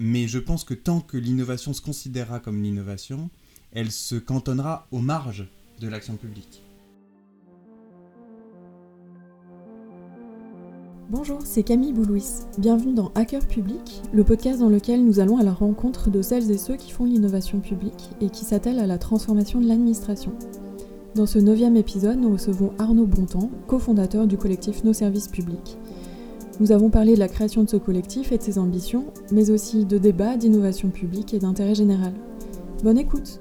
mais 0.00 0.26
je 0.26 0.38
pense 0.38 0.64
que 0.64 0.72
tant 0.72 1.00
que 1.00 1.18
l'innovation 1.18 1.74
se 1.74 1.82
considérera 1.82 2.40
comme 2.40 2.62
l'innovation, 2.62 3.28
elle 3.70 3.92
se 3.92 4.14
cantonnera 4.14 4.88
aux 4.92 4.98
marges 4.98 5.46
de 5.78 5.88
l'action 5.88 6.16
publique. 6.16 6.62
Bonjour, 11.10 11.40
c'est 11.44 11.64
Camille 11.64 11.92
Boulouis. 11.92 12.24
Bienvenue 12.56 12.94
dans 12.94 13.12
Hacker 13.14 13.46
Public, 13.46 14.00
le 14.14 14.24
podcast 14.24 14.60
dans 14.60 14.70
lequel 14.70 15.04
nous 15.04 15.20
allons 15.20 15.36
à 15.36 15.42
la 15.42 15.52
rencontre 15.52 16.08
de 16.08 16.22
celles 16.22 16.50
et 16.50 16.56
ceux 16.56 16.76
qui 16.76 16.92
font 16.92 17.04
l'innovation 17.04 17.60
publique 17.60 18.08
et 18.22 18.30
qui 18.30 18.46
s'attellent 18.46 18.78
à 18.78 18.86
la 18.86 18.96
transformation 18.96 19.60
de 19.60 19.68
l'administration. 19.68 20.32
Dans 21.14 21.26
ce 21.26 21.38
neuvième 21.38 21.76
épisode, 21.76 22.18
nous 22.18 22.32
recevons 22.32 22.72
Arnaud 22.78 23.06
Bontemps, 23.06 23.50
cofondateur 23.66 24.26
du 24.26 24.38
collectif 24.38 24.82
Nos 24.82 24.94
Services 24.94 25.28
Publics. 25.28 25.76
Nous 26.60 26.72
avons 26.72 26.90
parlé 26.90 27.14
de 27.14 27.18
la 27.18 27.28
création 27.28 27.64
de 27.64 27.70
ce 27.70 27.78
collectif 27.78 28.32
et 28.32 28.36
de 28.36 28.42
ses 28.42 28.58
ambitions, 28.58 29.14
mais 29.32 29.50
aussi 29.50 29.86
de 29.86 29.96
débats, 29.96 30.36
d'innovation 30.36 30.90
publique 30.90 31.32
et 31.32 31.38
d'intérêt 31.38 31.74
général. 31.74 32.12
Bonne 32.84 32.98
écoute 32.98 33.38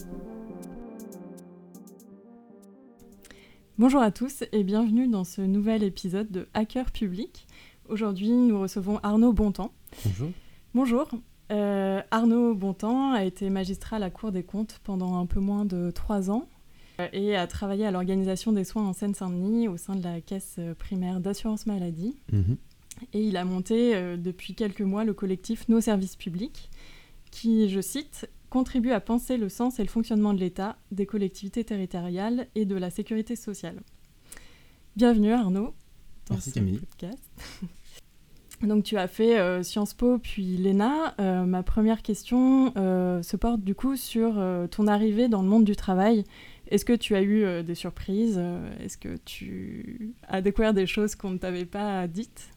Bonjour 3.77 4.01
à 4.01 4.11
tous 4.11 4.45
et 4.53 4.63
bienvenue 4.63 5.09
dans 5.09 5.25
ce 5.25 5.41
nouvel 5.41 5.83
épisode 5.83 6.31
de 6.31 6.47
Hacker 6.53 6.91
Public. 6.91 7.45
Aujourd'hui, 7.89 8.31
nous 8.31 8.57
recevons 8.57 8.99
Arnaud 9.03 9.33
Bontemps. 9.33 9.73
Bonjour. 10.05 10.29
Bonjour. 10.73 11.09
Euh, 11.51 12.01
Arnaud 12.11 12.55
Bontemps 12.55 13.11
a 13.11 13.25
été 13.25 13.49
magistrat 13.49 13.97
à 13.97 13.99
la 13.99 14.09
Cour 14.09 14.31
des 14.31 14.43
comptes 14.43 14.79
pendant 14.85 15.19
un 15.19 15.25
peu 15.25 15.41
moins 15.41 15.65
de 15.65 15.91
trois 15.91 16.31
ans 16.31 16.47
euh, 17.01 17.07
et 17.11 17.35
a 17.35 17.47
travaillé 17.47 17.85
à 17.85 17.91
l'organisation 17.91 18.53
des 18.53 18.63
soins 18.63 18.87
en 18.87 18.93
Seine-Saint-Denis 18.93 19.67
au 19.67 19.75
sein 19.75 19.97
de 19.97 20.03
la 20.03 20.21
caisse 20.21 20.57
primaire 20.77 21.19
d'assurance 21.19 21.65
maladie. 21.65 22.15
Mhm. 22.31 22.55
Et 23.13 23.23
il 23.23 23.37
a 23.37 23.45
monté 23.45 23.95
euh, 23.95 24.17
depuis 24.17 24.55
quelques 24.55 24.81
mois 24.81 25.03
le 25.03 25.13
collectif 25.13 25.67
Nos 25.69 25.81
services 25.81 26.15
publics, 26.15 26.69
qui, 27.31 27.69
je 27.69 27.81
cite, 27.81 28.29
contribue 28.49 28.91
à 28.91 28.99
penser 28.99 29.37
le 29.37 29.49
sens 29.49 29.79
et 29.79 29.83
le 29.83 29.89
fonctionnement 29.89 30.33
de 30.33 30.39
l'État, 30.39 30.77
des 30.91 31.05
collectivités 31.05 31.63
territoriales 31.63 32.47
et 32.55 32.65
de 32.65 32.75
la 32.75 32.89
sécurité 32.89 33.35
sociale. 33.35 33.81
Bienvenue 34.95 35.31
Arnaud 35.31 35.73
dans 36.27 36.35
Merci, 36.35 36.51
ce 36.51 36.59
podcast. 36.59 37.23
Donc 38.61 38.83
tu 38.83 38.97
as 38.97 39.07
fait 39.07 39.39
euh, 39.39 39.63
Sciences 39.63 39.93
Po 39.93 40.17
puis 40.17 40.57
l'ENA. 40.57 41.15
Euh, 41.19 41.45
ma 41.45 41.63
première 41.63 42.01
question 42.01 42.73
euh, 42.75 43.21
se 43.21 43.37
porte 43.37 43.61
du 43.61 43.73
coup 43.75 43.95
sur 43.95 44.43
ton 44.71 44.87
arrivée 44.87 45.27
dans 45.27 45.41
le 45.41 45.47
monde 45.47 45.63
du 45.63 45.75
travail. 45.75 46.23
Est-ce 46.67 46.85
que 46.85 46.93
tu 46.93 47.15
as 47.15 47.21
eu 47.23 47.63
des 47.63 47.75
surprises? 47.75 48.39
Est-ce 48.79 48.97
que 48.97 49.17
tu 49.25 50.13
as 50.27 50.41
découvert 50.41 50.73
des 50.73 50.85
choses 50.85 51.15
qu'on 51.15 51.31
ne 51.31 51.37
t'avait 51.37 51.65
pas 51.65 52.07
dites? 52.07 52.49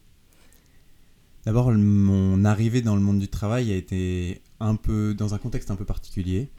D'abord, 1.45 1.73
mon 1.73 2.45
arrivée 2.45 2.83
dans 2.83 2.95
le 2.95 3.03
monde 3.03 3.19
du 3.19 3.29
travail 3.29 3.73
a 3.73 3.77
été 3.77 4.43
un 4.61 4.77
peu 4.77 5.15
dans 5.15 5.35
un 5.35 5.39
contexte 5.39 5.71
un 5.71 5.77
peu 5.77 5.85
particulier. 5.85 6.51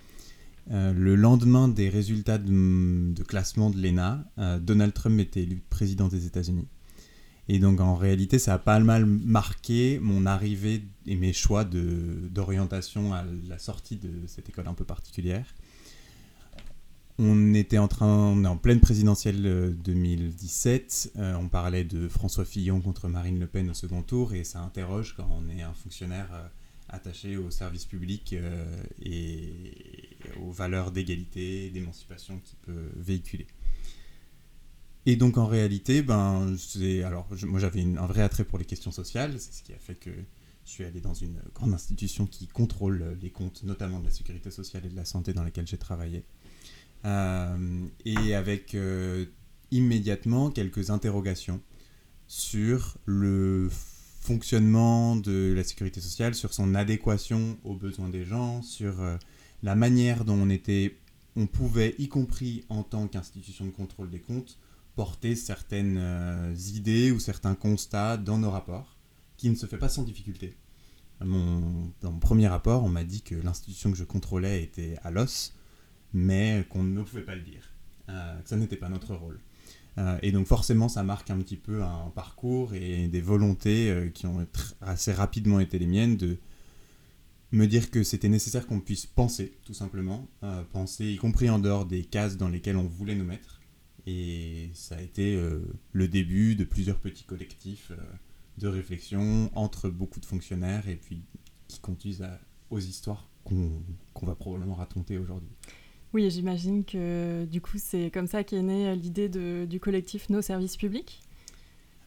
le 0.70 1.16
lendemain 1.16 1.68
des 1.70 1.90
résultats 1.90 2.38
de, 2.38 3.24
classement 3.24 3.70
de 3.70 3.82
l'ENA, 3.82 4.26
Donald 4.60 4.94
Trump 4.94 5.20
était 5.20 5.44
élu 5.44 5.64
président 5.70 6.10
des 6.10 6.26
États-Unis. 6.26 6.68
Et 7.50 7.60
donc 7.60 7.82
en 7.82 7.96
réalité, 7.96 8.40
ça 8.40 8.54
a 8.54 8.60
pas 8.60 8.80
mal 8.80 9.06
marqué 9.06 10.00
mon 10.02 10.26
arrivée 10.26 10.84
et 11.06 11.16
mes 11.16 11.34
choix 11.34 11.66
d'orientation 11.66 13.14
à 13.14 13.24
la 13.48 13.60
sortie 13.60 13.98
de 13.98 14.12
cette 14.28 14.50
école 14.50 14.68
un 14.68 14.74
peu 14.74 14.86
particulière. 14.86 15.46
On 17.20 17.54
était 17.54 17.78
en 17.78 17.88
train, 17.88 18.44
en 18.44 18.58
pleine 18.58 18.80
présidentielle 18.80 19.76
2017, 19.84 21.14
euh, 21.18 21.36
on 21.36 21.48
parlait 21.48 21.84
de 21.84 22.08
François 22.08 22.44
Fillon 22.44 22.82
contre 22.82 23.08
Marine 23.08 23.40
Le 23.40 23.46
Pen 23.46 23.70
au 23.70 23.76
second 23.76 24.02
tour, 24.02 24.34
et 24.34 24.44
ça 24.44 24.62
interroge 24.62 25.14
quand 25.16 25.30
on 25.32 25.48
est 25.56 25.62
un 25.62 25.74
fonctionnaire 25.74 26.30
euh, 26.34 26.48
attaché 26.90 27.38
au 27.38 27.52
service 27.52 27.86
public 27.86 28.34
euh, 28.34 28.66
et 29.04 29.54
aux 30.42 30.52
valeurs 30.52 30.90
d'égalité, 30.90 31.70
d'émancipation 31.70 32.40
qu'il 32.44 32.58
peut 32.58 32.90
véhiculer. 32.96 33.46
Et 35.06 35.16
donc 35.16 35.38
en 35.38 35.46
réalité, 35.46 36.02
ben, 36.02 36.56
alors 37.06 37.28
moi 37.44 37.60
j'avais 37.60 37.84
un 37.84 38.08
vrai 38.08 38.24
attrait 38.24 38.46
pour 38.46 38.58
les 38.58 38.66
questions 38.66 38.92
sociales, 38.92 39.40
c'est 39.40 39.54
ce 39.54 39.62
qui 39.62 39.74
a 39.74 39.78
fait 39.78 39.96
que 39.96 40.10
je 40.66 40.72
suis 40.72 40.84
allé 40.84 41.00
dans 41.00 41.14
une 41.14 41.40
grande 41.54 41.74
institution 41.74 42.26
qui 42.26 42.48
contrôle 42.48 43.18
les 43.22 43.30
comptes, 43.30 43.62
notamment 43.64 44.00
de 44.00 44.06
la 44.06 44.12
sécurité 44.12 44.50
sociale 44.50 44.86
et 44.88 44.90
de 44.90 44.96
la 44.96 45.06
santé 45.06 45.34
dans 45.34 45.44
laquelle 45.44 45.68
j'ai 45.68 45.78
travaillé. 45.78 46.24
Euh, 47.06 47.86
et 48.06 48.34
avec 48.34 48.76
euh, 48.76 49.26
immédiatement 49.72 50.52
quelques 50.52 50.90
interrogations 50.90 51.62
sur 52.28 52.98
le 53.06 53.70
fonctionnement 54.22 55.18
de 55.18 55.54
la 55.56 55.64
sécurité 55.64 56.00
sociale, 56.00 56.34
sur 56.34 56.54
son 56.54 56.76
adéquation 56.76 57.58
aux 57.66 57.76
besoins 57.76 58.08
des 58.08 58.24
gens, 58.24 58.62
sur 58.62 59.02
euh, 59.02 59.18
la 59.64 59.76
manière 59.76 60.24
dont 60.24 60.36
on 60.36 60.50
était, 60.50 60.98
on 61.36 61.46
pouvait, 61.46 61.96
y 62.00 62.08
compris 62.08 62.64
en 62.70 62.84
tant 62.84 63.08
qu'institution 63.08 63.66
de 63.66 63.72
contrôle 63.72 64.10
des 64.10 64.22
comptes, 64.22 64.58
porter 64.96 65.36
certaines 65.36 66.56
idées 66.76 67.12
ou 67.12 67.20
certains 67.20 67.56
constats 67.56 68.16
dans 68.16 68.38
nos 68.38 68.52
rapports, 68.52 68.96
qui 69.38 69.50
ne 69.50 69.56
se 69.56 69.66
fait 69.66 69.80
pas 69.80 69.90
sans 69.90 70.04
difficulté. 70.04 70.56
Dans 71.20 71.26
mon 71.26 72.20
premier 72.20 72.48
rapport, 72.48 72.84
on 72.84 72.90
m'a 72.90 73.04
dit 73.04 73.24
que 73.24 73.34
l'institution 73.34 73.92
que 73.92 73.98
je 73.98 74.04
contrôlais 74.04 74.62
était 74.62 74.98
à 75.04 75.10
l'os, 75.10 75.56
mais 76.14 76.66
qu'on 76.70 76.84
ne 76.84 77.02
pouvait 77.02 77.24
pas 77.24 77.36
le 77.36 77.42
dire, 77.42 77.70
euh, 78.10 78.40
que 78.42 78.50
ça 78.50 78.56
n'était 78.56 78.76
pas 78.76 78.90
notre 78.90 79.16
rôle. 79.16 79.40
Euh, 79.98 80.18
et 80.22 80.32
donc 80.32 80.48
forcément, 80.48 80.90
ça 80.90 81.04
marque 81.04 81.30
un 81.30 81.38
petit 81.38 81.58
peu 81.58 81.84
un 81.84 82.12
parcours 82.16 82.74
et 82.74 83.08
des 83.08 83.22
volontés 83.22 84.12
qui 84.14 84.26
ont 84.26 84.46
assez 84.82 85.14
rapidement 85.14 85.60
été 85.60 85.78
les 85.78 85.88
miennes 85.88 86.18
de 86.18 86.38
me 87.52 87.68
dire 87.68 87.92
que 87.92 88.02
c'était 88.04 88.30
nécessaire 88.30 88.66
qu'on 88.66 88.80
puisse 88.80 89.06
penser, 89.06 89.54
tout 89.64 89.76
simplement, 89.76 90.28
penser 90.72 91.06
y 91.06 91.18
compris 91.18 91.52
en 91.52 91.60
dehors 91.60 91.86
des 91.86 92.04
cases 92.04 92.38
dans 92.38 92.50
lesquelles 92.50 92.78
on 92.78 92.88
voulait 92.88 93.14
nous 93.14 93.26
mettre, 93.26 93.62
et 94.06 94.70
ça 94.74 94.96
a 94.96 95.02
été 95.02 95.36
euh, 95.36 95.62
le 95.94 96.08
début 96.08 96.56
de 96.56 96.64
plusieurs 96.64 97.00
petits 97.00 97.24
collectifs 97.24 97.92
euh, 97.92 98.04
de 98.58 98.68
réflexion 98.68 99.50
entre 99.56 99.90
beaucoup 99.90 100.20
de 100.20 100.26
fonctionnaires 100.26 100.90
et 100.90 100.96
puis 100.96 101.24
qui 101.68 101.80
conduisent 101.80 102.26
aux 102.70 102.80
histoires 102.80 103.30
qu'on 103.44 103.82
va 104.22 104.36
probablement 104.36 104.76
raconter 104.76 105.18
aujourd'hui. 105.18 105.50
Oui, 106.14 106.30
j'imagine 106.30 106.84
que 106.84 107.46
du 107.46 107.60
coup 107.60 107.78
c'est 107.78 108.12
comme 108.12 108.28
ça 108.28 108.44
qu'est 108.44 108.62
née 108.62 108.96
l'idée 108.96 109.30
du 109.30 109.80
collectif 109.80 110.30
Nos 110.30 110.42
services 110.42 110.78
publics. 110.78 111.22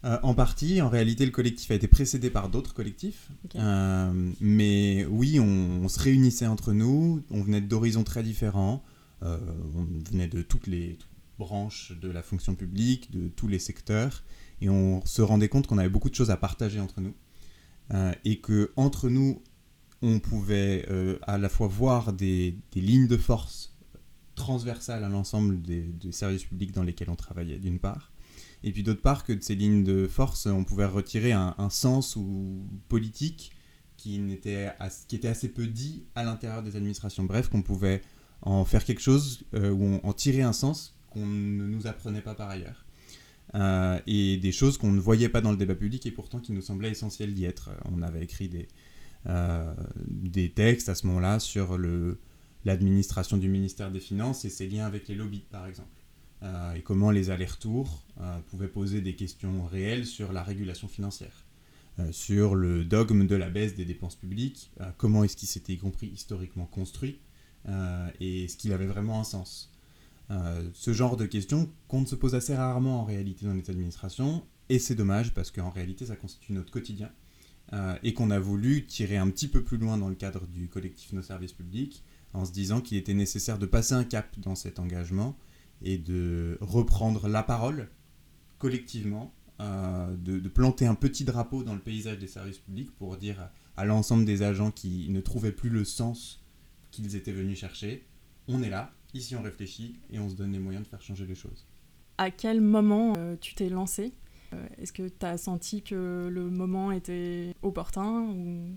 Euh, 0.05 0.19
en 0.23 0.35
partie, 0.35 0.81
en 0.83 0.89
réalité, 0.89 1.25
le 1.25 1.33
collectif 1.33 1.71
a 1.71 1.75
été 1.75 1.89
précédé 1.89 2.31
par 2.31 2.49
d'autres 2.49 2.75
collectifs. 2.75 3.31
mais 4.41 5.05
oui, 5.07 5.41
on, 5.41 5.85
on, 5.85 5.89
se 5.89 5.99
réunissait 5.99 6.47
entre 6.47 6.73
nous, 6.73 7.23
on 7.31 7.43
venait 7.43 7.61
d'horizons 7.61 8.05
très 8.05 8.23
différents, 8.23 8.85
on 9.23 9.87
venait 10.09 10.29
de 10.29 10.43
toutes 10.43 10.69
les, 10.69 10.99
branches 11.39 11.93
de 12.01 12.11
la 12.11 12.23
fonction 12.23 12.55
publique, 12.55 13.11
de 13.11 13.29
tous 13.29 13.49
les 13.49 13.59
secteurs, 13.59 14.23
et 14.61 14.69
on 14.69 15.05
se 15.05 15.23
rendait 15.23 15.49
compte 15.49 15.67
qu'on 15.67 15.79
avait 15.79 15.89
beaucoup 15.89 16.11
de 16.11 16.15
choses 16.15 16.31
à 16.31 16.37
partager 16.37 16.81
entre 16.81 17.01
nous, 17.01 17.15
euh, 17.93 18.13
et 18.25 18.41
que 18.41 18.73
entre 18.77 19.09
nous, 19.09 19.43
on 20.03 20.19
pouvait 20.19 20.87
euh, 20.91 21.19
à 21.23 21.39
la 21.39 21.49
fois 21.49 21.69
voir 21.69 22.13
des, 22.13 22.57
lignes 22.75 23.09
de 23.09 23.17
force 23.17 23.76
transversales 24.37 25.03
à 25.03 25.09
l'ensemble 25.09 25.61
des, 25.61 25.91
services 26.13 26.45
publics 26.45 26.73
dans 26.73 26.85
lesquels 26.85 27.11
on 27.11 27.17
travaillait, 27.17 27.59
d'une 27.59 27.81
part, 27.81 28.13
et 28.63 28.71
puis 28.71 28.83
d'autre 28.83 29.03
part 29.03 29.25
que 29.25 29.33
de 29.33 29.43
ces 29.43 29.57
lignes 29.57 29.83
de 29.83 30.07
force, 30.07 30.47
on 30.47 30.65
pouvait 30.65 30.87
retirer 30.87 31.33
un, 31.33 31.55
sens 31.71 32.17
ou 32.17 32.65
politique 32.89 33.53
qui, 33.97 34.21
était, 34.31 34.71
qui 35.09 35.17
était 35.17 35.29
assez 35.29 35.49
peu 35.49 35.67
dit 35.67 36.05
à 36.15 36.23
l'intérieur 36.23 36.63
des 36.63 36.77
administrations. 36.77 37.25
Bref, 37.25 37.49
qu'on 37.49 37.63
pouvait 37.63 38.03
en 38.43 38.65
faire 38.65 38.85
quelque 38.85 39.01
chose 39.01 39.45
euh, 39.55 39.71
ou 39.71 40.01
en 40.03 40.13
tirer 40.13 40.43
un 40.43 40.53
sens 40.53 40.97
qu'on 41.11 41.27
ne 41.27 41.67
nous 41.67 41.87
apprenait 41.87 42.21
pas 42.21 42.35
par 42.35 42.51
ailleurs. 42.51 42.85
Euh, 43.55 43.99
et 44.07 44.37
des 44.37 44.53
choses 44.53 44.77
qu'on 44.77 44.93
ne 44.93 45.01
voyait 45.01 45.29
pas 45.29 45.41
dans 45.41 45.53
le 45.53 45.57
débat 45.57 45.75
public 45.75 46.05
et 46.05 46.11
pourtant 46.11 46.41
qui 46.41 46.53
nous 46.53 46.61
semblaient 46.61 46.91
essentielles 46.91 47.33
d'y 47.33 47.45
être. 47.45 47.71
On 47.85 48.03
avait 48.03 48.23
écrit 48.23 48.49
des, 48.49 48.69
euh, 49.27 49.73
des 50.07 50.51
textes 50.51 50.89
à 50.89 50.95
ce 50.95 51.07
moment-là 51.07 51.39
sur 51.39 51.79
l'administration 52.67 53.39
du 53.39 53.49
ministère 53.49 53.91
des 53.91 54.01
Finances 54.01 54.45
et 54.45 54.51
ses 54.51 54.69
liens 54.69 54.85
avec 54.85 55.09
les 55.09 55.15
lobbies, 55.15 55.47
par 55.51 55.67
exemple. 55.67 55.89
Euh, 56.43 56.75
et 56.75 56.83
comment 56.83 57.11
les 57.11 57.31
allers-retours 57.31 58.05
pouvaient 58.49 58.69
poser 58.69 59.01
des 59.01 59.15
questions 59.15 59.65
réelles 59.65 60.05
sur 60.05 60.33
la 60.33 60.43
régulation 60.43 60.89
financière, 60.89 61.47
sur 62.11 62.55
le 62.55 62.85
dogme 62.85 63.27
de 63.27 63.37
la 63.37 63.51
baisse 63.51 63.75
des 63.75 63.85
dépenses 63.85 64.17
publiques, 64.17 64.71
comment 64.97 65.25
est-ce 65.25 65.37
qu'il 65.37 65.49
s'était 65.49 65.75
y 65.75 65.79
compris 65.79 66.09
historiquement 66.09 66.65
construit, 66.67 67.21
et 68.21 68.45
est-ce 68.45 68.57
qu'il 68.57 68.73
avait 68.73 68.87
vraiment 68.87 69.21
un 69.21 69.25
sens. 69.25 69.71
Euh, 70.31 70.69
ce 70.73 70.93
genre 70.93 71.17
de 71.17 71.25
questions 71.25 71.71
qu'on 71.87 72.01
ne 72.01 72.07
se 72.07 72.17
pose 72.17 72.35
assez 72.35 72.55
rarement 72.55 73.01
en 73.01 73.05
réalité 73.05 73.47
dans 73.47 73.55
les 73.55 73.71
administrations, 73.71 74.45
et 74.69 74.79
c'est 74.79 74.97
dommage 74.97 75.33
parce 75.35 75.51
qu'en 75.51 75.71
réalité 75.71 76.07
ça 76.07 76.17
constitue 76.17 76.53
notre 76.53 76.73
quotidien, 76.73 77.11
euh, 77.73 77.97
et 78.03 78.13
qu'on 78.13 78.31
a 78.31 78.39
voulu 78.39 78.87
tirer 78.87 79.17
un 79.17 79.31
petit 79.31 79.49
peu 79.49 79.63
plus 79.63 79.79
loin 79.79 79.99
dans 79.99 80.09
le 80.09 80.15
cadre 80.15 80.47
du 80.47 80.69
collectif 80.69 81.13
Nos 81.13 81.23
services 81.23 81.53
publics, 81.53 82.03
en 82.37 82.45
se 82.45 82.53
disant 82.53 82.81
qu'il 82.81 82.99
était 82.99 83.15
nécessaire 83.15 83.59
de 83.59 83.67
passer 83.67 83.95
un 83.95 84.05
cap 84.05 84.39
dans 84.39 84.55
cet 84.55 84.79
engagement 84.79 85.37
et 85.83 85.97
de 85.97 86.59
reprendre 86.61 87.29
la 87.29 87.43
parole 87.43 87.89
collectivement, 88.59 89.33
euh, 89.61 90.15
de, 90.17 90.49
planter 90.49 90.87
un 90.87 90.95
petit 90.95 91.25
drapeau 91.25 91.63
dans 91.63 91.75
le 91.75 91.81
paysage 91.81 92.19
des 92.19 92.27
services 92.27 92.59
publics 92.59 92.95
pour 92.97 93.17
dire 93.17 93.51
à 93.77 93.85
l'ensemble 93.87 94.25
des 94.27 94.43
agents 94.43 94.71
qui 94.71 95.09
ne 95.09 95.21
trouvaient 95.21 95.53
plus 95.53 95.71
le 95.71 95.85
sens 95.85 96.45
qu'ils 96.91 97.17
étaient 97.17 97.33
venus 97.33 97.59
chercher. 97.59 98.07
On 98.49 98.63
est 98.63 98.71
là, 98.71 98.93
ici 99.15 99.35
on 99.35 99.43
réfléchit 99.43 99.99
et 100.11 100.19
on 100.19 100.29
se 100.29 100.35
donne 100.35 100.53
les 100.53 100.59
moyens 100.59 100.85
de 100.85 100.89
faire 100.91 101.03
changer 101.03 101.27
les 101.27 101.35
choses. 101.35 101.67
À 102.19 102.31
quel 102.31 102.61
moment 102.61 103.15
euh, 103.17 103.37
tu 103.41 103.55
t'es 103.55 103.71
lancé? 103.71 104.13
Euh, 104.53 104.67
Est-ce 104.79 104.93
que 104.93 105.09
tu 105.09 105.25
as 105.25 105.39
senti 105.39 105.83
que 105.83 106.29
le 106.31 106.51
moment 106.51 106.93
était 106.93 107.55
opportun 107.63 108.25
ou... 108.25 108.77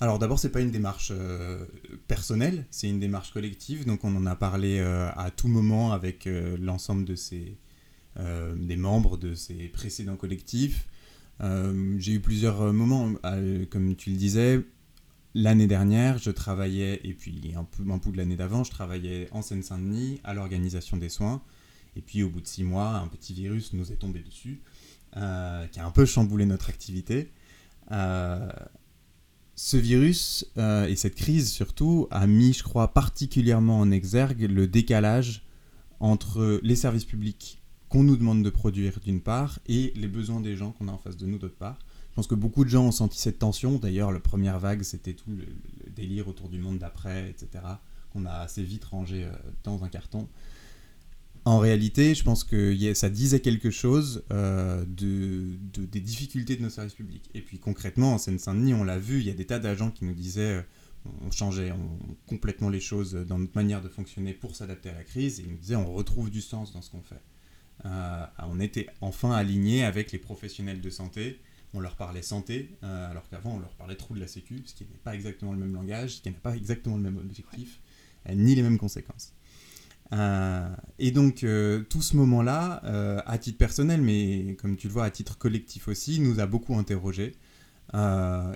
Alors 0.00 0.18
d'abord, 0.18 0.38
c'est 0.38 0.50
pas 0.50 0.60
une 0.60 0.70
démarche 0.70 1.12
euh, 1.14 1.64
personnelle, 2.08 2.66
c'est 2.70 2.88
une 2.88 3.00
démarche 3.00 3.32
collective. 3.32 3.86
Donc 3.86 4.04
on 4.04 4.14
en 4.16 4.26
a 4.26 4.34
parlé 4.34 4.80
à 4.80 5.30
tout 5.30 5.48
moment 5.48 5.92
avec 5.92 6.28
l'ensemble 6.58 7.04
de 7.04 7.14
ces 7.14 7.56
des 8.56 8.76
membres 8.76 9.16
de 9.16 9.34
ces 9.34 9.68
précédents 9.68 10.16
collectifs. 10.16 10.88
J'ai 11.40 12.12
eu 12.12 12.20
plusieurs 12.20 12.72
moments, 12.72 13.12
comme 13.70 13.94
tu 13.96 14.10
le 14.10 14.16
disais, 14.16 14.64
L'année 15.34 15.68
dernière, 15.68 16.18
je 16.18 16.32
travaillais, 16.32 17.00
et 17.04 17.14
puis 17.14 17.52
un 17.56 17.62
peu, 17.62 17.84
un 17.88 17.98
peu 17.98 18.10
de 18.10 18.16
l'année 18.16 18.34
d'avant, 18.34 18.64
je 18.64 18.70
travaillais 18.70 19.28
en 19.30 19.42
Seine-Saint-Denis 19.42 20.20
à 20.24 20.34
l'organisation 20.34 20.96
des 20.96 21.08
soins. 21.08 21.40
Et 21.94 22.00
puis 22.00 22.24
au 22.24 22.28
bout 22.28 22.40
de 22.40 22.48
six 22.48 22.64
mois, 22.64 22.96
un 22.96 23.06
petit 23.06 23.32
virus 23.32 23.72
nous 23.72 23.92
est 23.92 23.96
tombé 23.96 24.20
dessus, 24.20 24.60
euh, 25.16 25.66
qui 25.68 25.78
a 25.78 25.86
un 25.86 25.90
peu 25.92 26.04
chamboulé 26.04 26.46
notre 26.46 26.68
activité. 26.68 27.30
Euh, 27.92 28.48
ce 29.62 29.76
virus 29.76 30.46
euh, 30.56 30.86
et 30.86 30.96
cette 30.96 31.14
crise 31.14 31.50
surtout 31.52 32.08
a 32.10 32.26
mis, 32.26 32.54
je 32.54 32.62
crois, 32.62 32.94
particulièrement 32.94 33.78
en 33.78 33.90
exergue 33.90 34.50
le 34.50 34.66
décalage 34.66 35.44
entre 36.00 36.60
les 36.62 36.76
services 36.76 37.04
publics 37.04 37.60
qu'on 37.90 38.02
nous 38.02 38.16
demande 38.16 38.42
de 38.42 38.48
produire 38.48 39.00
d'une 39.00 39.20
part 39.20 39.58
et 39.66 39.92
les 39.96 40.08
besoins 40.08 40.40
des 40.40 40.56
gens 40.56 40.72
qu'on 40.72 40.88
a 40.88 40.92
en 40.92 40.96
face 40.96 41.18
de 41.18 41.26
nous 41.26 41.36
d'autre 41.36 41.56
part. 41.56 41.78
Je 42.10 42.14
pense 42.14 42.26
que 42.26 42.34
beaucoup 42.34 42.64
de 42.64 42.70
gens 42.70 42.86
ont 42.86 42.90
senti 42.90 43.18
cette 43.18 43.38
tension. 43.38 43.76
D'ailleurs, 43.76 44.12
la 44.12 44.20
première 44.20 44.58
vague, 44.58 44.82
c'était 44.82 45.12
tout 45.12 45.30
le, 45.30 45.44
délire 45.94 46.26
autour 46.26 46.48
du 46.48 46.58
monde 46.58 46.78
d'après, 46.78 47.28
etc., 47.28 47.62
qu'on 48.14 48.24
a 48.24 48.32
assez 48.32 48.62
vite 48.62 48.86
rangé 48.86 49.24
euh, 49.24 49.32
dans 49.62 49.84
un 49.84 49.88
carton. 49.88 50.26
En 51.44 51.58
réalité, 51.58 52.14
je 52.14 52.22
pense 52.22 52.44
que 52.44 52.76
ça 52.94 53.08
disait 53.08 53.40
quelque 53.40 53.70
chose 53.70 54.24
euh, 54.30 54.84
de, 54.86 55.56
des 55.86 56.00
difficultés 56.00 56.56
de 56.56 56.62
nos 56.62 56.70
services 56.70 56.94
publics. 56.94 57.30
Et 57.34 57.40
puis 57.40 57.58
concrètement, 57.58 58.14
en 58.14 58.18
Seine-Saint-Denis, 58.18 58.74
on 58.74 58.84
l'a 58.84 58.98
vu, 58.98 59.20
il 59.20 59.26
y 59.26 59.30
a 59.30 59.34
des 59.34 59.46
tas 59.46 59.58
d'agents 59.58 59.90
qui 59.90 60.04
nous 60.04 60.14
disaient 60.14 60.58
euh, 60.58 60.62
on 61.22 61.30
changeait 61.30 61.72
complètement 62.26 62.68
les 62.68 62.80
choses 62.80 63.14
dans 63.14 63.38
notre 63.38 63.54
manière 63.54 63.80
de 63.80 63.88
fonctionner 63.88 64.34
pour 64.34 64.54
s'adapter 64.54 64.90
à 64.90 64.94
la 64.94 65.02
crise, 65.02 65.40
et 65.40 65.44
ils 65.44 65.50
nous 65.50 65.56
disaient 65.56 65.76
on 65.76 65.94
retrouve 65.94 66.30
du 66.30 66.42
sens 66.42 66.74
dans 66.74 66.82
ce 66.82 66.90
qu'on 66.90 67.00
fait. 67.00 67.22
on 68.38 68.60
était 68.60 68.86
enfin 69.00 69.32
alignés 69.32 69.82
avec 69.82 70.12
les 70.12 70.18
professionnels 70.18 70.82
de 70.82 70.90
santé 70.90 71.40
on 71.74 71.80
leur 71.80 71.96
parlait 71.96 72.22
santé, 72.22 72.76
euh, 72.82 73.10
alors 73.10 73.28
qu'avant 73.28 73.54
on 73.54 73.60
leur 73.60 73.74
parlait 73.74 73.96
trop 73.96 74.14
de 74.14 74.20
la 74.20 74.26
sécu, 74.26 74.62
ce 74.64 74.74
qui 74.74 74.84
n'est 74.84 74.98
pas 75.04 75.14
exactement 75.14 75.52
le 75.52 75.58
même 75.58 75.74
langage, 75.74 76.16
ce 76.16 76.22
qui 76.22 76.30
n'a 76.30 76.36
pas 76.36 76.56
exactement 76.56 76.96
le 76.96 77.02
même 77.02 77.18
objectif, 77.18 77.80
euh, 78.28 78.34
ni 78.34 78.54
les 78.54 78.62
mêmes 78.62 78.78
conséquences. 78.78 79.32
Euh, 80.12 80.68
et 80.98 81.12
donc 81.12 81.46
tout 81.88 82.02
ce 82.02 82.16
moment-là, 82.16 82.82
à 83.26 83.38
titre 83.38 83.58
personnel, 83.58 84.02
mais 84.02 84.56
comme 84.60 84.76
tu 84.76 84.88
le 84.88 84.92
vois 84.92 85.04
à 85.04 85.10
titre 85.10 85.38
collectif 85.38 85.88
aussi, 85.88 86.20
nous 86.20 86.40
a 86.40 86.46
beaucoup 86.46 86.76
interrogés. 86.76 87.32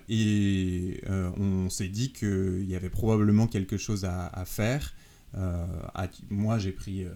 et 0.08 1.00
on 1.08 1.70
s'est 1.70 1.88
dit 1.88 2.12
qu'il 2.12 2.64
y 2.68 2.76
avait 2.76 2.90
probablement 2.90 3.46
quelque 3.46 3.76
chose 3.76 4.04
à, 4.04 4.44
faire. 4.46 4.94
moi, 6.30 6.58
j'ai 6.58 6.72
pris 6.72 7.06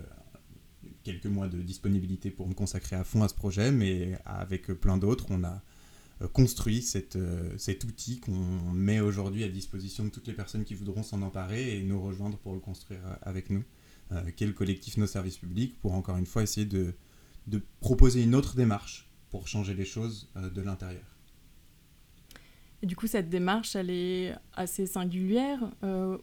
quelques 1.03 1.27
mois 1.27 1.49
de 1.49 1.61
disponibilité 1.63 2.31
pour 2.31 2.49
me 2.49 2.55
consacrer 2.55 2.97
à 2.97 3.05
fond 3.05 3.23
à 3.23 3.29
ce 3.29 3.35
projet, 3.35 3.73
mais 3.73 4.19
avec 4.25 4.67
plein 4.69 4.99
d'autres, 4.99 5.27
on 5.31 5.43
a 5.45 5.63
euh, 6.23 6.29
construit 6.29 6.85
euh, 7.17 7.51
cet 7.59 7.85
outil 7.85 8.19
qu'on 8.19 8.73
met 8.73 9.01
aujourd'hui 9.01 9.45
à 9.45 9.49
disposition 9.49 10.05
de 10.05 10.09
toutes 10.09 10.27
les 10.27 10.33
personnes 10.33 10.65
qui 10.65 10.75
voudront 10.75 11.03
s'en 11.03 11.23
emparer 11.23 11.79
et 11.79 11.83
nous 11.83 12.01
rejoindre 12.01 12.39
pour 12.39 12.55
le 12.55 12.61
construire 12.61 13.01
euh, 13.07 13.15
avec 13.23 13.51
nous, 13.51 13.63
est 14.11 14.41
le 14.47 14.53
collectif 14.53 14.97
Nos 14.97 15.07
Services 15.07 15.39
Publics, 15.39 15.79
pour 15.81 15.95
encore 15.95 16.17
une 16.17 16.27
fois 16.27 16.43
essayer 16.43 16.67
de, 16.67 16.95
proposer 17.81 18.23
une 18.23 18.35
autre 18.35 18.57
démarche 18.57 19.09
pour 19.31 19.49
changer 19.49 19.75
les 19.75 19.85
choses 19.85 20.31
de 20.37 20.61
l'intérieur. 20.61 21.05
Et 22.83 22.87
du 22.87 22.95
coup, 22.95 23.07
cette 23.07 23.29
démarche, 23.29 23.75
elle 23.75 23.91
est 23.91 24.35
assez 24.55 24.87
singulière 24.87 25.59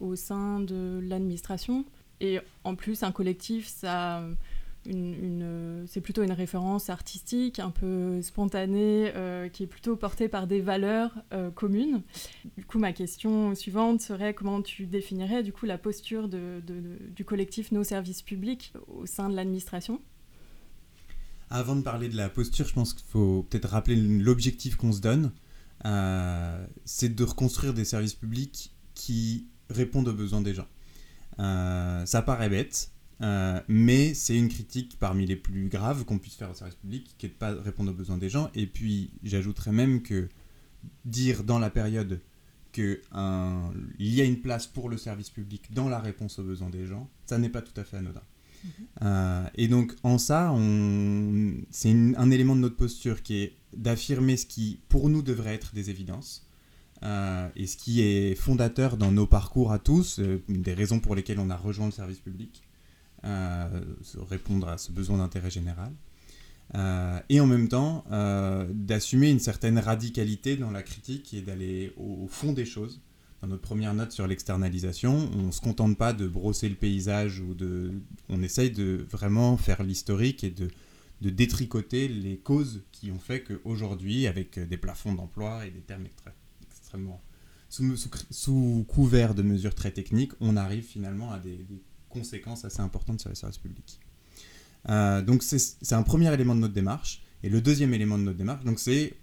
au 0.00 0.16
sein 0.16 0.60
de 0.60 1.00
l'administration. 1.02 1.84
Et 2.20 2.40
en 2.64 2.74
plus, 2.74 3.02
un 3.02 3.12
collectif, 3.12 3.66
ça 3.66 4.22
c'est 5.86 6.00
plutôt 6.00 6.22
une 6.22 6.32
référence 6.32 6.90
artistique, 6.90 7.58
un 7.58 7.70
peu 7.70 8.22
spontanée, 8.22 9.12
euh, 9.14 9.48
qui 9.48 9.64
est 9.64 9.66
plutôt 9.66 9.96
portée 9.96 10.28
par 10.28 10.46
des 10.46 10.60
valeurs 10.60 11.12
euh, 11.32 11.50
communes. 11.50 12.02
Du 12.56 12.64
coup, 12.64 12.78
ma 12.78 12.92
question 12.92 13.54
suivante 13.54 14.00
serait 14.00 14.34
comment 14.34 14.62
tu 14.62 14.86
définirais 14.86 15.42
du 15.42 15.52
coup 15.52 15.66
la 15.66 15.78
posture 15.78 16.28
du 16.28 17.24
collectif 17.24 17.72
Nos 17.72 17.84
Services 17.84 18.22
Publics 18.22 18.72
au 18.88 19.06
sein 19.06 19.28
de 19.28 19.36
l'administration? 19.36 20.00
Avant 21.48 21.76
de 21.76 21.82
parler 21.82 22.08
de 22.08 22.16
la 22.16 22.28
posture, 22.28 22.66
je 22.66 22.74
pense 22.74 22.92
qu'il 22.92 23.06
faut 23.06 23.46
peut-être 23.48 23.68
rappeler 23.68 23.96
l'objectif 23.96 24.76
qu'on 24.76 24.92
se 24.92 25.00
donne. 25.00 25.32
Euh, 25.84 26.66
c'est 26.84 27.14
de 27.14 27.24
reconstruire 27.24 27.74
des 27.74 27.84
services 27.84 28.14
publics 28.14 28.72
qui 28.94 29.46
répondent 29.70 30.08
aux 30.08 30.14
besoins 30.14 30.40
des 30.40 30.54
gens. 30.54 30.66
ça 31.38 32.22
paraît 32.22 32.48
bête, 32.48 32.90
euh, 33.22 33.60
mais 33.68 34.12
c'est 34.14 34.36
une 34.36 34.48
critique 34.48 34.98
parmi 34.98 35.26
les 35.26 35.36
plus 35.36 35.68
graves 35.68 36.04
qu'on 36.04 36.18
puisse 36.18 36.34
faire 36.34 36.50
au 36.50 36.54
service 36.54 36.74
public, 36.76 37.14
qui 37.18 37.26
est 37.26 37.28
de 37.30 37.34
ne 37.34 37.38
pas 37.38 37.54
répondre 37.54 37.90
aux 37.90 37.94
besoins 37.94 38.18
des 38.18 38.28
gens. 38.28 38.50
Et 38.54 38.66
puis, 38.66 39.10
j'ajouterais 39.22 39.72
même 39.72 40.02
que 40.02 40.28
dire 41.04 41.44
dans 41.44 41.58
la 41.58 41.70
période 41.70 42.20
qu'il 42.72 43.00
y 43.98 44.20
a 44.20 44.24
une 44.24 44.40
place 44.40 44.66
pour 44.66 44.90
le 44.90 44.98
service 44.98 45.30
public 45.30 45.72
dans 45.72 45.88
la 45.88 45.98
réponse 45.98 46.38
aux 46.38 46.44
besoins 46.44 46.68
des 46.68 46.84
gens, 46.84 47.08
ça 47.24 47.38
n'est 47.38 47.48
pas 47.48 47.62
tout 47.62 47.78
à 47.80 47.84
fait 47.84 47.96
anodin. 47.96 48.22
Mhm. 48.64 48.70
Euh, 49.02 49.46
et 49.54 49.68
donc, 49.68 49.94
en 50.02 50.18
ça, 50.18 50.54
c'est 51.70 51.90
un 51.90 52.30
élément 52.30 52.54
de 52.54 52.60
notre 52.60 52.76
posture 52.76 53.22
qui 53.22 53.38
est 53.38 53.56
d'affirmer 53.74 54.36
ce 54.36 54.44
qui, 54.44 54.80
pour 54.88 55.08
nous, 55.08 55.22
devrait 55.22 55.54
être 55.54 55.74
des 55.74 55.88
évidences. 55.88 56.42
Euh, 57.02 57.48
et 57.56 57.66
ce 57.66 57.76
qui 57.76 58.00
est 58.00 58.34
fondateur 58.34 58.96
dans 58.96 59.12
nos 59.12 59.26
parcours 59.26 59.72
à 59.72 59.78
tous, 59.78 60.20
une 60.48 60.62
des 60.62 60.74
raisons 60.74 60.98
pour 60.98 61.14
lesquelles 61.14 61.40
on 61.40 61.50
a 61.50 61.56
rejoint 61.56 61.86
le 61.86 61.92
service 61.92 62.20
public, 62.20 62.65
répondre 64.28 64.68
à 64.68 64.78
ce 64.78 64.92
besoin 64.92 65.18
d'intérêt 65.18 65.50
général. 65.50 65.92
Euh, 66.74 67.20
et 67.28 67.38
en 67.38 67.46
même 67.46 67.68
temps 67.68 68.04
euh, 68.10 68.66
d'assumer 68.72 69.30
une 69.30 69.38
certaine 69.38 69.78
radicalité 69.78 70.56
dans 70.56 70.72
la 70.72 70.82
critique 70.82 71.32
et 71.32 71.40
d'aller 71.40 71.92
au, 71.96 72.26
fond 72.28 72.52
des 72.52 72.64
choses. 72.64 73.00
Dans 73.40 73.48
notre 73.48 73.62
première 73.62 73.94
note 73.94 74.10
sur 74.10 74.26
l'externalisation, 74.26 75.30
on 75.36 75.42
ne 75.42 75.50
se 75.52 75.60
contente 75.60 75.96
pas 75.96 76.12
de 76.12 76.26
brosser 76.26 76.68
le 76.68 76.74
paysage 76.74 77.38
ou 77.40 77.54
de, 77.54 77.92
on 78.28 78.42
essaye 78.42 78.70
de 78.70 79.06
vraiment 79.10 79.56
faire 79.56 79.82
l'historique 79.82 80.42
et 80.42 80.50
de, 80.50 80.68
détricoter 81.20 82.08
les 82.08 82.36
causes 82.36 82.82
qui 82.92 83.10
ont 83.10 83.18
fait 83.18 83.42
qu'aujourd'hui, 83.42 84.26
avec 84.26 84.58
des 84.58 84.76
plafonds 84.76 85.14
d'emploi 85.14 85.66
et 85.66 85.70
des 85.70 85.80
termes 85.80 86.04
extrêmement 86.68 87.20
sous, 87.68 88.84
couvert 88.86 89.34
de 89.34 89.42
mesures 89.42 89.74
très 89.74 89.90
techniques, 89.90 90.32
on 90.40 90.56
arrive 90.56 90.84
finalement 90.84 91.32
à 91.32 91.38
des 91.38 91.66
conséquences 92.18 92.64
assez 92.64 92.80
importantes 92.80 93.20
sur 93.20 93.30
les 93.30 93.36
services 93.36 93.58
publics. 93.58 94.00
Euh, 94.88 95.22
donc 95.22 95.42
c'est 95.42 95.94
un 95.94 96.02
premier 96.02 96.32
élément 96.32 96.54
de 96.54 96.60
notre 96.60 96.74
démarche. 96.74 97.22
Et 97.42 97.48
le 97.48 97.60
deuxième 97.60 97.92
élément 97.94 98.18
de 98.18 98.24
notre 98.24 98.38
démarche, 98.38 98.64
donc 98.64 98.78
c'est 98.78 99.14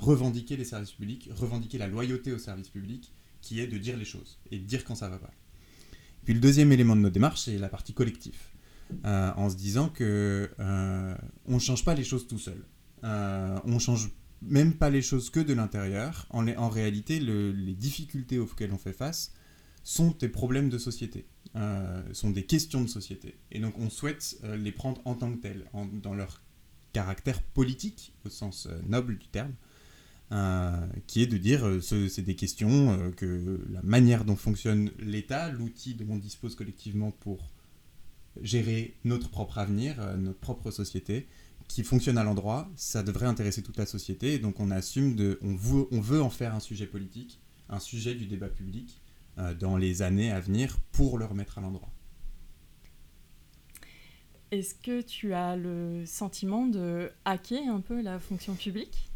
revendiquer 0.00 0.56
les 0.56 0.64
services 0.64 0.92
publics, 0.92 1.28
revendiquer 1.34 1.78
la 1.78 1.88
loyauté 1.88 2.32
aux 2.32 2.38
services 2.38 2.68
publics, 2.68 3.12
qui 3.40 3.60
est 3.60 3.66
de 3.66 3.78
dire 3.78 3.96
les 3.96 4.04
choses 4.04 4.38
et 4.50 4.58
de 4.58 4.64
dire 4.64 4.84
quand 4.84 4.94
ça 4.94 5.08
va 5.08 5.18
pas. 5.18 5.32
Puis 6.24 6.34
le 6.34 6.40
deuxième 6.40 6.72
élément 6.72 6.96
de 6.96 7.00
notre 7.02 7.14
démarche, 7.14 7.42
c'est 7.42 7.58
la 7.58 7.68
partie 7.68 7.92
collective, 7.94 8.38
euh, 9.04 9.30
en 9.36 9.48
se 9.48 9.56
disant 9.56 9.88
que 9.88 10.50
euh, 10.58 11.16
on 11.46 11.58
change 11.58 11.84
pas 11.84 11.94
les 11.94 12.04
choses 12.04 12.26
tout 12.26 12.38
seul. 12.38 12.60
Euh, 13.04 13.58
on 13.64 13.78
change 13.78 14.10
même 14.42 14.74
pas 14.74 14.90
les 14.90 15.02
choses 15.02 15.30
que 15.30 15.40
de 15.40 15.54
l'intérieur. 15.54 16.26
En, 16.30 16.68
réalité, 16.68 17.20
les 17.20 17.74
difficultés 17.74 18.38
auxquelles 18.38 18.72
on 18.72 18.78
fait 18.78 18.92
face 18.92 19.32
sont 19.84 20.14
des 20.18 20.28
problèmes 20.28 20.68
de 20.68 20.78
société. 20.78 21.26
Euh, 21.54 22.02
sont 22.12 22.30
des 22.30 22.44
questions 22.44 22.82
de 22.82 22.88
société. 22.88 23.36
Et 23.50 23.60
donc 23.60 23.78
on 23.78 23.88
souhaite 23.88 24.38
euh, 24.44 24.56
les 24.56 24.72
prendre 24.72 25.00
en 25.04 25.14
tant 25.14 25.32
que 25.32 25.38
telles, 25.38 25.64
dans 26.02 26.14
leur 26.14 26.42
caractère 26.92 27.42
politique, 27.42 28.14
au 28.24 28.30
sens 28.30 28.66
euh, 28.66 28.78
noble 28.86 29.18
du 29.18 29.28
terme, 29.28 29.52
qui 31.06 31.22
est 31.22 31.28
de 31.28 31.36
dire 31.36 31.78
ce, 31.80 32.08
c'est 32.08 32.22
des 32.22 32.34
questions 32.34 33.12
que 33.16 33.64
la 33.70 33.80
manière 33.82 34.24
dont 34.24 34.34
fonctionne 34.34 34.90
l'État, 34.98 35.50
l'outil 35.52 35.94
dont 35.94 36.14
on 36.14 36.16
dispose 36.16 36.56
collectivement 36.56 37.12
pour 37.12 37.52
gérer 38.42 38.96
notre 39.04 39.30
propre 39.30 39.58
avenir, 39.58 39.94
notre 40.18 40.40
propre 40.40 40.72
société, 40.72 41.28
qui 41.68 41.84
fonctionne 41.84 42.18
à 42.18 42.24
l'endroit, 42.24 42.68
ça 42.74 43.04
devrait 43.04 43.26
intéresser 43.26 43.62
toute 43.62 43.76
la 43.76 43.86
société. 43.86 44.34
Et 44.34 44.38
donc 44.40 44.58
on 44.58 44.72
assume 44.72 45.14
de, 45.14 45.38
on 45.42 45.54
veut, 45.54 45.86
on 45.92 46.00
veut 46.00 46.20
en 46.20 46.30
faire 46.30 46.56
un 46.56 46.60
sujet 46.60 46.86
politique, 46.86 47.38
un 47.68 47.78
sujet 47.78 48.16
du 48.16 48.26
débat 48.26 48.48
public, 48.48 49.00
dans 49.58 49.76
les 49.76 50.02
années 50.02 50.32
à 50.32 50.40
venir 50.40 50.78
pour 50.92 51.18
le 51.18 51.24
remettre 51.24 51.58
à 51.58 51.60
l'endroit. 51.60 51.90
Est-ce 54.50 54.74
que 54.74 55.00
tu 55.02 55.34
as 55.34 55.56
le 55.56 56.04
sentiment 56.06 56.66
de 56.66 57.10
hacker 57.24 57.68
un 57.68 57.80
peu 57.80 58.00
la 58.00 58.18
fonction 58.18 58.54
publique? 58.54 59.10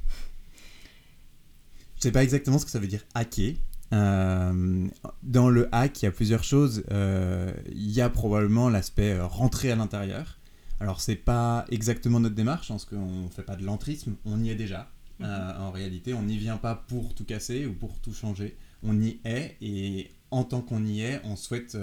Je 1.97 2.03
sais 2.03 2.13
pas 2.13 2.23
exactement 2.23 2.59
ce 2.59 2.65
que 2.65 2.71
ça 2.71 2.79
veut 2.79 2.89
dire 2.89 3.05
hacker. 3.15 3.55
Euh, 3.93 4.89
dans 5.23 5.51
le 5.51 5.69
hack, 5.73 6.03
il 6.03 6.05
y 6.07 6.09
a 6.09 6.13
plusieurs 6.13 6.45
choses. 6.45 6.85
Euh, 6.91 7.53
il 7.71 7.91
y 7.91 8.01
a 8.01 8.09
probablement 8.09 8.69
l'aspect 8.69 9.13
euh, 9.13 9.27
rentrer 9.27 9.71
à 9.71 9.77
l'intérieur. 9.77 10.39
Alors, 10.81 11.01
c'est 11.01 11.17
pas 11.17 11.67
exactement 11.71 12.21
notre 12.21 12.35
démarche, 12.35 12.69
parce 12.69 12.85
qu'on 12.85 13.29
fait 13.29 13.43
pas 13.43 13.57
de 13.57 13.65
l'entrisme, 13.65 14.17
on 14.25 14.43
y 14.43 14.51
est 14.51 14.55
déjà. 14.55 14.91
Mhm. 15.19 15.29
en 15.59 15.71
réalité, 15.71 16.15
on 16.15 16.23
n'y 16.23 16.39
vient 16.39 16.57
pas 16.57 16.75
pour 16.75 17.15
tout 17.15 17.27
casser 17.27 17.67
ou 17.67 17.75
pour 17.75 18.01
tout 18.01 18.15
changer. 18.15 18.57
On 18.83 19.01
y 19.01 19.21
est, 19.25 19.57
et 19.61 20.11
en 20.31 20.45
tant 20.45 20.63
qu'on 20.63 20.85
y 20.87 21.03
est, 21.03 21.21
on 21.25 21.37
souhaite 21.37 21.77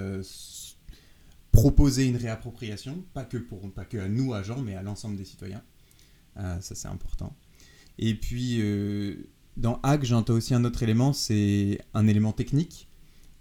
proposer 1.52 2.06
une 2.06 2.18
réappropriation, 2.18 3.04
pas 3.14 3.26
que, 3.26 3.98
à 4.00 4.08
nous, 4.08 4.34
agents, 4.34 4.62
mais 4.62 4.76
à 4.76 4.82
l'ensemble 4.82 5.16
des 5.16 5.26
citoyens. 5.26 5.64
ça, 6.36 6.60
c'est 6.62 6.88
important. 6.88 7.36
Et 8.00 8.16
puis, 8.16 8.62
dans 9.58 9.80
Hack, 9.82 10.06
j'entends 10.06 10.34
aussi 10.34 10.54
un 10.54 10.64
autre 10.64 10.84
élément, 10.84 11.14
c'est 11.14 11.82
un 11.94 12.08
élément 12.08 12.32
technique. 12.32 12.88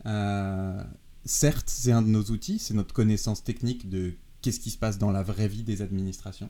Euh, 0.06 0.82
certes, 1.24 1.68
c'est 1.68 1.92
un 1.92 2.02
de 2.02 2.08
nos 2.08 2.24
outils, 2.24 2.58
c'est 2.58 2.74
notre 2.74 2.94
connaissance 2.94 3.44
technique 3.44 3.88
de 3.88 4.14
qu'est-ce 4.40 4.60
qui 4.60 4.70
se 4.70 4.78
passe 4.78 4.98
dans 4.98 5.10
la 5.10 5.22
vraie 5.22 5.48
vie 5.48 5.62
des 5.62 5.82
administrations. 5.82 6.48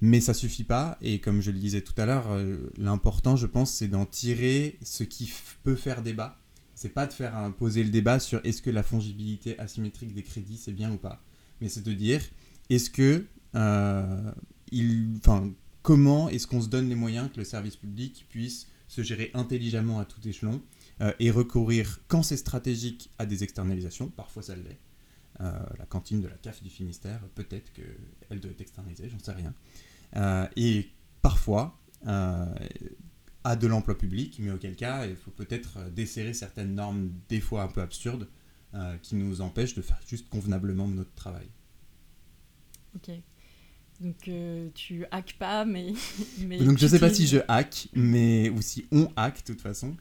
Mais 0.00 0.20
ça 0.20 0.32
suffit 0.32 0.64
pas, 0.64 0.96
et 1.02 1.20
comme 1.20 1.42
je 1.42 1.50
le 1.50 1.58
disais 1.58 1.82
tout 1.82 1.92
à 1.98 2.06
l'heure, 2.06 2.30
euh, 2.30 2.70
l'important, 2.78 3.36
je 3.36 3.46
pense, 3.46 3.72
c'est 3.72 3.88
d'en 3.88 4.06
tirer 4.06 4.78
ce 4.82 5.04
qui 5.04 5.30
peut 5.62 5.76
faire 5.76 6.02
débat. 6.02 6.38
C'est 6.74 6.94
pas 6.94 7.06
de 7.06 7.12
faire 7.12 7.52
poser 7.58 7.84
le 7.84 7.90
débat 7.90 8.18
sur 8.18 8.40
est-ce 8.44 8.62
que 8.62 8.70
la 8.70 8.82
fongibilité 8.82 9.58
asymétrique 9.58 10.14
des 10.14 10.22
crédits 10.22 10.56
c'est 10.56 10.72
bien 10.72 10.90
ou 10.90 10.96
pas, 10.96 11.22
mais 11.60 11.68
c'est 11.68 11.84
de 11.84 11.92
dire 11.92 12.22
est-ce 12.70 12.88
que 12.88 13.26
euh, 13.54 14.32
comment 15.82 16.30
est-ce 16.30 16.46
qu'on 16.46 16.62
se 16.62 16.68
donne 16.68 16.88
les 16.88 16.94
moyens 16.94 17.30
que 17.30 17.36
le 17.36 17.44
service 17.44 17.76
public 17.76 18.26
puisse 18.30 18.68
se 18.88 19.02
gérer 19.02 19.30
intelligemment 19.34 20.00
à 20.00 20.04
tout 20.04 20.26
échelon 20.26 20.62
euh, 21.00 21.12
et 21.18 21.30
recourir, 21.30 22.00
quand 22.08 22.22
c'est 22.22 22.36
stratégique, 22.36 23.10
à 23.18 23.26
des 23.26 23.44
externalisations, 23.44 24.08
parfois 24.08 24.42
ça 24.42 24.56
l'est. 24.56 24.78
Euh, 25.40 25.52
la 25.78 25.86
cantine 25.86 26.20
de 26.20 26.28
la 26.28 26.36
CAF 26.36 26.62
du 26.62 26.68
Finistère, 26.68 27.20
peut-être 27.34 27.72
qu'elle 27.72 28.40
doit 28.40 28.50
être 28.50 28.60
externalisée, 28.60 29.08
j'en 29.08 29.18
sais 29.18 29.32
rien. 29.32 29.54
Euh, 30.16 30.46
et 30.56 30.88
parfois, 31.22 31.78
à 32.04 33.56
de 33.56 33.66
l'emploi 33.66 33.96
public, 33.96 34.38
mais 34.40 34.50
auquel 34.50 34.76
cas, 34.76 35.06
il 35.06 35.16
faut 35.16 35.30
peut-être 35.30 35.90
desserrer 35.90 36.34
certaines 36.34 36.74
normes, 36.74 37.10
des 37.28 37.40
fois 37.40 37.62
un 37.62 37.68
peu 37.68 37.80
absurdes, 37.80 38.28
qui 39.02 39.16
nous 39.16 39.40
empêchent 39.40 39.74
de 39.74 39.82
faire 39.82 40.00
juste 40.06 40.28
convenablement 40.28 40.88
notre 40.88 41.12
travail. 41.14 41.48
Ok. 42.94 43.10
Donc 44.00 44.28
euh, 44.28 44.70
tu 44.74 45.04
hackes 45.10 45.36
pas, 45.38 45.64
mais. 45.64 45.92
mais 46.40 46.58
Donc 46.58 46.78
je 46.78 46.86
sais 46.86 46.98
pas 46.98 47.12
si 47.12 47.26
je 47.26 47.38
hack, 47.48 47.88
mais 47.94 48.48
ou 48.50 48.62
si 48.62 48.86
on 48.90 49.08
hack 49.16 49.40
de 49.40 49.52
toute 49.52 49.60
façon. 49.60 49.96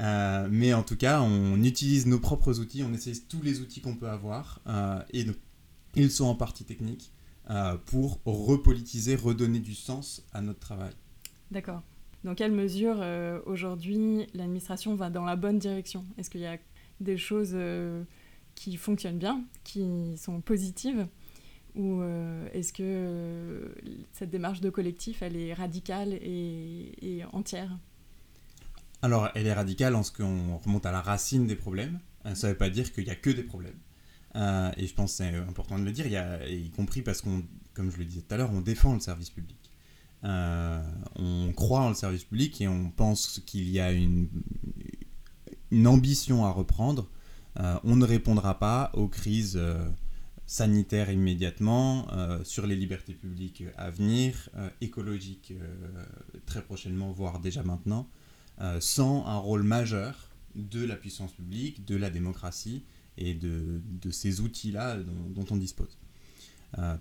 Euh, 0.00 0.48
mais 0.50 0.74
en 0.74 0.82
tout 0.82 0.96
cas, 0.96 1.20
on 1.22 1.62
utilise 1.62 2.06
nos 2.06 2.18
propres 2.18 2.58
outils, 2.58 2.82
on 2.82 2.92
essaie 2.92 3.12
tous 3.28 3.42
les 3.42 3.60
outils 3.60 3.80
qu'on 3.80 3.94
peut 3.94 4.08
avoir, 4.08 4.60
euh, 4.66 5.00
et 5.12 5.24
ils 5.94 6.10
sont 6.10 6.24
en 6.24 6.34
partie 6.34 6.64
techniques, 6.64 7.12
pour 7.86 8.20
repolitiser, 8.24 9.16
redonner 9.16 9.60
du 9.60 9.74
sens 9.74 10.24
à 10.32 10.40
notre 10.40 10.60
travail. 10.60 10.92
D'accord. 11.50 11.82
Dans 12.24 12.34
quelle 12.34 12.52
mesure 12.52 13.04
aujourd'hui 13.44 14.26
l'administration 14.32 14.94
va 14.94 15.10
dans 15.10 15.24
la 15.24 15.36
bonne 15.36 15.58
direction? 15.58 16.04
Est-ce 16.16 16.30
qu'il 16.30 16.40
y 16.40 16.46
a 16.46 16.56
des 17.00 17.18
choses 17.18 17.56
qui 18.54 18.76
fonctionnent 18.76 19.18
bien, 19.18 19.44
qui 19.62 20.16
sont 20.16 20.40
positives? 20.40 21.06
Ou 21.74 22.02
euh, 22.02 22.46
est-ce 22.52 22.72
que 22.72 22.82
euh, 22.82 23.68
cette 24.12 24.30
démarche 24.30 24.60
de 24.60 24.70
collectif, 24.70 25.22
elle 25.22 25.36
est 25.36 25.52
radicale 25.52 26.12
et, 26.12 27.22
entière? 27.32 27.76
Alors, 29.02 29.28
elle 29.34 29.46
est 29.46 29.52
radicale 29.52 29.96
en 29.96 30.02
ce 30.02 30.12
qu'on 30.12 30.56
remonte 30.58 30.86
à 30.86 30.92
la 30.92 31.00
racine 31.00 31.46
des 31.46 31.56
problèmes. 31.56 31.98
Euh, 32.26 32.34
ça 32.34 32.46
ne 32.46 32.52
veut 32.52 32.58
pas 32.58 32.70
dire 32.70 32.92
qu'il 32.92 33.04
n'y 33.04 33.10
a 33.10 33.16
que 33.16 33.30
des 33.30 33.42
problèmes. 33.42 33.78
Et 34.34 34.86
je 34.86 34.94
pense 34.94 35.12
que 35.12 35.16
c'est 35.18 35.36
important 35.36 35.78
de 35.78 35.84
le 35.84 35.92
dire, 35.92 36.06
y, 36.06 36.70
compris 36.70 37.02
parce 37.02 37.20
qu'on, 37.20 37.42
comme 37.72 37.90
je 37.90 37.98
le 37.98 38.04
disais 38.04 38.22
tout 38.22 38.34
à 38.34 38.36
l'heure, 38.36 38.50
on 38.52 38.60
défend 38.60 38.94
le 38.94 39.00
service 39.00 39.30
public. 39.30 39.70
on 40.22 41.52
croit 41.54 41.80
en 41.80 41.90
le 41.90 41.94
service 41.94 42.24
public 42.24 42.60
et 42.60 42.68
on 42.68 42.90
pense 42.90 43.40
qu'il 43.46 43.68
y 43.70 43.80
a 43.80 43.92
une, 43.92 44.28
ambition 45.86 46.44
à 46.44 46.50
reprendre. 46.50 47.08
on 47.56 47.96
ne 47.96 48.04
répondra 48.04 48.58
pas 48.58 48.90
aux 48.94 49.08
crises 49.08 49.58
sanitaire 50.46 51.10
immédiatement, 51.10 52.06
euh, 52.12 52.42
sur 52.44 52.66
les 52.66 52.76
libertés 52.76 53.14
publiques 53.14 53.64
à 53.76 53.90
venir, 53.90 54.50
euh, 54.56 54.68
écologiques 54.80 55.52
euh, 55.52 56.04
très 56.46 56.62
prochainement, 56.62 57.10
voire 57.12 57.40
déjà 57.40 57.62
maintenant, 57.62 58.08
sans 58.78 59.26
un 59.26 59.36
rôle 59.36 59.64
majeur 59.64 60.30
de 60.54 60.84
la 60.84 60.94
puissance 60.94 61.32
publique, 61.32 61.84
de 61.84 61.96
la 61.96 62.08
démocratie 62.08 62.84
et 63.16 63.34
de, 63.34 63.80
ces 64.10 64.40
outils-là 64.40 64.96
dont, 64.96 65.44
on 65.50 65.56
dispose. 65.56 65.98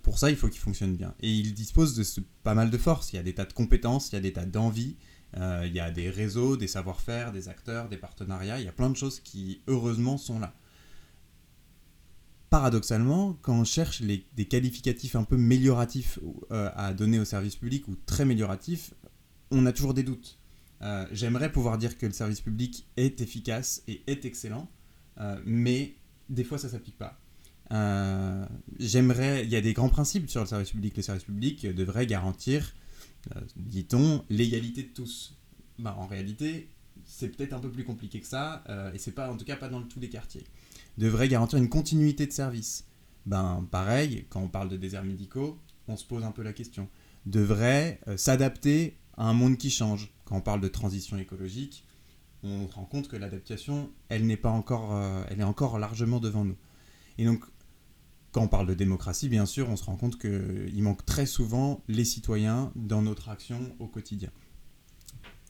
pour 0.04 0.20
ça, 0.20 0.30
il 0.30 0.36
faut 0.36 0.50
qu'ils 0.50 0.62
fonctionnent 0.62 0.96
bien. 0.96 1.14
Et 1.22 1.32
ils 1.32 1.54
disposent 1.54 1.96
de 1.96 2.24
pas 2.44 2.54
mal 2.54 2.70
de 2.70 2.78
forces. 2.78 3.14
Il 3.14 3.18
y 3.18 3.20
a 3.20 3.24
des 3.24 3.34
tas 3.34 3.46
de 3.46 3.54
compétences, 3.54 4.12
il 4.12 4.16
y 4.16 4.18
a 4.18 4.22
des 4.22 4.34
tas 4.34 4.46
d'envies, 4.46 4.98
il 5.38 5.72
y 5.74 5.80
a 5.80 5.92
des 5.92 6.10
réseaux, 6.10 6.58
des 6.58 6.68
savoir-faire, 6.68 7.32
des 7.32 7.50
acteurs, 7.50 7.90
des 7.90 7.98
partenariats. 7.98 8.60
Il 8.60 8.66
y 8.66 8.70
a 8.70 8.74
plein 8.74 8.90
de 8.90 8.96
choses 8.96 9.20
qui, 9.20 9.62
heureusement, 9.68 10.18
sont 10.18 10.40
là 10.40 10.54
paradoxalement, 12.54 13.36
quand 13.42 13.62
on 13.62 13.64
cherche 13.64 14.04
des 14.04 14.46
qualificatifs 14.46 15.16
un 15.16 15.24
peu 15.24 15.38
mélioratifs 15.38 16.20
euh, 16.52 16.70
à 16.76 16.94
donner 16.94 17.18
au 17.18 17.26
service 17.26 17.56
public 17.56 17.88
ou 17.88 17.96
très 18.06 18.26
mélioratifs, 18.26 18.94
on 19.50 19.66
a 19.66 19.72
toujours 19.72 19.96
des 19.96 20.04
doutes. 20.04 20.38
Euh, 20.84 21.08
j'aimerais 21.12 21.52
pouvoir 21.52 21.80
dire 21.80 21.98
que 21.98 22.06
le 22.06 22.12
service 22.12 22.42
public 22.42 22.86
est 22.96 23.22
efficace 23.22 23.82
et 23.88 24.04
est 24.06 24.26
excellent, 24.26 24.70
euh, 25.20 25.42
mais 25.48 25.96
des 26.30 26.44
fois 26.44 26.58
ça 26.58 26.70
s'applique 26.70 26.98
pas. 26.98 27.20
J'aimerais, 28.80 29.44
il 29.46 29.50
y 29.50 29.56
a 29.56 29.62
des 29.62 29.74
grands 29.74 29.90
principes 29.90 30.30
sur 30.30 30.42
le 30.42 30.48
service 30.48 30.72
public. 30.72 30.96
Le 30.96 31.02
service 31.02 31.24
public 31.24 31.66
devrait 31.66 32.06
garantir, 32.06 32.74
dit-on, 33.56 34.24
l'égalité 34.30 34.84
de 34.84 34.90
tous. 34.90 35.36
Bah, 35.80 35.96
en 35.98 36.06
réalité, 36.06 36.70
c'est 37.04 37.30
peut-être 37.30 37.54
un 37.54 37.60
peu 37.60 37.72
plus 37.72 37.84
compliqué 37.84 38.20
que 38.20 38.28
ça, 38.28 38.64
et 38.94 39.00
c'est 39.00 39.14
pas, 39.14 39.32
en 39.32 39.38
tout 39.38 39.46
cas, 39.46 39.56
pas 39.56 39.70
dans 39.70 39.82
tous 39.82 40.00
les 40.00 40.10
quartiers 40.10 40.44
devrait 40.98 41.28
garantir 41.28 41.60
une 41.60 41.70
continuité 41.70 42.26
de 42.28 42.32
service. 42.32 42.86
Ben 43.26 43.68
pareil, 43.72 44.26
quand 44.30 44.42
on 44.42 44.48
parle 44.48 44.70
de 44.70 44.78
déserts 44.78 45.04
médicaux, 45.04 45.58
on 45.88 45.96
se 45.96 46.06
pose 46.06 46.24
un 46.24 46.32
peu 46.32 46.44
la 46.44 46.54
question. 46.54 46.90
Devrait 47.26 48.00
euh, 48.08 48.18
s'adapter 48.18 48.98
à 49.18 49.28
un 49.28 49.34
monde 49.34 49.58
qui 49.58 49.70
change. 49.70 50.14
Quand 50.26 50.38
on 50.38 50.42
parle 50.42 50.62
de 50.62 50.68
transition 50.68 51.18
écologique, 51.18 51.86
on 52.44 52.68
se 52.68 52.74
rend 52.74 52.86
compte 52.86 53.08
que 53.08 53.16
l'adaptation, 53.16 53.90
euh, 54.12 55.24
elle 55.30 55.40
est 55.40 55.44
encore 55.44 55.80
largement 55.80 56.20
devant 56.20 56.46
nous. 56.46 56.58
Et 57.18 57.26
donc, 57.26 57.44
quand 58.32 58.42
on 58.42 58.48
parle 58.48 58.68
de 58.68 58.74
démocratie, 58.74 59.30
bien 59.30 59.46
sûr, 59.46 59.70
on 59.70 59.76
se 59.76 59.84
rend 59.84 59.96
compte 59.96 60.20
qu'il 60.20 60.82
manque 60.82 61.06
très 61.06 61.26
souvent 61.26 61.84
les 61.88 62.04
citoyens 62.04 62.72
dans 62.76 63.02
notre 63.02 63.30
action 63.30 63.76
au 63.80 63.88
quotidien. 63.88 64.32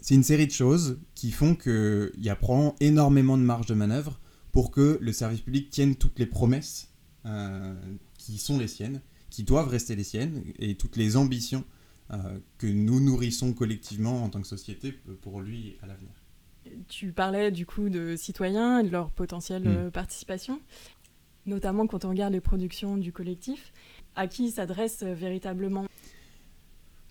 C'est 0.02 0.16
une 0.16 0.24
série 0.24 0.48
de 0.48 0.52
choses 0.52 1.00
qui 1.16 1.32
font 1.32 1.56
qu'il 1.56 2.12
y 2.18 2.30
a 2.30 2.36
probablement 2.36 2.76
énormément 2.82 3.38
de 3.38 3.44
marge 3.44 3.68
de 3.68 3.74
manœuvre 3.74 4.20
pour 4.52 4.70
que 4.70 4.98
le 5.02 5.14
service 5.14 5.40
public 5.40 5.70
tienne 5.70 5.96
toutes 5.96 6.20
les 6.20 6.26
promesses 6.26 6.92
euh, 7.26 7.74
qui 8.18 8.38
sont 8.38 8.58
les 8.58 8.68
siennes, 8.68 9.02
qui 9.30 9.44
doivent 9.44 9.70
rester 9.70 9.96
les 9.96 10.04
siennes, 10.04 10.44
et 10.60 10.76
toutes 10.76 10.98
les 10.98 11.16
ambitions 11.16 11.64
euh, 12.12 12.38
que 12.58 12.68
nous 12.68 13.00
nourrissons 13.00 13.54
collectivement 13.54 14.24
en 14.26 14.30
tant 14.30 14.42
que 14.42 14.48
société 14.48 14.92
pour 15.22 15.40
lui 15.40 15.78
à 15.82 15.88
l'avenir. 15.88 16.23
Tu 16.88 17.12
parlais 17.12 17.52
du 17.52 17.66
coup 17.66 17.90
de 17.90 18.16
citoyens 18.16 18.80
et 18.80 18.84
de 18.84 18.90
leur 18.90 19.12
potentielle 19.12 19.88
mm. 19.88 19.92
participation, 19.92 20.60
notamment 21.46 21.88
quand 21.88 22.06
on 22.06 22.10
regarde 22.10 22.34
les 22.34 22.42
productions 22.42 22.98
du 22.98 23.12
collectif. 23.12 23.74
À 24.16 24.28
qui 24.28 24.52
s'adresse 24.52 25.04
véritablement? 25.04 25.86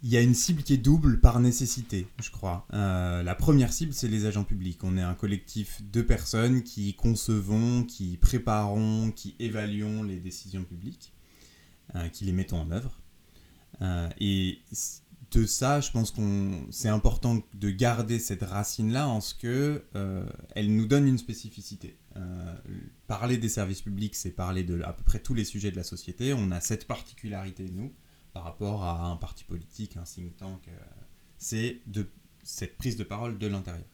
Il 0.05 0.11
y 0.11 0.17
a 0.17 0.21
une 0.21 0.35
cible 0.35 0.65
qui 0.65 0.75
est 0.75 0.79
double 0.79 1.21
par 1.21 1.39
nécessité, 1.39 2.09
je 2.21 2.31
crois. 2.31 2.67
Euh, 2.73 3.23
la 3.23 3.37
première 3.37 3.73
cible, 3.73 3.93
c'est 3.93 4.09
les 4.09 4.27
agents 4.27 4.43
publics. 4.43 4.83
On 4.83 4.97
est 4.99 5.03
un 5.03 5.15
collectif 5.15 5.81
de 5.93 6.03
personnes 6.03 6.65
qui 6.65 6.95
concevons, 6.95 7.85
qui 7.85 8.17
préparons, 8.17 9.13
qui 9.15 9.37
évaluons 9.39 10.03
les 10.03 10.19
décisions 10.19 10.65
publiques, 10.65 11.13
euh, 11.95 12.09
qui 12.09 12.25
les 12.25 12.33
mettons 12.33 12.59
en 12.59 12.73
œuvre. 12.73 12.99
Euh, 13.81 14.09
et 14.19 14.59
de 15.33 15.47
ça, 15.47 15.81
je 15.81 15.91
pense 15.91 16.11
qu'on 16.11 16.67
c'est 16.71 16.89
important 16.89 17.43
de 17.55 17.71
garder 17.71 18.19
cette 18.19 18.43
racine-là 18.43 19.09
en 19.09 19.21
ce 19.21 19.35
que 19.35 19.83
elle 20.55 20.75
nous 20.75 20.87
donne 20.87 21.07
une 21.09 21.19
spécificité. 21.19 21.99
parler 23.07 23.39
des 23.39 23.49
services 23.49 23.83
publics, 23.83 24.15
c'est 24.15 24.31
parler 24.31 24.63
de 24.63 24.83
à 24.83 24.93
peu 24.93 25.03
près 25.05 25.19
tous 25.19 25.35
les 25.35 25.45
sujets 25.45 25.71
de 25.71 25.77
la 25.77 25.85
société. 25.85 26.33
On 26.33 26.51
a 26.51 26.61
cette 26.61 26.87
particularité 26.87 27.65
nous 27.71 27.93
par 28.33 28.45
rapport 28.45 28.83
à 28.85 29.07
un 29.07 29.17
parti 29.17 29.45
politique, 29.45 29.97
un 29.97 30.05
think 30.05 30.37
tank. 30.37 30.69
Euh, 30.69 30.73
c'est 31.39 31.81
de 31.87 32.07
cette 32.43 32.77
prise 32.77 32.97
de 32.97 33.05
parole 33.05 33.39
de 33.39 33.47
l'intérieur. 33.47 33.87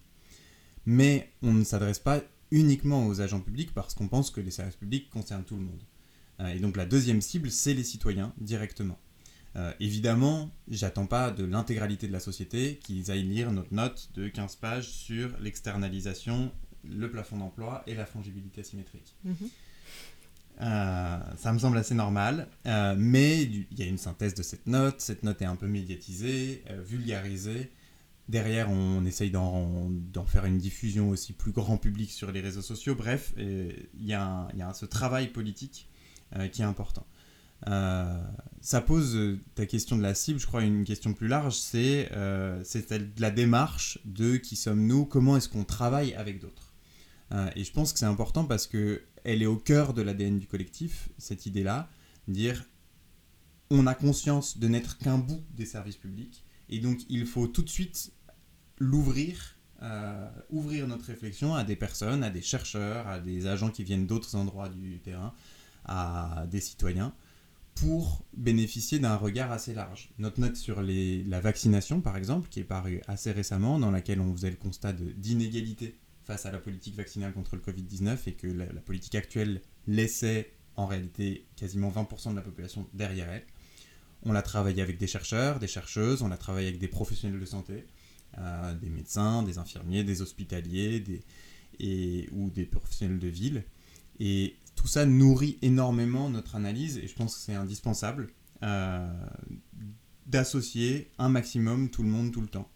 Mais 0.87 1.33
on 1.43 1.53
ne 1.53 1.65
s'adresse 1.65 1.99
pas 1.99 2.23
uniquement 2.51 3.07
aux 3.07 3.21
agents 3.21 3.41
publics 3.41 3.75
parce 3.75 3.95
qu'on 3.95 4.09
pense 4.09 4.31
que 4.31 4.41
les 4.41 4.51
services 4.51 4.77
publics 4.77 5.11
concernent 5.11 5.45
tout 5.45 5.57
le 5.57 5.63
monde. 5.63 5.83
Euh, 6.41 6.49
et 6.49 6.61
donc 6.61 6.77
la 6.77 6.87
deuxième 6.87 7.21
cible, 7.21 7.51
c'est 7.51 7.75
les 7.75 7.85
citoyens 7.85 8.33
directement. 8.39 8.99
Euh, 9.57 9.73
évidemment, 9.81 10.51
j'attends 10.71 11.07
pas 11.07 11.31
de 11.31 11.45
l'intégralité 11.45 12.07
de 12.07 12.13
la 12.13 12.21
société 12.21 12.79
qu'ils 12.83 13.11
aillent 13.11 13.23
lire 13.23 13.51
notre 13.51 13.73
note 13.73 14.11
de 14.15 14.29
15 14.29 14.57
pages 14.57 14.89
sur 14.89 15.31
l'externalisation, 15.41 16.53
le 16.85 17.11
plafond 17.11 17.39
d'emploi 17.39 17.83
et 17.87 17.95
la 17.95 18.07
fongibilité 18.07 18.61
asymétrique. 18.61 19.15
Mhm. 19.25 19.35
Euh, 20.61 21.19
ça 21.37 21.53
me 21.53 21.59
semble 21.59 21.79
assez 21.79 21.95
normal, 21.95 22.49
euh, 22.67 22.95
mais 22.99 23.43
il 23.43 23.67
y 23.79 23.83
a 23.83 23.87
une 23.87 23.99
synthèse 23.99 24.35
de 24.35 24.43
cette 24.43 24.67
note, 24.67 25.01
cette 25.01 25.23
note 25.23 25.41
est 25.41 25.47
un 25.47 25.57
peu 25.57 25.69
médiatisée, 25.69 26.65
vulgarisée. 26.85 27.71
Derrière, 28.29 28.69
on, 28.71 29.07
essaye 29.07 29.31
d'en 29.31 30.27
faire 30.27 30.45
une 30.45 30.59
diffusion 30.59 31.09
aussi 31.09 31.33
plus 31.33 31.53
grand 31.53 31.79
public 31.79 32.11
sur 32.11 32.31
les 32.31 32.41
réseaux 32.43 32.61
sociaux. 32.61 32.95
Bref, 32.95 33.33
il 33.39 33.89
y, 34.05 34.13
a 34.13 34.49
ce 34.75 34.85
travail 34.85 35.29
politique 35.29 35.89
qui 36.53 36.61
est 36.61 36.67
important. 36.67 37.07
Euh, 37.67 38.23
ça 38.61 38.81
pose 38.81 39.17
euh, 39.17 39.41
ta 39.55 39.67
question 39.67 39.97
de 39.97 40.03
la 40.03 40.15
cible, 40.15 40.39
je 40.39 40.47
crois, 40.47 40.63
une 40.63 40.85
question 40.85 41.13
plus 41.15 41.29
large, 41.29 41.57
c'est 41.57 42.11
euh, 42.13 42.63
la 43.19 43.31
démarche 43.31 43.99
de 44.05 44.37
qui 44.37 44.57
sommes-nous, 44.57 45.05
comment 45.05 45.37
est-ce 45.37 45.49
qu'on 45.49 45.65
travaille 45.65 46.15
avec 46.15 46.41
d'autres. 46.41 46.75
Euh, 47.33 47.51
et 47.57 47.65
je 47.65 47.73
pense 47.73 47.93
que 47.93 47.99
c'est 47.99 48.07
important 48.07 48.45
parce 48.45 48.67
que 48.67 49.03
elle 49.25 49.43
est 49.43 49.47
au 49.47 49.57
cœur 49.57 49.95
de 49.95 50.03
l'ADN 50.03 50.39
du 50.39 50.47
collectif, 50.47 51.09
cette 51.19 51.47
idée-là, 51.47 51.89
dire 52.27 52.65
on 53.71 53.87
a 53.87 53.95
conscience 53.95 54.59
de 54.59 54.67
n'être 54.67 54.99
qu'un 54.99 55.19
bout 55.19 55.43
des 55.55 55.67
services 55.67 55.97
publics, 55.97 56.45
et 56.69 56.79
donc 56.79 56.99
il 57.09 57.27
faut 57.27 57.47
tout 57.47 57.63
de 57.63 57.69
suite 57.69 58.13
l'ouvrir, 58.79 59.57
ouvrir 60.51 60.89
notre 60.89 61.05
réflexion 61.05 61.55
à 61.55 61.65
des 61.65 61.77
personnes, 61.77 62.23
à 62.23 62.31
des 62.31 62.41
chercheurs, 62.43 63.07
à 63.07 63.21
des 63.21 63.47
agents 63.47 63.71
qui 63.71 63.85
viennent 63.85 64.07
d'autres 64.07 64.35
endroits 64.37 64.69
du 64.69 65.01
terrain, 65.01 65.35
à 65.85 66.47
des 66.51 66.61
citoyens 66.61 67.13
pour 67.81 68.25
bénéficier 68.37 68.99
d'un 68.99 69.17
regard 69.17 69.53
assez 69.53 69.75
large. 69.75 70.11
Notre 70.19 70.41
note 70.41 70.57
sur 70.57 70.83
la 70.83 71.41
vaccination, 71.41 72.01
par 72.01 72.17
exemple, 72.17 72.49
qui 72.49 72.61
est 72.61 72.65
parue 72.65 73.01
assez 73.07 73.31
récemment, 73.31 73.79
dans 73.79 73.91
laquelle 73.91 74.21
on 74.21 74.33
faisait 74.33 74.51
le 74.51 74.57
constat 74.57 74.93
d'inégalité 74.93 75.97
face 76.25 76.45
à 76.47 76.53
la 76.53 76.59
politique 76.59 76.95
vaccinale 76.95 77.33
contre 77.33 77.57
le 77.57 77.63
Covid-19 77.63 78.19
et 78.27 78.33
que 78.33 78.47
la, 78.47 78.67
politique 78.81 79.15
actuelle 79.15 79.63
laissait 79.87 80.53
en 80.77 80.87
réalité 80.87 81.47
quasiment 81.57 81.91
20% 81.91 82.33
de 82.33 82.37
la 82.37 82.43
population 82.43 82.87
derrière 82.95 83.31
elle. 83.31 83.45
On 84.25 84.33
l'a 84.33 84.43
travaillé 84.43 84.83
avec 84.83 84.99
des 84.99 85.07
chercheurs, 85.07 85.59
des 85.59 85.69
chercheuses, 85.69 86.23
on 86.23 86.29
l'a 86.29 86.37
travaillé 86.37 86.69
avec 86.69 86.81
des 86.81 86.89
professionnels 86.89 87.41
de 87.41 87.47
santé, 87.47 87.87
euh, 88.39 88.75
des 88.75 88.91
médecins, 88.91 89.43
des 89.43 89.59
infirmiers, 89.59 90.05
des 90.05 90.21
hospitaliers 90.21 91.05
ou 92.33 92.51
des 92.51 92.65
professionnels 92.67 93.21
de 93.21 93.29
ville. 93.29 93.65
Et 94.21 94.57
tout 94.79 94.87
ça 94.87 95.07
nourrit 95.07 95.59
énormément 95.61 96.31
notre 96.31 96.55
analyse 96.55 96.99
et 96.99 97.09
je 97.09 97.15
pense 97.15 97.35
que 97.35 97.41
c'est 97.41 97.55
indispensable 97.55 98.29
euh, 98.63 99.09
d'associer 100.27 101.11
un 101.19 101.29
maximum 101.29 101.91
tout 101.91 102.05
le 102.05 102.09
monde 102.09 102.31
tout 102.31 102.41
le 102.41 102.47
temps. 102.47 102.71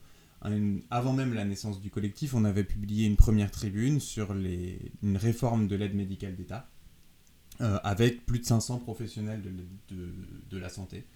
avant 0.91 1.13
même 1.13 1.33
la 1.33 1.45
naissance 1.45 1.81
du 1.81 1.91
collectif, 1.91 2.35
on 2.35 2.45
avait 2.45 2.65
publié 2.65 3.07
une 3.07 3.15
première 3.15 3.53
tribune 3.53 4.01
sur 4.01 4.33
une 4.33 5.17
réforme 5.17 5.69
de 5.69 5.77
l'aide 5.77 5.95
médicale 5.95 6.35
d'État 6.35 6.69
euh, 7.61 7.79
avec 7.85 8.27
plus 8.27 8.41
de 8.41 8.47
500 8.47 8.79
professionnels 8.79 9.43
de, 9.89 10.59
la 10.59 10.71
santé 10.71 11.07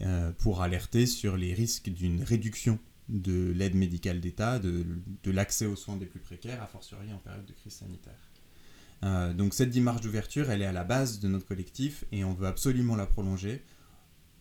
euh, 0.00 0.32
pour 0.32 0.62
alerter 0.62 1.06
sur 1.06 1.36
les 1.36 1.54
risques 1.54 1.90
d'une 1.90 2.24
réduction 2.24 2.80
de 3.08 3.52
l'aide 3.52 3.76
médicale 3.76 4.20
d'État, 4.20 4.58
de, 4.58 4.84
de 5.22 5.30
l'accès 5.30 5.66
aux 5.66 5.76
soins 5.76 5.96
des 5.96 6.06
plus 6.06 6.20
précaires, 6.20 6.60
a 6.60 6.66
fortiori 6.66 7.12
en 7.12 7.18
période 7.18 7.46
de 7.46 7.52
crise 7.52 7.74
sanitaire. 7.74 8.33
Euh, 9.04 9.34
donc 9.34 9.54
cette 9.54 9.70
démarche 9.70 10.00
d'ouverture, 10.00 10.50
elle 10.50 10.62
est 10.62 10.66
à 10.66 10.72
la 10.72 10.84
base 10.84 11.20
de 11.20 11.28
notre 11.28 11.46
collectif 11.46 12.04
et 12.10 12.24
on 12.24 12.32
veut 12.32 12.46
absolument 12.46 12.96
la 12.96 13.06
prolonger. 13.06 13.62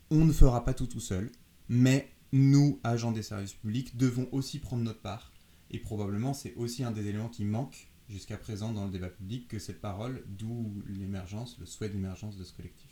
On 0.10 0.26
ne 0.26 0.32
fera 0.32 0.64
pas 0.64 0.74
tout 0.74 0.88
tout 0.88 1.00
seul, 1.00 1.32
mais 1.70 2.12
nous, 2.32 2.80
agents 2.84 3.12
des 3.12 3.24
services 3.24 3.54
publics, 3.54 3.98
devons 3.98 4.28
aussi 4.32 4.60
prendre 4.60 4.84
notre 4.84 5.02
part. 5.02 5.32
Et 5.72 5.80
probablement, 5.80 6.34
c'est 6.34 6.54
aussi 6.56 6.84
un 6.84 6.92
des 6.92 7.08
éléments 7.08 7.30
qui 7.30 7.46
manque 7.46 7.88
jusqu'à 8.10 8.38
présent 8.38 8.72
dans 8.72 8.86
le 8.86 8.92
débat 8.92 9.10
public 9.10 9.48
que 9.48 9.60
cette 9.60 9.82
parole, 9.82 10.24
d'où 10.28 10.72
l'émergence, 10.88 11.58
le 11.60 11.66
souhait 11.66 11.90
d'émergence 11.90 12.38
de 12.38 12.44
ce 12.44 12.54
collectif. 12.54 12.90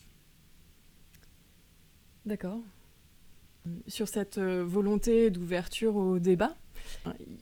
D'accord. 2.25 2.61
Sur 3.87 4.07
cette 4.07 4.39
euh, 4.39 4.63
volonté 4.65 5.29
d'ouverture 5.29 5.95
au 5.95 6.17
débat, 6.17 6.55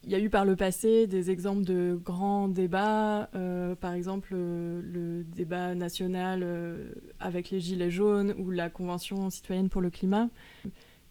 il 0.04 0.10
y 0.10 0.16
a 0.16 0.20
eu 0.20 0.30
par 0.30 0.44
le 0.44 0.58
passé 0.58 1.08
des 1.08 1.32
exemples 1.32 1.64
de 1.64 1.98
grands 2.04 2.50
débats, 2.50 3.30
euh, 3.36 3.74
par 3.74 3.94
exemple 3.94 4.34
euh, 4.34 4.82
le 4.84 5.24
débat 5.24 5.76
national 5.76 6.46
avec 7.22 7.52
les 7.52 7.62
Gilets 7.62 7.90
jaunes 7.90 8.36
ou 8.38 8.52
la 8.52 8.70
Convention 8.70 9.30
citoyenne 9.30 9.70
pour 9.70 9.82
le 9.82 9.90
climat. 9.90 10.30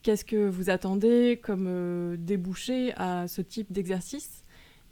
Qu'est-ce 0.02 0.26
que 0.26 0.46
vous 0.46 0.68
attendez 0.68 1.40
comme 1.42 2.16
débouché 2.18 2.92
à 2.96 3.28
ce 3.28 3.40
type 3.40 3.72
d'exercice? 3.72 4.44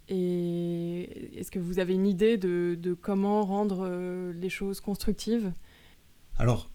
Et 0.09 1.39
est-ce 1.39 1.51
que 1.51 1.59
vous 1.59 1.79
avez 1.79 1.95
une 1.95 2.07
idée 2.07 2.39
de, 2.39 2.77
de 2.81 2.95
comment 2.95 3.45
rendre 3.45 3.89
les 4.33 4.49
choses 4.49 4.81
constructives? 4.81 5.53
Alors, 6.39 6.69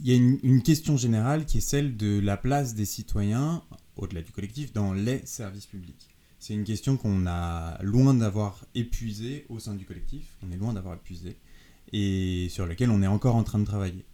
il 0.00 0.08
y 0.08 0.12
a 0.12 0.16
une, 0.16 0.38
une, 0.42 0.62
question 0.62 0.96
générale 0.96 1.44
qui 1.44 1.58
est 1.58 1.62
celle 1.62 1.96
de 1.96 2.20
la 2.20 2.36
place 2.36 2.74
des 2.74 2.84
citoyens 2.84 3.62
au-delà 3.98 4.22
du 4.22 4.32
collectif, 4.32 4.72
dans 4.72 4.92
les 4.92 5.24
services 5.26 5.66
publics. 5.66 6.08
C'est 6.38 6.54
une 6.54 6.64
question 6.64 6.96
qu'on 6.96 7.26
a 7.26 7.82
loin 7.82 8.14
d'avoir 8.14 8.64
épuisée 8.74 9.44
au 9.48 9.58
sein 9.58 9.74
du 9.74 9.84
collectif, 9.84 10.36
on 10.42 10.52
est 10.52 10.56
loin 10.56 10.72
d'avoir 10.72 10.94
épuisé, 10.94 11.36
et 11.92 12.48
sur 12.48 12.66
laquelle 12.66 12.90
on 12.90 13.02
est 13.02 13.08
encore 13.08 13.34
en 13.34 13.42
train 13.42 13.58
de 13.58 13.64
travailler. 13.64 14.06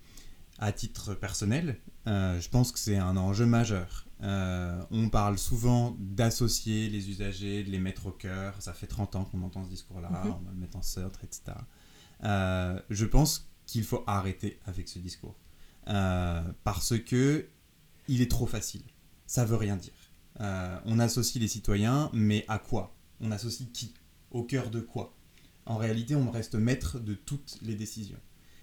À 0.58 0.72
titre 0.72 1.14
personnel, 1.14 1.78
euh, 2.06 2.40
je 2.40 2.48
pense 2.48 2.72
que 2.72 2.78
c'est 2.78 2.96
un 2.96 3.16
enjeu 3.16 3.44
majeur. 3.44 4.06
Euh, 4.22 4.80
on 4.90 5.10
parle 5.10 5.36
souvent 5.36 5.96
d'associer 5.98 6.88
les 6.88 7.10
usagers, 7.10 7.62
de 7.62 7.70
les 7.70 7.80
mettre 7.80 8.06
au 8.06 8.12
cœur. 8.12 8.54
Ça 8.62 8.72
fait 8.72 8.86
30 8.86 9.16
ans 9.16 9.24
qu'on 9.24 9.42
entend 9.42 9.64
ce 9.64 9.68
discours-là, 9.68 10.08
mhm. 10.08 10.30
on 10.30 10.44
va 10.44 10.50
le 10.52 10.58
mettre 10.58 10.76
en 10.76 10.82
centre, 10.82 11.20
etc. 11.24 11.58
Euh, 12.22 12.80
je 12.88 13.04
pense 13.04 13.50
qu'il 13.66 13.84
faut 13.84 14.04
arrêter 14.06 14.58
avec 14.64 14.88
ce 14.88 14.98
discours. 14.98 15.36
Parce 15.86 16.98
que 16.98 17.46
il 18.08 18.20
est 18.20 18.30
trop 18.30 18.46
facile 18.46 18.82
ça 19.26 19.44
veut 19.44 19.56
rien 19.56 19.76
dire. 19.76 19.92
Euh, 20.40 20.78
on 20.84 20.98
associe 20.98 21.40
les 21.40 21.48
citoyens, 21.48 22.10
mais 22.12 22.44
à 22.48 22.58
quoi? 22.58 22.96
On 23.20 23.30
associe 23.30 23.68
qui? 23.72 23.94
Au 24.30 24.44
cœur 24.44 24.70
de 24.70 24.80
quoi? 24.80 25.16
En 25.66 25.76
réalité, 25.76 26.14
on 26.14 26.30
reste 26.30 26.54
maître 26.54 26.98
de 26.98 27.14
toutes 27.14 27.58
les 27.62 27.74
décisions. 27.74 28.20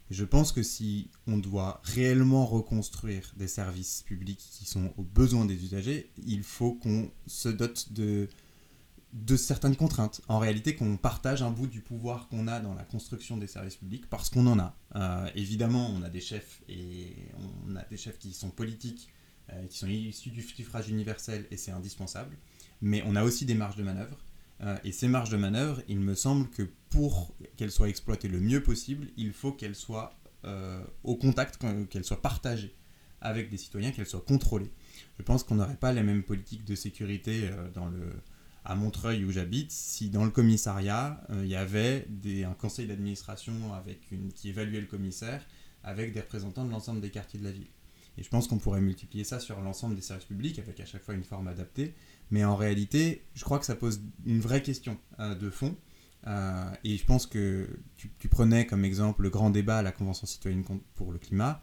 je 0.10 0.26
pense 0.26 0.52
que 0.52 0.62
si 0.62 1.10
on 1.26 1.38
doit 1.38 1.82
réellement 1.84 2.46
reconstruire 2.46 3.34
des 3.38 3.48
services 3.48 4.04
publics 4.06 4.40
qui 4.40 4.66
sont 4.66 4.94
aux 4.98 5.04
besoins 5.04 5.46
des 5.46 5.64
usagers, 5.64 6.12
il 6.26 6.44
faut 6.44 6.74
qu'on 6.74 7.10
se 7.28 7.48
dote 7.48 7.94
de, 7.94 8.28
de 9.14 9.36
certaines 9.36 9.76
contraintes. 9.76 10.22
En 10.28 10.40
réalité, 10.40 10.76
qu'on 10.76 10.98
partage 10.98 11.42
un 11.42 11.52
bout 11.52 11.68
du 11.68 11.82
pouvoir 11.82 12.28
qu'on 12.30 12.48
a 12.48 12.60
dans 12.60 12.74
la 12.74 12.84
construction 12.84 13.38
des 13.38 13.48
services 13.48 13.76
publics 13.76 14.10
parce 14.10 14.30
qu'on 14.30 14.48
en 14.48 14.58
a. 14.60 14.76
Euh, 14.96 15.30
évidemment, 15.36 15.90
on 15.90 16.02
a 16.02 16.10
des 16.10 16.22
chefs 16.22 16.62
et 16.70 17.16
on 17.68 17.76
a 17.76 17.84
des 17.84 17.98
chefs 17.98 18.18
qui 18.18 18.34
sont 18.34 18.50
politiques 18.50 19.10
euh, 19.52 19.66
qui 19.68 19.78
sont 19.78 19.88
issus 19.88 20.30
du 20.30 20.42
suffrage 20.42 20.90
universel 20.90 21.46
et 21.52 21.58
c'est 21.58 21.72
indispensable. 21.72 22.38
Mais 22.82 23.04
on 23.06 23.16
a 23.16 23.24
aussi 23.24 23.46
des 23.46 23.54
marges 23.54 23.76
de 23.76 23.84
manœuvre. 23.84 24.18
Euh, 24.62 24.78
et 24.84 24.92
ces 24.92 25.08
marges 25.08 25.30
de 25.30 25.38
manœuvre, 25.38 25.82
il 25.88 26.00
me 26.00 26.16
semble 26.16 26.50
que 26.50 26.70
pour 26.90 27.36
qu'elles 27.58 27.72
soient 27.72 27.90
exploitées 27.90 28.30
le 28.30 28.40
mieux 28.40 28.64
possible, 28.64 29.08
il 29.18 29.34
faut 29.34 29.52
qu'elles 29.52 29.76
soient 29.76 30.16
au 31.04 31.16
contact, 31.18 31.64
qu'elles 31.92 32.04
soient 32.04 32.24
partagées 32.24 32.76
avec 33.20 33.52
des 33.52 33.58
citoyens, 33.58 33.92
qu'elles 33.92 34.08
soient 34.08 34.26
contrôlées. 34.28 34.72
Je 35.20 35.24
pense 35.24 35.44
qu'on 35.44 35.54
n'aurait 35.54 35.76
pas 35.76 35.94
les 35.94 36.02
mêmes 36.02 36.24
politiques 36.24 36.66
de 36.66 36.74
sécurité 36.74 37.48
dans 37.76 37.86
le, 37.86 38.12
à 38.64 38.76
Montreuil 38.76 39.26
où 39.26 39.32
j'habite 39.32 39.72
si 39.72 40.10
dans 40.10 40.24
le 40.24 40.30
commissariat 40.30 41.22
il 41.32 41.48
y 41.48 41.56
avait 41.56 42.08
un 42.46 42.54
conseil 42.54 42.88
d'administration 42.88 43.54
qui 44.36 44.50
évaluait 44.50 44.82
le 44.82 44.88
commissaire 44.88 45.46
avec 45.84 46.14
des 46.14 46.20
représentants 46.20 46.66
de 46.66 46.72
l'ensemble 46.72 47.02
des 47.02 47.10
quartiers 47.10 47.40
de 47.40 47.46
la 47.46 47.52
ville. 47.52 47.68
Et 48.18 48.24
je 48.24 48.30
pense 48.30 48.48
qu'on 48.48 48.58
pourrait 48.58 48.82
multiplier 48.82 49.24
ça 49.24 49.40
sur 49.40 49.60
l'ensemble 49.62 49.96
des 49.96 50.02
services 50.02 50.26
publics 50.26 50.60
avec 50.60 50.80
à 50.80 50.86
chaque 50.86 51.04
fois 51.04 51.14
une 51.14 51.24
forme 51.24 51.48
adaptée. 51.48 51.94
Mais 52.30 52.44
en 52.44 52.56
réalité, 52.56 53.24
je 53.36 53.44
crois 53.44 53.60
que 53.60 53.66
ça 53.66 53.76
pose 53.76 54.02
une 54.26 54.40
vraie 54.42 54.62
question 54.62 54.98
euh, 55.20 55.34
de 55.36 55.50
fond. 55.50 55.76
Euh, 56.28 56.70
et 56.84 56.98
je 56.98 57.06
pense 57.06 57.26
que 57.26 57.68
tu, 57.98 58.28
prenais 58.30 58.68
comme 58.68 58.86
exemple 58.86 59.24
le 59.24 59.30
grand 59.30 59.50
débat 59.50 59.80
à 59.80 59.82
la 59.82 59.92
Convention 59.92 60.28
citoyenne 60.28 60.64
pour 60.94 61.12
le 61.12 61.20
climat. 61.20 61.62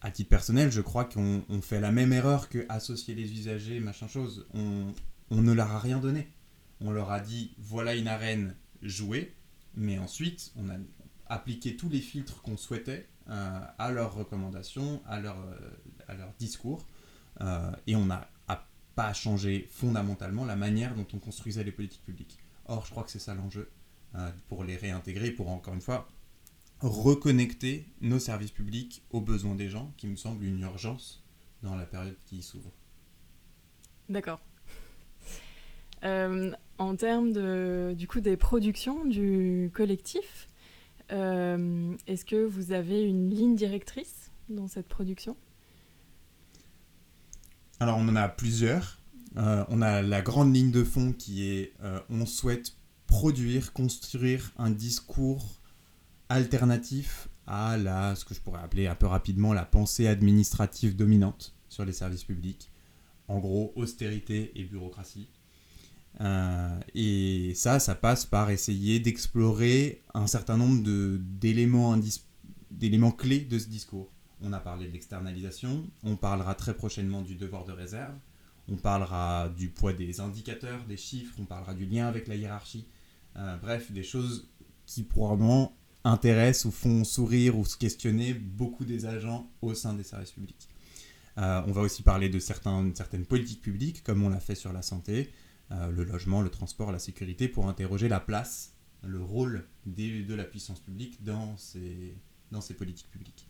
À 0.00 0.10
titre 0.10 0.28
personnel, 0.28 0.70
je 0.70 0.82
crois 0.82 1.06
qu'on 1.06 1.42
fait 1.62 1.80
la 1.80 1.90
même 1.90 2.12
erreur 2.12 2.50
que 2.50 2.66
associer 2.68 3.14
les 3.14 3.32
usagers, 3.32 3.80
machin 3.80 4.06
chose. 4.06 4.46
On 5.30 5.42
ne 5.42 5.52
leur 5.52 5.70
a 5.70 5.78
rien 5.78 5.98
donné. 5.98 6.28
On 6.80 6.90
leur 6.90 7.10
a 7.10 7.20
dit 7.20 7.54
voilà 7.58 7.94
une 7.94 8.08
arène, 8.08 8.54
jouée. 8.82 9.34
Mais 9.76 9.98
ensuite, 9.98 10.52
on 10.56 10.68
a 10.68 10.76
appliqué 11.26 11.76
tous 11.76 11.88
les 11.88 12.00
filtres 12.00 12.42
qu'on 12.42 12.56
souhaitait 12.56 13.08
euh, 13.28 13.60
à 13.78 13.90
leurs 13.90 14.14
recommandations, 14.14 15.02
à 15.06 15.20
leur, 15.20 15.38
euh, 15.38 15.56
à 16.08 16.14
leur 16.14 16.32
discours, 16.38 16.86
euh, 17.40 17.72
et 17.86 17.96
on 17.96 18.06
n'a 18.06 18.28
pas 18.94 19.12
changé 19.12 19.66
fondamentalement 19.72 20.44
la 20.44 20.54
manière 20.54 20.94
dont 20.94 21.06
on 21.14 21.18
construisait 21.18 21.64
les 21.64 21.72
politiques 21.72 22.04
publiques. 22.04 22.38
Or, 22.66 22.86
je 22.86 22.92
crois 22.92 23.02
que 23.02 23.10
c'est 23.10 23.18
ça 23.18 23.34
l'enjeu 23.34 23.68
pour 24.46 24.62
les 24.62 24.76
réintégrer, 24.76 25.32
pour 25.32 25.48
encore 25.48 25.74
une 25.74 25.80
fois 25.80 26.08
reconnecter 26.78 27.88
nos 28.00 28.20
services 28.20 28.52
publics 28.52 29.02
aux 29.10 29.20
besoins 29.20 29.56
des 29.56 29.68
gens, 29.68 29.92
qui 29.96 30.06
me 30.06 30.14
semble 30.14 30.44
une 30.44 30.60
urgence 30.60 31.24
dans 31.64 31.74
la 31.74 31.86
période 31.86 32.16
qui 32.24 32.40
s'ouvre. 32.40 32.70
D'accord. 34.08 34.40
Euh, 36.04 36.52
en 36.78 36.96
termes 36.96 37.32
de, 37.32 37.94
du 37.96 38.06
coup 38.06 38.20
des 38.20 38.36
productions 38.36 39.04
du 39.04 39.70
collectif, 39.72 40.48
euh, 41.12 41.94
est-ce 42.06 42.24
que 42.24 42.44
vous 42.44 42.72
avez 42.72 43.02
une 43.02 43.30
ligne 43.30 43.56
directrice 43.56 44.30
dans 44.48 44.68
cette 44.68 44.88
production? 44.88 45.36
Alors 47.80 47.98
on 47.98 48.08
en 48.08 48.16
a 48.16 48.28
plusieurs. 48.28 49.00
Euh, 49.36 49.64
on 49.68 49.82
a 49.82 50.02
la 50.02 50.22
grande 50.22 50.54
ligne 50.54 50.70
de 50.70 50.84
fond 50.84 51.12
qui 51.12 51.48
est 51.48 51.72
on 52.10 52.26
souhaite 52.26 52.76
produire, 53.06 53.72
construire 53.72 54.52
un 54.58 54.70
discours 54.70 55.60
alternatif 56.28 57.28
à 57.46 57.76
la, 57.76 58.16
ce 58.16 58.24
que 58.24 58.34
je 58.34 58.40
pourrais 58.40 58.62
appeler 58.62 58.86
un 58.86 58.94
peu 58.94 59.06
rapidement 59.06 59.52
la 59.52 59.64
pensée 59.64 60.06
administrative 60.06 60.96
dominante 60.96 61.54
sur 61.68 61.84
les 61.84 61.92
services 61.92 62.24
publics. 62.24 62.70
En 63.28 63.38
gros, 63.38 63.72
austérité 63.74 64.52
et 64.54 64.64
bureaucratie. 64.64 65.28
Euh, 66.20 66.78
et 66.94 67.52
ça, 67.54 67.80
ça 67.80 67.94
passe 67.94 68.24
par 68.24 68.50
essayer 68.50 69.00
d'explorer 69.00 70.02
un 70.14 70.26
certain 70.26 70.56
nombre 70.56 70.82
d'éléments 70.84 71.92
clés 73.12 73.40
de 73.40 73.58
ce 73.58 73.68
discours. 73.68 74.10
On 74.40 74.52
a 74.52 74.60
parlé 74.60 74.86
de 74.86 74.92
l'externalisation, 74.92 75.84
on 76.02 76.16
parlera 76.16 76.54
très 76.54 76.74
prochainement 76.74 77.22
du 77.22 77.34
devoir 77.34 77.64
de 77.64 77.72
réserve, 77.72 78.14
on 78.68 78.76
parlera 78.76 79.48
du 79.48 79.68
poids 79.68 79.92
des 79.92 80.20
indicateurs, 80.20 80.84
des 80.84 80.96
chiffres, 80.96 81.34
on 81.38 81.44
parlera 81.44 81.74
du 81.74 81.86
lien 81.86 82.06
avec 82.06 82.28
la 82.28 82.36
hiérarchie. 82.36 82.86
Euh, 83.36 83.56
bref, 83.56 83.90
des 83.90 84.02
choses 84.02 84.48
qui 84.86 85.02
probablement 85.02 85.74
intéressent 86.04 86.66
ou 86.66 86.70
font 86.70 87.04
sourire 87.04 87.58
ou 87.58 87.64
se 87.64 87.76
questionner 87.76 88.34
beaucoup 88.34 88.84
des 88.84 89.06
agents 89.06 89.50
au 89.62 89.74
sein 89.74 89.94
des 89.94 90.04
services 90.04 90.32
publics. 90.32 90.68
Euh, 91.38 91.62
on 91.66 91.72
va 91.72 91.80
aussi 91.80 92.02
parler 92.02 92.28
de 92.28 92.38
certaines 92.38 93.26
politiques 93.26 93.62
publiques, 93.62 94.04
comme 94.04 94.22
on 94.22 94.28
l'a 94.28 94.40
fait 94.40 94.54
sur 94.54 94.72
la 94.72 94.82
santé, 94.82 95.30
le 95.70 96.04
logement, 96.04 96.40
le 96.42 96.50
transport, 96.50 96.92
la 96.92 96.98
sécurité, 96.98 97.48
pour 97.48 97.68
interroger 97.68 98.08
la 98.08 98.20
place, 98.20 98.74
le 99.02 99.20
rôle 99.20 99.66
de 99.86 100.34
la 100.34 100.44
puissance 100.44 100.80
publique 100.80 101.24
dans 101.24 101.56
ces, 101.56 102.14
politiques 102.76 103.10
publiques. 103.10 103.46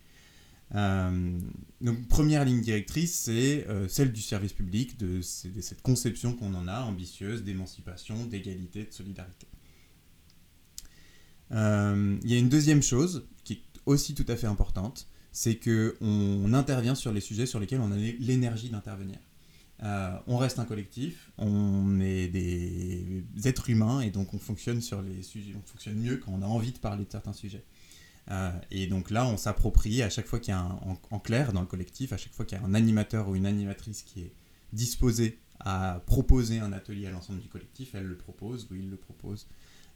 Euh, 0.73 1.39
donc, 1.81 2.07
première 2.07 2.43
ligne 2.45 2.61
directrice, 2.61 3.13
c'est 3.13 3.67
celle 3.87 4.11
du 4.11 4.21
service 4.21 4.53
public, 4.53 4.97
de, 4.97 5.21
cette 5.21 5.81
conception 5.81 6.33
qu'on 6.33 6.55
en 6.55 6.67
a, 6.67 6.81
ambitieuse, 6.81 7.43
d'émancipation, 7.43 8.25
d'égalité, 8.25 8.85
de 8.85 8.91
solidarité. 8.91 9.47
Euh, 11.51 12.17
il 12.23 12.31
y 12.31 12.35
a 12.35 12.37
une 12.37 12.49
deuxième 12.49 12.81
chose 12.81 13.27
qui 13.43 13.53
est 13.53 13.61
aussi 13.85 14.15
tout 14.15 14.25
à 14.27 14.35
fait 14.35 14.47
importante, 14.47 15.07
c'est 15.31 15.55
que 15.55 15.97
on 16.01 16.53
intervient 16.53 16.95
sur 16.95 17.11
les 17.11 17.21
sujets 17.21 17.45
sur 17.45 17.59
lesquels 17.59 17.81
on 17.81 17.91
a 17.91 17.97
l'énergie 17.97 18.69
d'intervenir. 18.69 19.19
Euh, 19.83 20.17
on 20.27 20.37
reste 20.37 20.59
un 20.59 20.65
collectif, 20.65 21.31
on 21.37 21.99
est 21.99 22.27
des 22.29 23.23
êtres 23.43 23.69
humains 23.69 23.99
et 23.99 24.09
donc 24.09 24.33
on 24.33 24.39
fonctionne 24.39 24.81
sur 24.81 25.01
les 25.01 25.21
sujets, 25.21 25.53
on 25.55 25.67
fonctionne 25.67 25.95
mieux 25.95 26.17
quand 26.17 26.31
on 26.31 26.41
a 26.41 26.45
envie 26.45 26.71
de 26.71 26.77
parler 26.77 27.03
de 27.03 27.11
certains 27.11 27.33
sujets. 27.33 27.65
Euh, 28.31 28.51
et 28.71 28.87
donc 28.87 29.11
là, 29.11 29.25
on 29.27 29.37
s'approprie 29.37 30.01
à 30.01 30.09
chaque 30.09 30.25
fois 30.25 30.39
qu'il 30.39 30.51
y 30.51 30.55
a 30.55 30.61
un, 30.61 30.79
en, 31.11 31.19
clair 31.19 31.53
dans 31.53 31.61
le 31.61 31.67
collectif, 31.67 32.13
à 32.13 32.17
chaque 32.17 32.33
fois 32.33 32.45
qu'il 32.45 32.57
y 32.57 32.61
a 32.61 32.63
un 32.63 32.73
animateur 32.73 33.27
ou 33.27 33.35
une 33.35 33.45
animatrice 33.45 34.03
qui 34.03 34.21
est 34.21 34.33
disposé 34.73 35.39
à 35.59 36.01
proposer 36.05 36.59
un 36.59 36.73
atelier 36.73 37.07
à 37.07 37.11
l'ensemble 37.11 37.39
du 37.39 37.47
collectif, 37.47 37.95
elle 37.95 38.05
le 38.05 38.17
propose 38.17 38.67
ou 38.71 38.75
il 38.75 38.89
le 38.89 38.97
propose. 38.97 39.47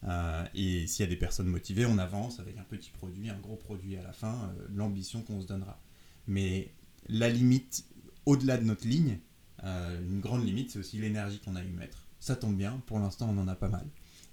Euh, 0.06 0.46
et 0.56 0.88
s'il 0.88 1.04
y 1.04 1.08
a 1.08 1.10
des 1.10 1.18
personnes 1.18 1.48
motivées, 1.48 1.86
on 1.86 1.98
avance 1.98 2.40
avec 2.40 2.58
un 2.58 2.64
petit 2.64 2.92
produit, 2.92 3.30
un 3.30 3.40
gros 3.40 3.56
produit 3.56 3.98
à 3.98 4.04
la 4.04 4.14
fin, 4.14 4.54
l'ambition 4.74 5.22
qu'on 5.22 5.42
se 5.42 5.48
donnera. 5.48 5.82
Mais 6.28 6.74
la 7.08 7.30
limite, 7.30 7.86
au-delà 8.26 8.58
de 8.58 8.64
notre 8.64 8.88
ligne, 8.88 9.20
euh, 9.64 10.02
une 10.02 10.20
grande 10.20 10.46
limite, 10.46 10.72
c'est 10.72 10.80
aussi 10.80 10.98
l'énergie 10.98 11.40
qu'on 11.40 11.56
a 11.56 11.64
eu 11.64 11.70
mettre. 11.70 12.04
Ça 12.20 12.36
tombe 12.36 12.56
bien, 12.56 12.82
pour 12.86 13.00
l'instant 13.00 13.30
on 13.30 13.38
en 13.40 13.48
a 13.48 13.56
pas 13.56 13.70
mal. 13.70 13.88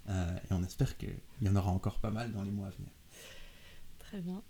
et 0.09 0.51
on 0.53 0.63
espère 0.63 0.97
qu'il 0.97 1.15
y 1.41 1.49
en 1.49 1.55
aura 1.55 1.71
encore 1.71 1.99
pas 1.99 2.11
mal 2.11 2.31
dans 2.31 2.43
les 2.43 2.51
mois 2.51 2.67
à 2.67 2.71
venir. 2.71 2.91
Très 3.99 4.21
bien. 4.21 4.41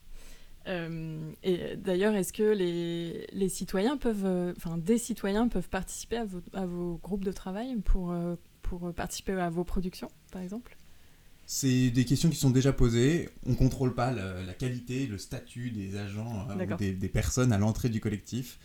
et 1.43 1.75
d'ailleurs, 1.77 2.15
est-ce 2.15 2.33
que 2.33 2.43
les, 2.43 3.27
les, 3.31 3.49
citoyens 3.49 3.97
peuvent, 3.97 4.53
enfin 4.57 4.77
des 4.77 4.97
citoyens 4.97 5.47
peuvent 5.47 5.69
participer 5.69 6.17
à 6.17 6.25
vos, 6.25 6.41
à 6.53 6.65
vos 6.65 6.97
groupes 6.97 7.23
de 7.23 7.31
travail 7.31 7.75
pour, 7.77 8.15
pour 8.61 8.93
participer 8.93 9.33
à 9.33 9.49
vos 9.49 9.63
productions, 9.63 10.09
par 10.31 10.41
exemple? 10.41 10.77
C'est 11.49 11.91
des 11.91 12.03
questions 12.03 12.29
qui 12.29 12.35
sont 12.35 12.49
déjà 12.49 12.73
posées. 12.73 13.29
On 13.45 13.51
ne 13.51 13.55
contrôle 13.55 13.95
pas 13.95 14.11
la, 14.11 14.53
qualité, 14.53 15.07
le 15.07 15.17
statut 15.17 15.71
des 15.71 15.95
agents 15.95 16.45
euh, 16.49 16.65
ou 16.65 16.75
des, 16.75 17.07
personnes 17.07 17.53
à 17.53 17.57
l'entrée 17.57 17.87
du 17.87 18.01
collectif. 18.01 18.59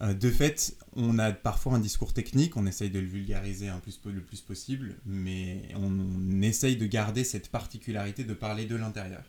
Euh, 0.00 0.14
de 0.14 0.30
fait, 0.30 0.76
on 0.94 1.18
a 1.18 1.32
parfois 1.32 1.74
un 1.74 1.80
discours 1.80 2.12
technique, 2.12 2.56
on 2.56 2.66
essaye 2.66 2.90
de 2.90 3.00
le 3.00 3.06
vulgariser 3.06 3.68
le 4.06 4.20
plus 4.20 4.40
possible, 4.40 4.96
mais 5.04 5.68
on, 5.74 6.42
essaye 6.42 6.76
de 6.76 6.86
garder 6.86 7.24
cette 7.24 7.48
particularité 7.48 8.24
de 8.24 8.34
parler 8.34 8.66
de 8.66 8.76
l'intérieur. 8.76 9.24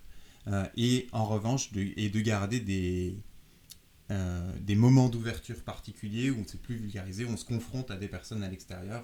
Euh, 0.48 0.66
et 0.78 1.08
en 1.12 1.26
revanche, 1.26 1.72
de, 1.72 2.20
garder 2.22 2.60
des, 2.60 3.18
des 4.62 4.76
moments 4.76 5.10
d'ouverture 5.10 5.62
particuliers 5.64 6.30
où 6.30 6.38
on 6.38 6.42
ne 6.42 6.48
sait 6.48 6.58
plus 6.58 6.76
vulgariser, 6.76 7.26
où 7.26 7.30
on 7.30 7.38
se 7.38 7.46
confronte 7.46 7.92
à 7.92 7.98
des 7.98 8.08
personnes 8.08 8.44
à 8.44 8.50
l'extérieur 8.50 9.04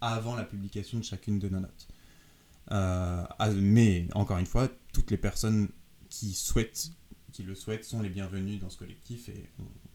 avant 0.00 0.34
la 0.34 0.44
publication 0.44 0.98
de 0.98 1.04
chacune 1.04 1.38
de 1.38 1.48
nos 1.48 1.60
notes. 1.60 1.88
Euh, 2.72 3.24
mais 3.56 4.06
encore 4.14 4.38
une 4.38 4.46
fois, 4.46 4.68
toutes 4.92 5.10
les 5.10 5.16
personnes 5.16 5.68
qui 6.08 6.32
souhaitent, 6.32 6.90
qui 7.32 7.42
le 7.42 7.54
souhaitent, 7.54 7.84
sont 7.84 8.02
les 8.02 8.08
bienvenues 8.08 8.56
dans 8.56 8.70
ce 8.70 8.78
collectif 8.78 9.28
et 9.28 9.44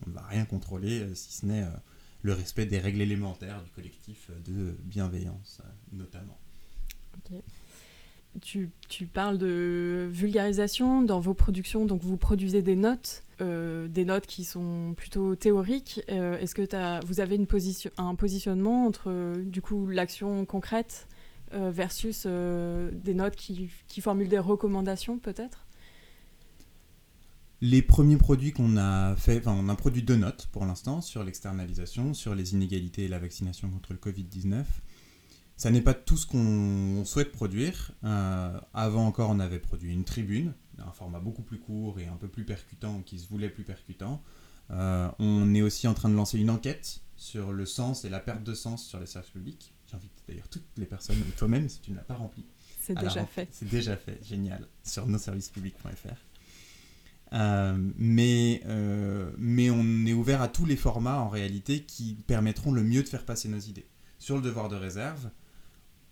on 0.06 0.10
ne 0.10 0.16
va 0.16 0.22
rien 0.24 0.46
contrôler 0.46 1.02
euh, 1.02 1.16
si 1.16 1.34
ce 1.34 1.46
n'est 1.46 1.64
euh, 1.64 1.70
le 2.22 2.34
respect 2.34 2.66
des 2.66 2.80
règles 2.80 3.02
élémentaires 3.02 3.64
du 3.64 3.70
collectif 3.72 4.30
de 4.46 4.76
bienveillance, 4.84 5.62
notamment. 5.92 6.38
Tu, 8.42 8.70
parles 9.12 9.38
de 9.38 10.08
vulgarisation 10.12 11.02
dans 11.02 11.20
vos 11.20 11.34
productions, 11.34 11.86
donc 11.86 12.04
vous 12.04 12.18
produisez 12.18 12.62
des 12.62 12.76
notes, 12.76 13.24
des 13.40 14.06
notes 14.06 14.28
qui 14.28 14.46
sont 14.46 14.94
plutôt 14.96 15.36
théoriques. 15.36 16.04
Est-ce 16.08 16.54
que 16.54 16.76
as, 16.76 17.00
vous 17.08 17.22
avez 17.22 17.36
une 17.36 17.48
position, 17.48 17.90
un 17.98 18.14
positionnement 18.14 18.86
entre 18.86 19.36
du 19.44 19.64
coup 19.64 19.88
l'action 19.88 20.46
concrète 20.46 21.08
euh, 21.54 21.70
versus 21.70 22.24
euh, 22.26 22.90
des 22.94 23.14
notes 23.14 23.36
qui, 23.36 23.70
formulent 24.00 24.30
des 24.30 24.40
recommandations 24.40 25.18
peut-être? 25.18 25.66
Les 27.62 27.82
premiers 27.82 28.18
produits 28.18 28.52
qu'on 28.52 28.76
a 28.78 29.16
fait, 29.16 29.38
enfin 29.38 29.56
on 29.58 29.70
a 29.70 29.76
produit 29.76 30.02
deux 30.02 30.16
notes 30.16 30.50
pour 30.52 30.66
l'instant 30.66 31.02
sur 31.02 31.24
l'externalisation, 31.24 32.14
sur 32.14 32.34
les 32.34 32.54
inégalités 32.54 33.06
et 33.06 33.08
la 33.08 33.20
vaccination 33.20 33.70
contre 33.70 33.94
le 33.94 34.00
Covid-19. 34.00 34.66
Ça 35.58 35.70
n'est 35.70 35.82
pas 35.82 35.94
tout 35.94 36.18
ce 36.18 36.26
qu'on 36.26 37.06
souhaite 37.06 37.32
produire. 37.32 37.92
Euh, 38.04 38.60
avant 38.74 39.06
encore, 39.06 39.30
on 39.30 39.40
avait 39.40 39.60
produit 39.60 39.94
une 39.94 40.04
tribune, 40.04 40.54
un 40.80 40.92
format 40.92 41.20
beaucoup 41.20 41.44
plus 41.44 41.60
court 41.60 42.00
et 42.00 42.08
un 42.08 42.16
peu 42.16 42.28
plus 42.28 42.46
percutant, 42.46 43.04
qui 43.04 43.20
se 43.20 43.28
voulait 43.28 43.50
plus 43.50 43.64
percutant. 43.64 44.24
on 44.70 45.54
est 45.54 45.62
aussi 45.62 45.88
en 45.88 45.94
train 45.94 46.10
de 46.10 46.16
lancer 46.16 46.40
une 46.40 46.50
enquête 46.50 47.02
sur 47.16 47.54
le 47.54 47.68
sens 47.68 48.06
et 48.06 48.10
la 48.10 48.20
perte 48.20 48.44
de 48.44 48.56
sens 48.56 48.84
sur 48.84 49.00
les 49.00 49.06
services 49.06 49.30
publics. 49.30 49.76
J'invite 49.92 50.24
d'ailleurs 50.28 50.48
toutes 50.48 50.66
les 50.78 50.88
personnes, 50.88 51.20
et 51.20 51.36
toi-même 51.38 51.70
si 51.70 51.80
tu 51.80 51.92
ne 51.92 51.98
l'as 51.98 52.04
pas 52.04 52.16
rempli. 52.16 52.44
C'est 52.80 52.98
déjà 52.98 53.26
fait. 53.26 53.48
C'est 53.52 53.70
déjà 53.70 53.96
fait, 53.96 54.20
génial, 54.24 54.68
sur 54.84 55.06
nosservicespublics.fr. 55.06 56.31
Euh, 57.34 57.78
mais, 57.98 58.62
euh, 58.66 59.32
mais 59.38 59.70
on 59.70 60.06
est 60.06 60.14
ouvert 60.14 60.42
à 60.42 60.48
tous 60.48 60.66
les 60.66 60.76
formats 60.76 61.20
en 61.20 61.30
réalité 61.30 61.84
qui 61.84 62.18
permettront 62.28 62.72
le 62.72 62.84
mieux 62.84 63.04
de 63.04 63.08
faire 63.08 63.26
passer 63.26 63.48
nos 63.48 63.60
idées. 63.60 63.86
Sur 64.20 64.36
le 64.36 64.42
devoir 64.42 64.68
de 64.68 64.76
réserve, 64.76 65.30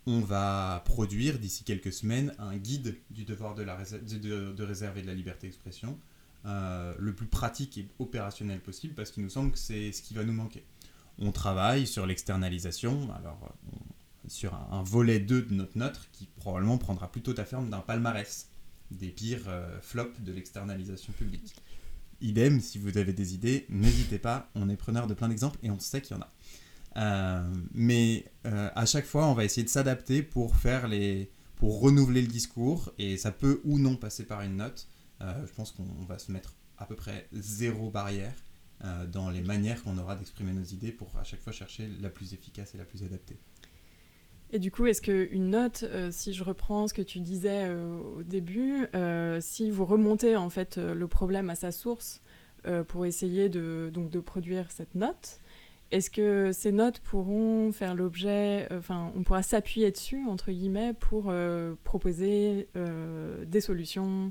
on 0.06 0.20
va 0.20 0.82
produire 0.86 1.38
d'ici 1.38 1.62
quelques 1.62 1.92
semaines 1.92 2.34
un 2.38 2.56
guide 2.56 2.96
du 3.10 3.24
devoir 3.24 3.54
de, 3.54 3.62
la 3.62 3.76
réserve, 3.76 4.02
et 4.02 5.02
de 5.02 5.06
la 5.06 5.14
liberté 5.14 5.46
d'expression, 5.46 5.98
euh, 6.46 6.94
le 6.98 7.12
plus 7.14 7.26
pratique 7.26 7.76
et 7.76 7.86
opérationnel 7.98 8.60
possible 8.60 8.94
parce 8.94 9.10
qu'il 9.10 9.22
nous 9.22 9.28
semble 9.28 9.52
que 9.52 9.58
c'est 9.58 9.92
ce 9.92 10.00
qui 10.00 10.14
va 10.14 10.24
nous 10.24 10.32
manquer 10.32 10.64
on 11.20 11.32
travaille 11.32 11.86
sur 11.86 12.06
l'externalisation, 12.06 13.08
alors 13.14 13.54
sur 14.26 14.54
un, 14.54 14.82
volet 14.82 15.20
2 15.20 15.42
de 15.42 15.54
notre 15.54 15.76
note 15.76 16.00
qui 16.12 16.26
probablement 16.36 16.78
prendra 16.78 17.10
plutôt 17.10 17.34
ta 17.34 17.44
ferme 17.44 17.68
d'un 17.68 17.80
palmarès 17.80 18.48
des 18.90 19.08
pires 19.08 19.48
euh, 19.48 19.80
flops 19.80 20.20
de 20.20 20.32
l'externalisation 20.32 21.12
publique. 21.12 21.54
Idem, 22.20 22.60
si 22.60 22.78
vous 22.78 22.98
avez 22.98 23.12
des 23.12 23.34
idées, 23.34 23.66
n'hésitez 23.68 24.18
pas, 24.18 24.50
on 24.54 24.68
est 24.68 24.76
preneur 24.76 25.06
de 25.06 25.14
plein 25.14 25.28
d'exemples 25.28 25.58
et 25.62 25.70
on 25.70 25.78
sait 25.78 26.02
qu'il 26.02 26.16
y 26.16 26.18
en 26.18 26.22
a. 26.22 26.30
Euh, 26.96 27.54
mais 27.72 28.24
à 28.44 28.84
chaque 28.84 29.06
fois, 29.06 29.26
on 29.26 29.34
va 29.34 29.44
essayer 29.44 29.64
de 29.64 29.70
s'adapter 29.70 30.22
pour 30.22 30.56
faire 30.56 30.86
les, 30.86 31.30
pour 31.56 31.80
renouveler 31.80 32.20
le 32.20 32.28
discours 32.28 32.92
et 32.98 33.16
ça 33.16 33.32
peut 33.32 33.60
ou 33.64 33.78
non 33.78 33.96
passer 33.96 34.26
par 34.26 34.42
une 34.42 34.56
note. 34.56 34.86
je 35.20 35.52
pense 35.54 35.72
qu'on 35.72 36.04
va 36.06 36.18
se 36.18 36.30
mettre 36.30 36.54
à 36.76 36.84
peu 36.84 36.96
près 36.96 37.26
zéro 37.32 37.90
barrière 37.90 38.34
euh, 38.82 39.06
dans 39.06 39.28
les 39.28 39.42
manières 39.42 39.82
qu'on 39.82 39.98
aura 39.98 40.16
d'exprimer 40.16 40.54
nos 40.54 40.64
idées 40.64 40.90
pour 40.90 41.14
à 41.18 41.22
chaque 41.22 41.42
fois 41.42 41.52
chercher 41.52 41.86
la 42.00 42.08
plus 42.08 42.32
efficace 42.32 42.74
et 42.74 42.78
la 42.78 42.86
plus 42.86 43.02
adaptée. 43.02 43.38
Et 44.52 44.58
du 44.58 44.72
coup, 44.72 44.86
est-ce 44.86 45.00
qu'une 45.00 45.50
note, 45.50 45.84
euh, 45.84 46.08
si 46.10 46.32
je 46.32 46.42
reprends 46.42 46.88
ce 46.88 46.94
que 46.94 47.02
tu 47.02 47.20
disais 47.20 47.66
euh, 47.68 47.98
au 48.18 48.22
début, 48.24 48.86
euh, 48.96 49.38
si 49.40 49.70
vous 49.70 49.84
remontez 49.84 50.36
en 50.36 50.50
fait 50.50 50.76
le 50.76 51.06
problème 51.06 51.50
à 51.50 51.54
sa 51.54 51.72
source 51.72 52.20
pour 52.88 53.06
essayer 53.06 53.48
de, 53.48 53.90
donc, 53.90 54.10
de 54.10 54.20
produire 54.20 54.70
cette 54.70 54.94
note, 54.94 55.40
est-ce 55.92 56.10
que 56.10 56.52
ces 56.52 56.72
notes 56.72 56.98
pourront 56.98 57.72
faire 57.72 57.94
l'objet, 57.94 58.68
enfin, 58.70 59.10
on 59.16 59.22
pourra 59.22 59.42
s'appuyer 59.42 59.90
dessus, 59.90 60.22
entre 60.28 60.52
guillemets, 60.52 60.92
pour 60.92 61.32
proposer 61.84 62.68
des 63.46 63.60
solutions, 63.62 64.30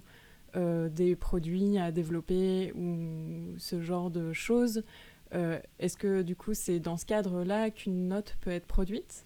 des 0.56 1.16
produits 1.16 1.80
à 1.80 1.92
développer 1.92 2.72
ou 2.74 3.58
ce 3.58 3.82
genre 3.82 4.12
de 4.12 4.32
choses 4.32 4.84
Est-ce 5.32 5.98
que 5.98 6.22
du 6.22 6.36
coup, 6.36 6.54
c'est 6.54 6.80
dans 6.80 6.98
ce 6.98 7.08
cadre-là 7.08 7.72
qu'une 7.72 8.10
note 8.10 8.38
peut 8.42 8.52
être 8.52 8.68
produite? 8.68 9.26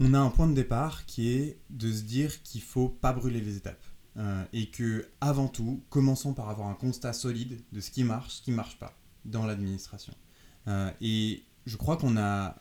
On 0.00 0.14
a 0.14 0.18
un 0.18 0.30
point 0.30 0.48
de 0.48 0.54
départ 0.54 1.04
qui 1.04 1.28
est 1.28 1.60
de 1.68 1.92
se 1.92 2.02
dire 2.02 2.42
qu'il 2.42 2.62
faut 2.62 2.88
pas 2.88 3.12
brûler 3.12 3.40
les 3.40 3.56
étapes. 3.56 3.84
Euh, 4.16 4.44
et 4.52 4.70
que, 4.70 5.08
avant 5.20 5.46
tout, 5.46 5.84
commençons 5.88 6.34
par 6.34 6.48
avoir 6.48 6.68
un 6.68 6.74
constat 6.74 7.12
solide 7.12 7.60
de 7.70 7.80
ce 7.80 7.90
qui 7.90 8.02
marche, 8.02 8.34
ce 8.34 8.42
qui 8.42 8.50
marche 8.50 8.78
pas 8.78 8.98
dans 9.24 9.46
l'administration. 9.46 10.12
Euh, 10.66 10.90
et 11.00 11.44
je 11.66 11.76
crois 11.76 11.96
qu'on 11.96 12.16
a 12.16 12.56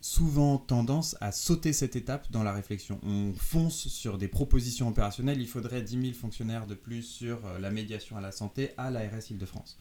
souvent 0.00 0.58
tendance 0.58 1.16
à 1.20 1.32
sauter 1.32 1.72
cette 1.72 1.96
étape 1.96 2.30
dans 2.30 2.42
la 2.42 2.52
réflexion. 2.52 3.00
On 3.02 3.32
fonce 3.32 3.88
sur 3.88 4.18
des 4.18 4.28
propositions 4.28 4.88
opérationnelles. 4.88 5.40
Il 5.40 5.48
faudrait 5.48 5.82
10 5.82 6.00
000 6.00 6.12
fonctionnaires 6.12 6.66
de 6.66 6.74
plus 6.74 7.02
sur 7.02 7.44
euh, 7.46 7.58
la 7.58 7.70
médiation 7.70 8.16
à 8.16 8.20
la 8.20 8.30
santé 8.30 8.70
à 8.76 8.90
l'ARS 8.90 9.30
Île-de-France. 9.30 9.80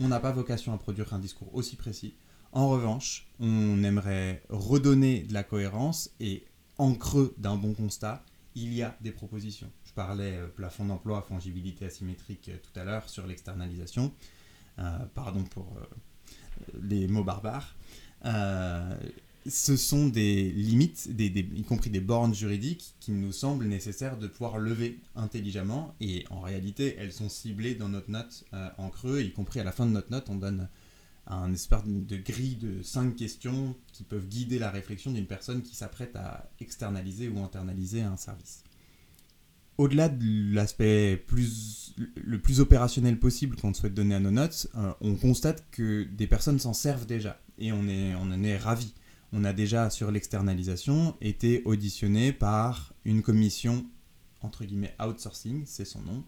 On 0.00 0.08
n'a 0.08 0.18
pas 0.18 0.32
vocation 0.32 0.72
à 0.72 0.78
produire 0.78 1.12
un 1.12 1.18
discours 1.18 1.54
aussi 1.54 1.76
précis. 1.76 2.14
En 2.52 2.70
revanche, 2.70 3.26
on 3.40 3.82
aimerait 3.82 4.42
redonner 4.48 5.20
de 5.20 5.34
la 5.34 5.42
cohérence 5.42 6.10
et 6.18 6.44
en 6.78 6.94
creux 6.94 7.34
d'un 7.38 7.56
bon 7.56 7.74
constat, 7.74 8.24
il 8.54 8.72
y 8.72 8.82
a 8.82 8.96
des 9.00 9.10
propositions. 9.10 9.70
Je 9.84 9.92
parlais 9.92 10.36
euh, 10.36 10.48
plafond 10.48 10.86
d'emploi, 10.86 11.22
fongibilité 11.22 11.84
asymétrique 11.84 12.48
euh, 12.48 12.56
tout 12.56 12.78
à 12.78 12.84
l'heure 12.84 13.08
sur 13.08 13.26
l'externalisation. 13.26 14.12
Euh, 14.78 14.98
pardon 15.14 15.44
pour 15.44 15.76
les 16.82 17.06
mots 17.06 17.24
barbares. 17.24 17.76
ce 19.46 19.76
sont 19.76 20.06
des 20.06 20.50
limites, 20.50 21.08
y 21.18 21.62
compris 21.62 21.90
des 21.90 22.00
bornes 22.00 22.34
juridiques, 22.34 22.94
qui 23.00 23.12
nous 23.12 23.32
semblent 23.32 23.66
nécessaires 23.66 24.16
de 24.16 24.26
pouvoir 24.26 24.58
lever 24.58 24.98
intelligemment. 25.16 25.94
Et 26.00 26.24
en 26.30 26.40
réalité, 26.40 26.96
elles 26.98 27.12
sont 27.12 27.28
ciblées 27.28 27.74
dans 27.74 27.88
notre 27.88 28.10
note 28.10 28.44
en 28.76 28.88
creux, 28.90 29.20
y 29.22 29.32
compris 29.32 29.60
à 29.60 29.64
la 29.64 29.72
fin 29.72 29.86
de 29.86 29.92
notre 29.92 30.10
note, 30.10 30.28
on 30.30 30.36
donne 30.36 30.68
un 31.28 31.52
espèce 31.52 31.84
de 31.86 32.16
grille 32.16 32.56
de 32.56 32.82
cinq 32.82 33.16
questions 33.16 33.76
qui 33.92 34.02
peuvent 34.02 34.26
guider 34.26 34.58
la 34.58 34.70
réflexion 34.70 35.12
d'une 35.12 35.26
personne 35.26 35.62
qui 35.62 35.76
s'apprête 35.76 36.16
à 36.16 36.50
externaliser 36.60 37.28
ou 37.28 37.38
internaliser 37.42 38.02
un 38.02 38.16
service. 38.16 38.64
Au-delà 39.76 40.08
de 40.08 40.54
l'aspect 40.54 41.24
le 42.16 42.40
plus 42.40 42.60
opérationnel 42.60 43.18
possible 43.18 43.56
qu'on 43.56 43.72
souhaite 43.74 43.94
donner 43.94 44.16
à 44.16 44.20
nos 44.20 44.32
notes, 44.32 44.66
euh, 44.76 44.92
on 45.00 45.14
constate 45.14 45.64
que 45.70 46.02
des 46.04 46.26
personnes 46.26 46.58
s'en 46.58 46.72
servent 46.72 47.06
déjà 47.06 47.40
et 47.58 47.70
on, 47.70 47.86
on 47.86 48.32
en 48.32 48.42
est 48.42 48.56
ravis. 48.56 48.94
On 49.32 49.44
a 49.44 49.52
déjà, 49.52 49.90
sur 49.90 50.10
l'externalisation, 50.10 51.14
été 51.20 51.62
auditionné 51.64 52.32
par 52.32 52.94
une 53.04 53.22
commission, 53.22 53.86
entre 54.40 54.64
guillemets, 54.64 54.96
outsourcing, 55.00 55.64
c'est 55.66 55.84
son 55.84 56.00
nom, 56.00 56.24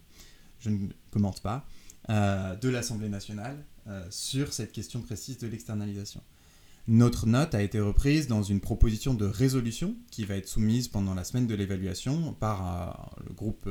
je 0.58 0.70
ne 0.70 0.88
commente 1.10 1.40
pas, 1.40 1.66
euh, 2.08 2.56
de 2.56 2.68
l'Assemblée 2.70 3.10
nationale, 3.10 3.62
euh, 3.86 4.04
sur 4.10 4.54
cette 4.54 4.72
question 4.72 5.02
précise 5.02 5.36
de 5.38 5.46
l'externalisation. 5.46 6.22
Notre 6.88 7.26
note 7.26 7.54
a 7.54 7.62
été 7.62 7.78
reprise 7.78 8.26
dans 8.26 8.42
une 8.42 8.60
proposition 8.60 9.12
de 9.12 9.26
résolution 9.26 9.94
qui 10.10 10.24
va 10.24 10.36
être 10.36 10.48
soumise 10.48 10.88
pendant 10.88 11.14
la 11.14 11.24
semaine 11.24 11.46
de 11.46 11.54
l'évaluation 11.54 12.32
par 12.32 13.12
euh, 13.20 13.22
le 13.28 13.34
groupe 13.34 13.68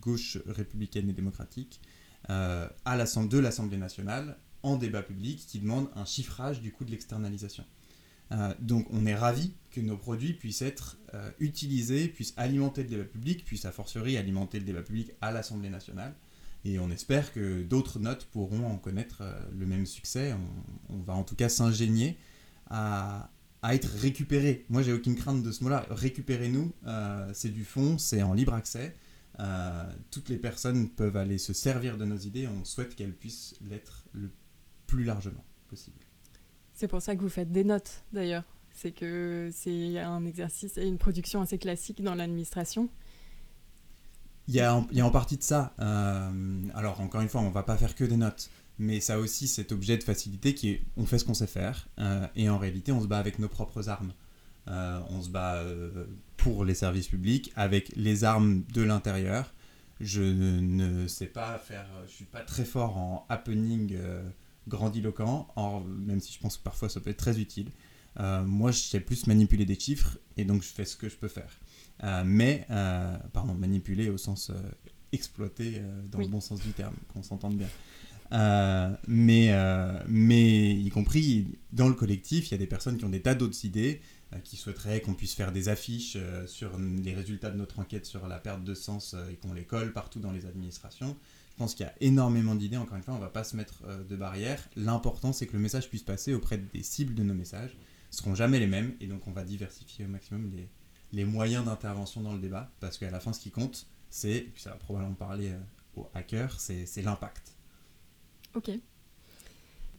gauche 0.00 0.38
républicaine 0.46 1.08
et 1.08 1.12
démocratique 1.12 1.80
à 2.28 2.74
de 2.96 3.38
l'Assemblée 3.38 3.78
nationale 3.78 4.36
en 4.62 4.76
débat 4.76 5.02
public 5.02 5.44
qui 5.48 5.58
demande 5.58 5.88
un 5.96 6.04
chiffrage 6.04 6.60
du 6.60 6.70
coût 6.70 6.84
de 6.84 6.92
l'externalisation. 6.92 7.64
donc 8.60 8.86
on 8.92 9.06
est 9.06 9.16
ravi 9.16 9.54
que 9.72 9.80
nos 9.80 9.96
produits 9.96 10.34
puissent 10.34 10.62
être 10.62 10.98
utilisés, 11.40 12.06
puissent 12.06 12.34
alimenter 12.36 12.84
le 12.84 12.90
débat 12.90 13.04
public, 13.04 13.44
puissent 13.44 13.64
a 13.64 13.72
fortiori 13.72 14.16
alimenter 14.16 14.60
le 14.60 14.64
débat 14.64 14.82
public 14.82 15.10
à 15.20 15.32
l'Assemblée 15.32 15.70
nationale. 15.70 16.14
Et 16.64 16.78
on 16.78 16.90
espère 16.90 17.32
que 17.32 17.62
d'autres 17.62 17.98
notes 17.98 18.26
pourront 18.26 18.66
en 18.66 18.76
connaître 18.76 19.22
euh, 19.22 19.40
le 19.58 19.66
même 19.66 19.86
succès. 19.86 20.34
On, 20.88 20.98
va 20.98 21.14
en 21.14 21.24
tout 21.24 21.34
cas 21.34 21.48
s'ingénier 21.48 22.16
à, 22.70 23.30
être 23.64 23.88
récupéré. 23.98 24.64
Moi, 24.68 24.82
j'ai 24.82 24.92
aucune 24.92 25.16
crainte 25.16 25.42
de 25.42 25.52
ce 25.52 25.62
mot-là. 25.64 25.86
Récupérez-nous, 25.90 26.72
euh, 26.86 27.30
c'est 27.32 27.50
du 27.50 27.64
fond, 27.64 27.98
c'est 27.98 28.22
en 28.22 28.32
libre 28.32 28.54
accès. 28.54 28.96
Euh, 29.40 29.84
toutes 30.10 30.28
les 30.28 30.36
personnes 30.36 30.88
peuvent 30.88 31.16
aller 31.16 31.38
se 31.38 31.52
servir 31.52 31.96
de 31.96 32.04
nos 32.04 32.16
idées. 32.16 32.46
On 32.46 32.64
souhaite 32.64 32.94
qu'elles 32.94 33.14
puissent 33.14 33.54
l'être 33.68 34.04
le 34.12 34.30
plus 34.86 35.04
largement 35.04 35.44
possible. 35.68 35.98
C'est 36.74 36.88
pour 36.88 37.02
ça 37.02 37.16
que 37.16 37.20
vous 37.20 37.28
faites 37.28 37.50
des 37.50 37.64
notes, 37.64 38.04
d'ailleurs. 38.12 38.44
C'est 38.72 38.92
que 38.92 39.50
c'est 39.52 39.98
un 39.98 40.24
exercice 40.24 40.78
et 40.78 40.86
une 40.86 40.98
production 40.98 41.40
assez 41.40 41.58
classique 41.58 42.02
dans 42.02 42.14
l'administration. 42.14 42.88
Il 44.48 44.54
y, 44.54 44.60
a 44.60 44.74
en, 44.74 45.10
partie 45.10 45.36
de 45.36 45.42
ça. 45.42 45.72
Euh, 45.78 46.62
alors, 46.74 47.00
encore 47.00 47.20
une 47.20 47.28
fois, 47.28 47.40
on 47.42 47.50
va 47.50 47.62
pas 47.62 47.76
faire 47.76 47.94
que 47.94 48.04
des 48.04 48.16
notes, 48.16 48.50
mais 48.78 49.00
ça 49.00 49.18
aussi 49.18 49.46
cet 49.46 49.70
objet 49.70 49.96
de 49.96 50.02
facilité 50.02 50.54
qui 50.54 50.70
est 50.70 50.82
on 50.96 51.06
fait 51.06 51.18
ce 51.18 51.24
qu'on 51.24 51.34
sait 51.34 51.46
faire, 51.46 51.88
euh, 51.98 52.26
et 52.34 52.48
en 52.48 52.58
réalité, 52.58 52.90
on 52.90 53.00
se 53.00 53.06
bat 53.06 53.18
avec 53.18 53.38
nos 53.38 53.48
propres 53.48 53.88
armes. 53.88 54.12
Euh, 54.68 55.00
on 55.10 55.22
se 55.22 55.28
bat 55.28 55.62
pour 56.36 56.64
les 56.64 56.74
services 56.74 57.08
publics 57.08 57.52
avec 57.56 57.92
les 57.96 58.24
armes 58.24 58.62
de 58.72 58.82
l'intérieur. 58.82 59.52
Je 60.00 60.22
ne 60.22 61.06
sais 61.06 61.26
pas 61.26 61.58
faire, 61.58 61.86
je 62.06 62.12
suis 62.12 62.24
pas 62.24 62.40
très 62.40 62.64
fort 62.64 62.96
en 62.96 63.26
happening 63.28 63.96
grandiloquent, 64.66 65.48
même 65.86 66.20
si 66.20 66.32
je 66.32 66.40
pense 66.40 66.56
que 66.56 66.62
parfois 66.62 66.88
ça 66.88 67.00
peut 67.00 67.10
être 67.10 67.16
très 67.16 67.38
utile. 67.38 67.70
moi, 68.18 68.72
je 68.72 68.78
sais 68.78 69.00
plus 69.00 69.26
manipuler 69.28 69.64
des 69.64 69.78
chiffres, 69.78 70.18
et 70.36 70.44
donc 70.44 70.62
je 70.62 70.68
fais 70.68 70.84
ce 70.84 70.96
que 70.96 71.08
je 71.08 71.16
peux 71.16 71.28
faire. 71.28 71.60
Euh, 72.04 72.22
mais, 72.24 72.66
euh, 72.70 73.16
pardon, 73.32 73.54
manipuler 73.54 74.10
au 74.10 74.18
sens 74.18 74.50
euh, 74.50 74.54
exploité 75.12 75.82
dans 76.10 76.18
le 76.18 76.26
bon 76.26 76.40
sens 76.40 76.60
du 76.60 76.72
terme, 76.72 76.94
qu'on 77.12 77.22
s'entende 77.22 77.56
bien. 77.56 77.68
mais, 79.06 79.52
mais 80.08 80.70
y 80.74 80.88
compris 80.88 81.58
dans 81.72 81.88
le 81.88 81.94
collectif, 81.94 82.48
il 82.48 82.52
y 82.52 82.54
a 82.54 82.58
des 82.58 82.66
personnes 82.66 82.96
qui 82.96 83.04
ont 83.04 83.10
des 83.10 83.20
tas 83.20 83.34
d'autres 83.34 83.66
idées, 83.66 84.00
qui 84.42 84.56
souhaiteraient 84.56 85.02
qu'on 85.02 85.12
puisse 85.12 85.34
faire 85.34 85.52
des 85.52 85.68
affiches 85.68 86.16
sur 86.46 86.78
les 86.78 87.12
résultats 87.12 87.50
de 87.50 87.58
notre 87.58 87.78
enquête 87.78 88.06
sur 88.06 88.26
la 88.26 88.38
perte 88.38 88.64
de 88.64 88.72
sens 88.72 89.14
et 89.30 89.34
qu'on 89.36 89.52
les 89.52 89.64
colle 89.64 89.92
partout 89.92 90.18
dans 90.18 90.32
les 90.32 90.46
administrations. 90.46 91.14
Je 91.50 91.56
pense 91.58 91.74
qu'il 91.74 91.84
y 91.84 91.88
a 91.90 91.94
énormément 92.00 92.54
d'idées, 92.54 92.78
encore 92.78 92.96
une 92.96 93.02
fois, 93.02 93.12
on 93.12 93.18
ne 93.18 93.22
va 93.22 93.28
pas 93.28 93.44
se 93.44 93.54
mettre 93.54 93.82
de 94.08 94.16
barrière. 94.16 94.66
L'important, 94.76 95.34
c'est 95.34 95.46
que 95.46 95.52
le 95.52 95.58
message 95.62 95.90
puisse 95.90 96.02
passer 96.02 96.32
auprès 96.32 96.56
des 96.56 96.82
cibles 96.82 97.14
de 97.14 97.22
nos 97.22 97.34
messages. 97.34 97.76
Ce 98.08 98.16
ne 98.16 98.22
seront 98.22 98.34
jamais 98.34 98.60
les 98.60 98.66
mêmes, 98.66 98.94
et 99.02 99.08
donc 99.08 99.26
on 99.26 99.32
va 99.32 99.44
diversifier 99.44 100.06
au 100.06 100.08
maximum 100.08 100.50
les, 100.50 100.70
les 101.12 101.24
moyens 101.24 101.64
d'intervention 101.64 102.22
dans 102.22 102.32
le 102.32 102.40
débat, 102.40 102.70
parce 102.80 102.98
qu'à 102.98 103.10
la 103.10 103.20
fin, 103.20 103.32
ce 103.32 103.40
qui 103.40 103.50
compte, 103.50 103.86
c'est, 104.08 104.46
ça 104.56 104.70
va 104.70 104.76
probablement 104.76 105.14
parler 105.14 105.50
euh, 105.50 106.00
aux 106.00 106.08
hackers, 106.14 106.58
c'est 106.58 107.02
l'impact. 107.02 107.54
Ok. 108.54 108.70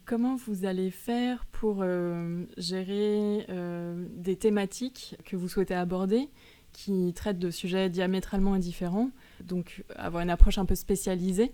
Comment 0.06 0.36
vous 0.36 0.65
allez 0.65 0.91
faire 0.91 1.45
pour 1.45 1.78
euh, 1.82 2.43
gérer 2.58 3.45
euh, 3.49 4.06
des 4.15 4.36
thématiques 4.36 5.15
que 5.26 5.36
vous 5.36 5.47
souhaitez 5.47 5.76
aborder 5.76 6.30
qui 6.73 7.13
traitent 7.13 7.39
de 7.39 7.52
sujets 7.52 7.89
diamétralement 7.89 8.58
différents, 8.58 9.12
donc 9.43 9.84
avoir 9.95 10.23
une 10.23 10.32
approche 10.32 10.58
un 10.58 10.65
peu 10.65 10.76
spécialisée 10.76 11.54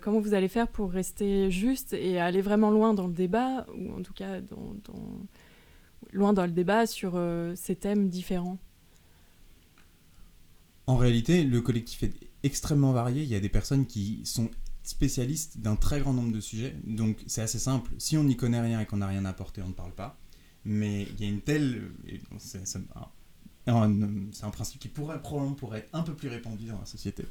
comment 0.00 0.20
vous 0.20 0.34
allez 0.34 0.46
faire 0.46 0.68
pour 0.68 0.92
rester 0.92 1.50
juste 1.50 1.94
et 1.94 2.20
aller 2.20 2.42
vraiment 2.42 2.70
loin 2.70 2.94
dans 2.94 3.08
le 3.08 3.12
débat, 3.12 3.66
ou 3.76 3.98
en 3.98 4.02
tout 4.02 4.12
cas 4.12 4.38
loin 6.12 6.32
dans 6.32 6.46
le 6.46 6.52
débat 6.52 6.86
sur 6.86 7.20
ces 7.56 7.74
thèmes 7.74 8.08
différents? 8.08 8.58
En 10.86 10.96
réalité, 10.96 11.44
le 11.44 11.60
collectif 11.60 12.02
est 12.02 12.12
extrêmement 12.42 12.92
varié. 12.92 13.22
Il 13.22 13.28
y 13.28 13.34
a 13.34 13.40
des 13.40 13.48
personnes 13.48 13.86
qui 13.86 14.20
sont 14.24 14.50
spécialistes 14.82 15.58
d'un 15.58 15.76
très 15.76 16.00
grand 16.00 16.12
nombre 16.12 16.32
de 16.32 16.40
sujets. 16.40 16.76
Donc 16.84 17.18
c'est 17.26 17.40
assez 17.40 17.58
simple. 17.58 17.90
Si 17.98 18.16
on 18.16 18.24
n'y 18.24 18.36
connaît 18.36 18.60
rien 18.60 18.80
et 18.80 18.86
qu'on 18.86 18.98
n'a 18.98 19.06
rien 19.06 19.24
à 19.24 19.30
apporter, 19.30 19.62
on 19.62 19.68
ne 19.68 19.72
parle 19.72 19.94
pas. 19.94 20.18
Mais 20.64 21.02
il 21.02 21.24
y 21.24 21.26
a 21.26 21.30
une 21.30 21.40
telle... 21.40 21.90
C'est 22.38 22.60
un, 23.66 24.50
principe 24.50 24.78
qui 24.78 24.88
pourrait 24.88 25.20
probablement 25.20 25.54
pourrait 25.54 25.78
être 25.80 25.88
un 25.94 26.02
peu 26.02 26.14
plus 26.14 26.28
répandu 26.28 26.66
dans 26.66 26.78
la 26.78 26.86
société. 26.86 27.24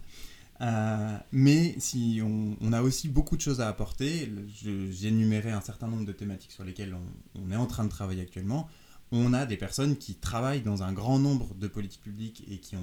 Euh, 0.61 1.17
mais 1.31 1.75
si 1.79 2.21
on, 2.23 2.73
a 2.73 2.81
aussi 2.81 3.07
beaucoup 3.07 3.35
de 3.35 3.41
choses 3.41 3.61
à 3.61 3.67
apporter, 3.67 4.31
j'ai 4.47 5.07
énuméré 5.07 5.51
un 5.51 5.61
certain 5.61 5.87
nombre 5.87 6.05
de 6.05 6.11
thématiques 6.11 6.51
sur 6.51 6.63
lesquelles 6.63 6.95
on, 7.35 7.51
est 7.51 7.55
en 7.55 7.65
train 7.67 7.83
de 7.83 7.89
travailler 7.89 8.21
actuellement 8.21 8.67
on 9.13 9.31
a 9.31 9.45
des 9.45 9.57
personnes 9.57 9.95
qui 9.95 10.15
travaillent 10.15 10.63
dans 10.63 10.83
un 10.83 10.91
grand 10.91 11.19
nombre 11.19 11.53
de 11.55 11.67
politiques 11.67 12.01
publiques 12.01 12.43
et 12.49 12.57
qui, 12.57 12.75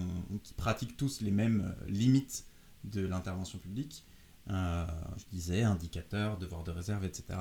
pratiquent 0.57 0.97
tous 0.97 1.21
les 1.21 1.33
mêmes 1.33 1.75
euh, 1.83 1.91
limites 1.91 2.45
de 2.85 3.05
l'intervention 3.05 3.59
publique. 3.59 4.05
je 4.49 5.25
disais, 5.33 5.63
indicateurs, 5.65 6.39
devoirs 6.39 6.65
de 6.65 6.71
réserve, 6.71 7.05
etc. 7.05 7.39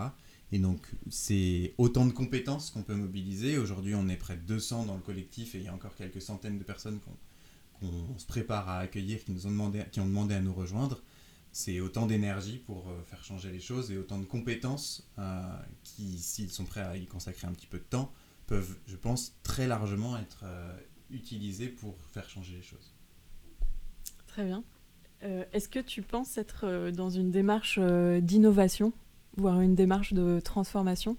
Et 0.51 0.59
donc, 0.59 0.79
c'est 1.09 1.73
autant 1.77 2.05
de 2.05 2.11
compétences 2.11 2.71
qu'on 2.71 2.81
peut 2.81 2.95
mobiliser. 2.95 3.57
Aujourd'hui, 3.57 3.93
on 3.95 4.07
est 4.09 4.17
près 4.17 4.35
de 4.35 4.41
200 4.41 4.85
dans 4.85 4.95
le 4.95 5.01
collectif 5.01 5.55
et 5.55 5.59
il 5.59 5.65
y 5.65 5.67
a 5.67 5.73
encore 5.73 5.95
quelques 5.95 6.21
centaines 6.21 6.57
de 6.57 6.63
personnes 6.63 6.99
qu'on 7.79 8.17
se 8.17 8.25
prépare 8.25 8.67
à 8.67 8.79
accueillir, 8.79 9.23
qui, 9.23 9.31
nous 9.31 9.45
ont, 9.45 9.51
demandé, 9.51 9.83
qui 9.91 9.99
ont 9.99 10.07
demandé 10.07 10.33
à 10.33 10.41
nous 10.41 10.53
rejoindre. 10.53 11.01
C'est 11.51 11.79
autant 11.79 12.05
d'énergie 12.05 12.57
pour 12.57 12.89
euh, 12.89 13.01
faire 13.05 13.23
changer 13.23 13.51
les 13.51 13.59
choses 13.59 13.91
et 13.91 13.97
autant 13.97 14.19
de 14.19 14.25
compétences 14.25 15.07
euh, 15.17 15.41
qui, 15.83 16.17
s'ils 16.19 16.51
sont 16.51 16.65
prêts 16.65 16.81
à 16.81 16.95
y 16.95 17.05
consacrer 17.07 17.47
un 17.47 17.53
petit 17.53 17.65
peu 17.65 17.79
de 17.79 17.83
temps, 17.83 18.11
peuvent, 18.49 18.75
je 18.87 18.95
pense, 18.95 19.35
très 19.43 19.67
largement 19.67 20.17
être 20.17 20.41
euh, 20.43 20.77
utilisées 21.11 21.69
pour 21.69 21.95
faire 22.11 22.29
changer 22.29 22.55
les 22.55 22.61
choses. 22.61 22.93
Très 24.27 24.45
bien. 24.45 24.63
Est-ce 25.51 25.67
que 25.67 25.79
tu 25.79 26.01
penses 26.01 26.37
être 26.37 26.91
dans 26.91 27.09
une 27.09 27.29
démarche 27.29 27.77
d'innovation 27.77 28.93
voire 29.35 29.59
une 29.61 29.75
démarche 29.75 30.13
de 30.13 30.39
transformation? 30.39 31.17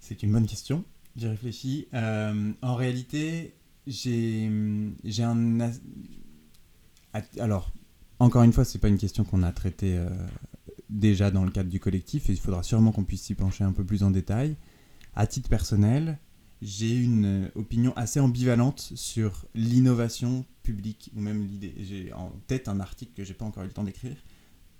C'est 0.00 0.22
une 0.22 0.32
bonne 0.32 0.46
question. 0.46 0.84
J'y 1.16 1.28
réfléchis. 1.28 1.88
Euh, 1.94 2.52
en 2.60 2.74
réalité, 2.74 3.54
j'ai 3.86 4.50
un. 5.22 5.70
Alors, 7.38 7.72
encore 8.18 8.42
une 8.42 8.52
fois, 8.52 8.64
c'est 8.66 8.78
pas 8.78 8.88
une 8.88 8.98
question 8.98 9.24
qu'on 9.24 9.42
a 9.42 9.52
traitée 9.52 9.96
euh, 9.96 10.10
déjà 10.90 11.30
dans 11.30 11.44
le 11.44 11.50
cadre 11.50 11.70
du 11.70 11.80
collectif 11.80 12.28
et 12.28 12.32
il 12.32 12.38
faudra 12.38 12.62
sûrement 12.62 12.92
qu'on 12.92 13.04
puisse 13.04 13.22
s'y 13.22 13.34
pencher 13.34 13.64
un 13.64 13.72
peu 13.72 13.84
plus 13.84 14.02
en 14.02 14.10
détail. 14.10 14.56
À 15.14 15.26
titre 15.26 15.48
personnel, 15.48 16.18
j'ai 16.62 16.96
une 16.96 17.50
opinion 17.54 17.92
assez 17.96 18.20
ambivalente 18.20 18.92
sur 18.94 19.46
l'innovation 19.54 20.44
publique, 20.62 21.10
ou 21.14 21.20
même 21.20 21.46
l'idée. 21.46 21.74
J'ai 21.78 22.12
en 22.12 22.32
tête 22.46 22.68
un 22.68 22.80
article 22.80 23.12
que 23.14 23.24
j'ai 23.24 23.34
pas 23.34 23.44
encore 23.44 23.62
eu 23.64 23.66
le 23.66 23.72
temps 23.72 23.84
d'écrire, 23.84 24.16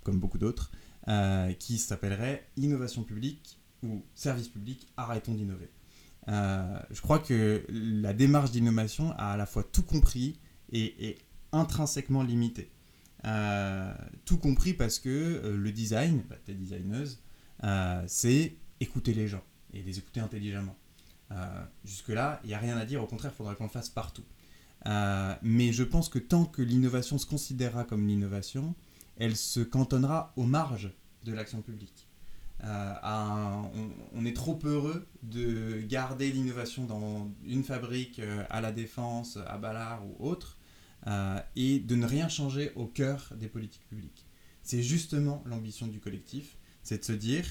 comme 0.02 0.18
beaucoup 0.18 0.38
d'autres, 0.38 0.72
euh, 1.08 1.52
qui 1.52 1.78
s'appellerait 1.78 2.48
Innovation 2.56 3.02
publique 3.02 3.58
ou 3.82 4.02
Service 4.14 4.48
public, 4.48 4.88
arrêtons 4.96 5.34
d'innover. 5.34 5.68
Euh, 6.28 6.78
je 6.90 7.00
crois 7.02 7.18
que 7.18 7.64
la 7.68 8.14
démarche 8.14 8.50
d'innovation 8.50 9.12
a 9.12 9.32
à 9.32 9.36
la 9.36 9.44
fois 9.44 9.62
tout 9.62 9.82
compris 9.82 10.38
et 10.72 11.08
est 11.10 11.18
intrinsèquement 11.52 12.22
limitée. 12.22 12.70
Euh, 13.24 13.94
tout 14.24 14.38
compris 14.38 14.74
parce 14.74 14.98
que 14.98 15.56
le 15.56 15.72
design, 15.72 16.22
bah, 16.28 16.37
t'es 16.44 16.54
designeuse, 16.54 17.22
c'est 18.06 18.56
écouter 18.80 19.14
les 19.14 19.28
gens 19.28 19.42
et 19.72 19.82
les 19.82 19.98
écouter 19.98 20.20
intelligemment. 20.20 20.76
Euh, 21.32 21.64
jusque-là, 21.84 22.40
il 22.44 22.48
n'y 22.48 22.54
a 22.54 22.58
rien 22.58 22.76
à 22.76 22.84
dire, 22.84 23.02
au 23.02 23.06
contraire, 23.06 23.32
il 23.34 23.37
faudrait 23.37 23.56
qu'on 23.56 23.64
le 23.64 23.70
fasse 23.70 23.88
partout. 23.88 24.24
Euh, 24.87 25.34
mais 25.42 25.72
je 25.72 25.82
pense 25.82 26.08
que 26.08 26.18
tant 26.18 26.44
que 26.44 26.62
l'innovation 26.62 27.18
se 27.18 27.26
considérera 27.26 27.84
comme 27.84 28.06
l'innovation, 28.06 28.74
elle 29.16 29.37
se 29.37 29.60
cantonnera 29.60 30.32
aux 30.37 30.44
marges 30.44 30.92
de 31.24 31.32
l'action 31.32 31.62
publique. 31.62 32.08
Euh, 32.62 32.94
on, 34.14 34.24
est 34.24 34.34
trop 34.34 34.58
heureux 34.64 35.06
de 35.22 35.80
garder 35.82 36.30
l'innovation 36.30 36.84
dans 36.84 37.30
une 37.44 37.64
fabrique 37.64 38.20
à 38.48 38.60
la 38.60 38.72
défense, 38.72 39.38
à 39.46 39.58
Ballard 39.58 40.02
ou 40.06 40.16
autre, 40.24 40.56
et 41.56 41.80
de 41.80 41.94
ne 41.96 42.06
rien 42.06 42.28
changer 42.28 42.72
au 42.76 42.86
cœur 42.86 43.32
des 43.36 43.48
politiques 43.48 43.86
publiques. 43.88 44.24
C'est 44.62 44.82
justement 44.82 45.42
l'ambition 45.46 45.86
du 45.86 46.00
collectif, 46.00 46.56
c'est 46.82 46.98
de 46.98 47.04
se 47.04 47.12
dire, 47.12 47.44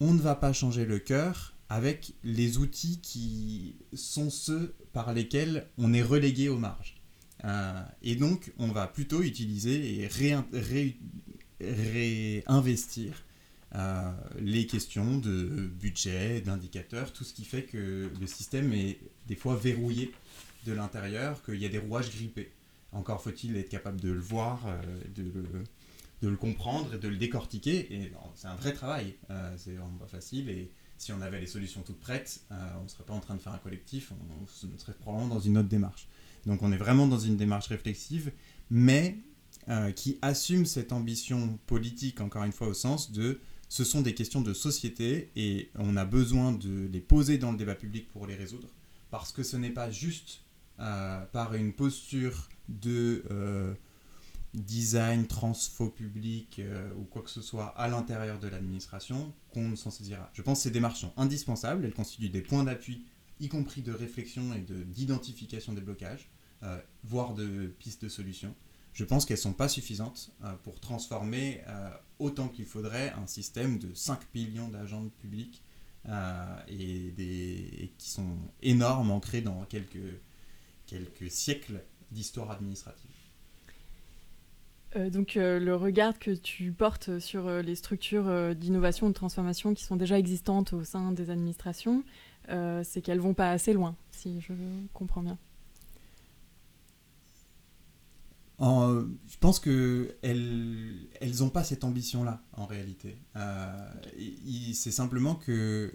on 0.00 0.14
ne 0.14 0.20
va 0.20 0.36
pas 0.36 0.52
changer 0.52 0.84
le 0.84 0.98
cœur, 0.98 1.54
avec 1.68 2.14
les 2.24 2.58
outils 2.58 3.00
qui 3.00 3.76
sont 3.92 4.30
ceux 4.30 4.74
par 4.92 5.12
lesquels 5.12 5.68
on 5.76 5.92
est 5.92 6.02
relégué 6.02 6.48
aux 6.48 6.56
marges. 6.56 6.96
Euh, 7.44 7.82
et 8.02 8.16
donc, 8.16 8.52
on 8.58 8.68
va 8.68 8.86
plutôt 8.86 9.22
utiliser 9.22 10.00
et 10.00 10.06
réinvestir 11.60 13.24
euh, 13.74 14.10
les 14.40 14.66
questions 14.66 15.18
de 15.18 15.70
budget, 15.78 16.40
d'indicateurs, 16.40 17.12
tout 17.12 17.24
ce 17.24 17.34
qui 17.34 17.44
fait 17.44 17.64
que 17.64 18.10
le 18.18 18.26
système 18.26 18.72
est 18.72 18.98
des 19.26 19.36
fois 19.36 19.56
verrouillé 19.56 20.12
de 20.66 20.72
l'intérieur, 20.72 21.42
qu'il 21.44 21.56
y 21.56 21.66
a 21.66 21.68
des 21.68 21.78
rouages 21.78 22.10
grippés. 22.10 22.50
Encore 22.92 23.22
faut-il 23.22 23.56
être 23.56 23.68
capable 23.68 24.00
de 24.00 24.10
le 24.10 24.20
voir, 24.20 24.66
euh, 24.66 24.80
de, 25.14 26.28
le, 26.28 26.36
comprendre 26.36 26.94
et 26.94 26.98
de 26.98 27.08
le 27.08 27.16
décortiquer. 27.16 27.92
Et 27.94 28.12
c'est 28.34 28.48
un 28.48 28.56
vrai 28.56 28.72
travail. 28.72 29.14
c'est 29.56 29.74
vraiment 29.74 29.98
pas 29.98 30.06
facile. 30.06 30.48
Et 30.48 30.70
si 30.98 31.12
on 31.12 31.20
avait 31.20 31.40
les 31.40 31.46
solutions 31.46 31.82
toutes 31.82 32.00
prêtes, 32.00 32.42
euh, 32.50 32.56
on 32.80 32.84
ne 32.84 32.88
serait 32.88 33.04
pas 33.04 33.14
en 33.14 33.20
train 33.20 33.36
de 33.36 33.40
faire 33.40 33.54
un 33.54 33.58
collectif, 33.58 34.12
on, 34.12 34.46
serait 34.78 34.92
probablement 34.92 35.34
dans 35.34 35.40
une 35.40 35.56
autre 35.56 35.68
démarche. 35.68 36.08
Donc 36.44 36.62
on 36.62 36.72
est 36.72 36.76
vraiment 36.76 37.06
dans 37.06 37.18
une 37.18 37.36
démarche 37.36 37.68
réflexive, 37.68 38.32
mais 38.68 39.18
euh, 39.68 39.92
qui 39.92 40.18
assume 40.22 40.66
cette 40.66 40.92
ambition 40.92 41.58
politique, 41.66 42.20
encore 42.20 42.44
une 42.44 42.52
fois, 42.52 42.66
au 42.66 42.74
sens 42.74 43.12
de 43.12 43.40
ce 43.68 43.84
sont 43.84 44.00
des 44.00 44.14
questions 44.14 44.40
de 44.40 44.54
société 44.54 45.30
et 45.36 45.70
on 45.76 45.96
a 45.96 46.04
besoin 46.04 46.52
de 46.52 46.88
les 46.90 47.00
poser 47.00 47.38
dans 47.38 47.52
le 47.52 47.58
débat 47.58 47.74
public 47.74 48.08
pour 48.08 48.26
les 48.26 48.34
résoudre, 48.34 48.68
parce 49.10 49.30
que 49.30 49.42
ce 49.42 49.56
n'est 49.56 49.70
pas 49.70 49.90
juste 49.90 50.40
euh, 50.80 51.24
par 51.26 51.54
une 51.54 51.72
posture 51.72 52.48
de 52.68 53.76
design, 54.54 55.26
transfo 55.26 55.88
public 55.88 56.58
euh, 56.58 56.90
ou 56.96 57.04
quoi 57.04 57.22
que 57.22 57.30
ce 57.30 57.42
soit 57.42 57.66
à 57.78 57.88
l'intérieur 57.88 58.38
de 58.38 58.48
l'administration 58.48 59.32
qu'on 59.52 59.76
s'en 59.76 59.90
saisira. 59.90 60.30
Je 60.32 60.42
pense 60.42 60.58
que 60.58 60.62
ces 60.64 60.70
démarches 60.70 61.00
sont 61.00 61.12
indispensables, 61.16 61.84
elles 61.84 61.94
constituent 61.94 62.30
des 62.30 62.40
points 62.40 62.64
d'appui, 62.64 63.04
y 63.40 63.48
compris 63.48 63.82
de 63.82 63.92
réflexion 63.92 64.54
et 64.54 64.60
d'identification 64.60 65.72
des 65.72 65.80
blocages, 65.80 66.28
euh, 66.62 66.78
voire 67.04 67.34
de 67.34 67.66
pistes 67.78 68.02
de 68.02 68.08
solutions. 68.08 68.54
Je 68.94 69.04
pense 69.04 69.26
qu'elles 69.26 69.36
ne 69.36 69.42
sont 69.42 69.52
pas 69.52 69.68
suffisantes 69.68 70.32
euh, 70.44 70.52
pour 70.64 70.80
transformer 70.80 71.60
autant 72.18 72.48
qu'il 72.48 72.64
faudrait 72.64 73.12
un 73.12 73.26
système 73.26 73.78
de 73.78 73.94
5 73.94 74.18
millions 74.34 74.68
d'agents 74.68 75.08
publics 75.20 75.62
et, 76.68 77.12
et 77.18 77.92
qui 77.98 78.08
sont 78.08 78.38
énormes, 78.62 79.10
ancrés 79.10 79.42
dans 79.42 79.62
quelques, 79.66 80.20
quelques 80.86 81.30
siècles 81.30 81.82
d'histoire 82.10 82.50
administrative. 82.50 83.10
Euh, 84.96 85.10
donc 85.10 85.36
euh, 85.36 85.58
le 85.60 85.76
regard 85.76 86.18
que 86.18 86.30
tu 86.30 86.72
portes 86.72 87.18
sur 87.18 87.46
euh, 87.46 87.60
les 87.60 87.74
structures 87.74 88.54
d'innovation 88.54 89.06
ou 89.06 89.10
de 89.10 89.14
transformation 89.14 89.74
qui 89.74 89.84
sont 89.84 89.96
déjà 89.96 90.18
existantes 90.18 90.72
au 90.72 90.84
sein 90.84 91.12
des 91.12 91.30
administrations, 91.30 92.04
c'est 92.82 93.02
qu'elles 93.02 93.20
vont 93.20 93.34
pas 93.34 93.50
assez 93.50 93.74
loin, 93.74 93.94
si 94.10 94.40
je 94.40 94.54
comprends 94.94 95.22
bien. 95.22 95.36
je 98.58 99.36
pense 99.38 99.60
que 99.60 100.16
elles 100.22 101.38
n'ont 101.40 101.50
pas 101.50 101.62
cette 101.62 101.84
ambition-là 101.84 102.40
en 102.54 102.64
réalité. 102.64 103.18
c'est 104.72 104.92
simplement 104.92 105.34
que 105.34 105.92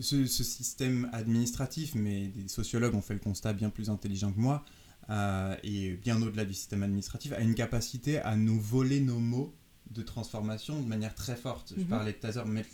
ce, 0.00 0.26
ce, 0.26 0.42
système 0.42 1.08
administratif, 1.12 1.94
mais 1.94 2.26
des 2.26 2.48
sociologues 2.48 2.96
ont 2.96 3.02
fait 3.02 3.14
le 3.14 3.20
constat 3.20 3.52
bien 3.52 3.70
plus 3.70 3.88
intelligent 3.88 4.32
que 4.32 4.40
moi, 4.40 4.64
euh, 5.10 5.56
et 5.62 5.92
bien 5.96 6.20
au-delà 6.22 6.44
du 6.44 6.54
système 6.54 6.82
administratif, 6.82 7.32
a 7.32 7.40
une 7.40 7.54
capacité 7.54 8.18
à 8.18 8.36
nous 8.36 8.58
voler 8.60 9.00
nos 9.00 9.18
mots 9.18 9.54
de 9.90 10.02
transformation 10.02 10.80
de 10.80 10.86
manière 10.88 11.14
très 11.14 11.36
forte. 11.36 11.74
Je 11.76 11.82
mhm. 11.82 11.88
parlais 11.88 12.12
tout 12.14 12.26
à 12.26 12.32
l'heure, 12.32 12.46
mettre, 12.46 12.70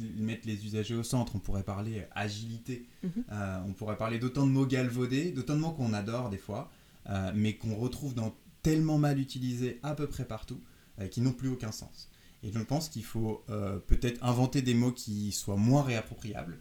les 0.47 0.65
usagers 0.65 0.95
au 0.95 1.03
centre, 1.03 1.35
on 1.37 1.39
pourrait 1.39 1.65
parler 1.65 2.07
agilité, 2.13 2.87
mhm. 3.03 3.11
euh, 3.33 3.59
on 3.67 3.73
pourrait 3.73 3.97
parler 3.97 4.19
d'autant 4.19 4.47
de 4.47 4.53
mots 4.53 4.67
galvaudés, 4.67 5.33
d'autant 5.33 5.55
de 5.55 5.61
mots 5.61 5.73
qu'on 5.73 5.93
adore 5.93 6.31
des 6.31 6.39
fois, 6.39 6.71
euh, 7.09 7.33
mais 7.35 7.55
qu'on 7.55 7.75
retrouve 7.75 8.15
dans 8.15 8.35
tellement 8.63 8.99
mal 8.99 9.19
utilisés 9.19 9.81
à 9.83 9.95
peu 9.95 10.07
près 10.07 10.25
partout, 10.25 10.61
qui 11.11 11.23
n'ont 11.23 11.33
plus 11.33 11.49
aucun 11.49 11.73
sens. 11.73 12.11
Et 12.43 12.53
je 12.53 12.59
pense 12.59 12.91
qu'il 12.91 13.05
faut 13.05 13.43
peut-être 13.87 14.23
inventer 14.23 14.61
des 14.61 14.75
mots 14.75 14.93
qui 14.93 15.33
soient 15.33 15.57
moins 15.57 15.83
réappropriables, 15.83 16.59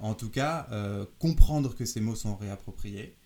en 0.00 0.12
tout 0.12 0.28
cas 0.28 0.68
comprendre 1.18 1.74
que 1.74 1.86
ces 1.86 2.02
mots 2.02 2.14
sont 2.14 2.36
réappropriés, 2.36 3.16
euh, 3.16 3.19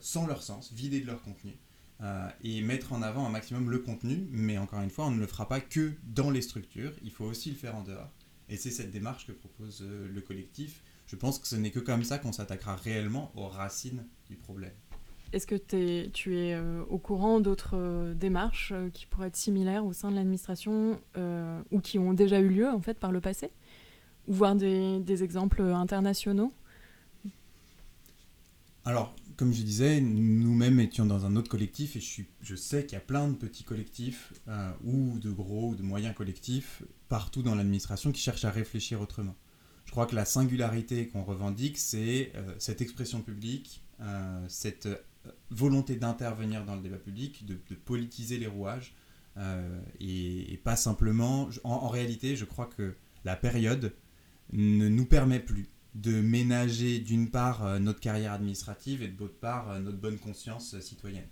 sans 0.00 0.26
leur 0.26 0.42
sens, 0.42 0.72
vider 0.72 1.00
de 1.00 1.06
leur 1.06 1.22
contenu. 1.22 1.58
Euh, 2.02 2.28
et 2.42 2.60
mettre 2.60 2.92
en 2.92 3.00
avant 3.00 3.24
un 3.24 3.30
maximum 3.30 3.70
le 3.70 3.78
contenu, 3.78 4.28
mais 4.30 4.58
encore 4.58 4.82
une 4.82 4.90
fois, 4.90 5.06
on 5.06 5.12
ne 5.12 5.18
le 5.18 5.26
fera 5.26 5.48
pas 5.48 5.60
que 5.60 5.92
dans 6.04 6.30
les 6.30 6.42
structures, 6.42 6.92
il 7.02 7.10
faut 7.10 7.24
aussi 7.24 7.48
le 7.48 7.56
faire 7.56 7.74
en 7.74 7.82
dehors. 7.82 8.12
Et 8.50 8.58
c'est 8.58 8.70
cette 8.70 8.90
démarche 8.90 9.26
que 9.26 9.32
propose 9.32 9.80
euh, 9.82 10.06
le 10.12 10.20
collectif. 10.20 10.82
Je 11.06 11.16
pense 11.16 11.38
que 11.38 11.48
ce 11.48 11.56
n'est 11.56 11.70
que 11.70 11.78
comme 11.78 12.04
ça 12.04 12.18
qu'on 12.18 12.32
s'attaquera 12.32 12.76
réellement 12.76 13.32
aux 13.34 13.48
racines 13.48 14.04
du 14.28 14.36
problème. 14.36 14.74
Est-ce 15.32 15.46
que 15.46 15.54
es, 15.74 16.10
tu 16.10 16.38
es 16.38 16.56
au 16.88 16.98
courant 16.98 17.40
d'autres 17.40 18.12
démarches 18.14 18.72
qui 18.92 19.06
pourraient 19.06 19.28
être 19.28 19.36
similaires 19.36 19.84
au 19.84 19.92
sein 19.92 20.10
de 20.10 20.16
l'administration 20.16 21.00
ou 21.72 21.80
qui 21.80 21.98
ont 21.98 22.12
déjà 22.12 22.38
eu 22.38 22.48
lieu 22.48 22.68
en 22.68 22.80
fait 22.80 22.94
par 22.94 23.10
le 23.10 23.20
passé? 23.20 23.50
Ou 24.28 24.34
voir 24.34 24.54
des, 24.54 25.00
des 25.00 25.24
exemples 25.24 25.62
internationaux? 25.62 26.52
Alors, 28.84 29.16
comme 29.36 29.52
je 29.52 29.62
disais, 29.62 30.00
nous-mêmes 30.00 30.80
étions 30.80 31.04
dans 31.04 31.26
un 31.26 31.36
autre 31.36 31.50
collectif 31.50 31.96
et 31.96 32.00
je, 32.00 32.06
suis, 32.06 32.26
je 32.40 32.56
sais 32.56 32.84
qu'il 32.84 32.94
y 32.94 32.96
a 32.96 33.00
plein 33.04 33.28
de 33.28 33.34
petits 33.34 33.64
collectifs 33.64 34.32
euh, 34.48 34.70
ou 34.82 35.18
de 35.18 35.30
gros 35.30 35.70
ou 35.70 35.74
de 35.74 35.82
moyens 35.82 36.14
collectifs 36.14 36.82
partout 37.08 37.42
dans 37.42 37.54
l'administration 37.54 38.12
qui 38.12 38.20
cherchent 38.20 38.46
à 38.46 38.50
réfléchir 38.50 39.00
autrement. 39.00 39.36
Je 39.84 39.90
crois 39.90 40.06
que 40.06 40.14
la 40.14 40.24
singularité 40.24 41.06
qu'on 41.08 41.22
revendique, 41.22 41.76
c'est 41.76 42.32
euh, 42.34 42.54
cette 42.58 42.80
expression 42.80 43.20
publique, 43.20 43.82
euh, 44.00 44.44
cette 44.48 44.88
volonté 45.50 45.96
d'intervenir 45.96 46.64
dans 46.64 46.74
le 46.74 46.82
débat 46.82 46.98
public, 46.98 47.44
de, 47.44 47.56
politiser 47.74 48.38
les 48.38 48.46
rouages, 48.46 48.94
et, 50.00 50.58
pas 50.64 50.76
simplement... 50.76 51.50
en 51.64 51.88
réalité, 51.88 52.36
je 52.36 52.44
crois 52.44 52.66
que 52.66 52.94
la 53.24 53.36
période 53.36 53.92
ne 54.52 54.88
nous 54.88 55.04
permet 55.04 55.40
plus 55.40 55.66
de 55.96 56.20
ménager 56.20 56.98
d'une 56.98 57.30
part 57.30 57.64
euh, 57.64 57.78
notre 57.78 58.00
carrière 58.00 58.32
administrative 58.32 59.02
et 59.02 59.08
d'autre 59.08 59.38
part 59.40 59.70
euh, 59.70 59.80
notre 59.80 59.96
bonne 59.96 60.18
conscience 60.18 60.74
euh, 60.74 60.80
citoyenne. 60.80 61.28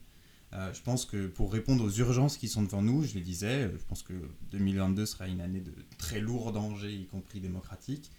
je 0.72 0.80
pense 0.82 1.04
que 1.04 1.26
pour 1.26 1.52
répondre 1.52 1.84
aux 1.84 1.90
urgences 1.90 2.36
qui 2.36 2.48
sont 2.48 2.62
devant 2.62 2.80
nous, 2.80 3.02
je 3.02 3.14
le 3.14 3.20
disais, 3.20 3.70
je 3.76 3.84
pense 3.88 4.02
que 4.04 4.14
2022 4.52 5.04
sera 5.04 5.26
une 5.26 5.40
année 5.40 5.60
de 5.60 5.74
très 5.98 6.20
lourds 6.20 6.52
dangers, 6.52 6.94
y 6.94 7.06
compris 7.06 7.40
démocratiques. 7.40 8.12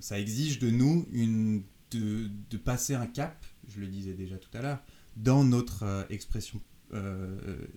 ça 0.00 0.20
exige 0.20 0.58
de 0.58 0.68
nous 0.68 1.08
une, 1.12 1.62
de, 1.92 2.56
passer 2.58 2.94
un 2.94 3.06
cap, 3.06 3.42
je 3.68 3.80
le 3.80 3.86
disais 3.86 4.12
déjà 4.12 4.36
tout 4.36 4.50
à 4.52 4.60
l'heure, 4.60 4.80
dans 5.16 5.42
notre 5.42 6.06
expression 6.10 6.60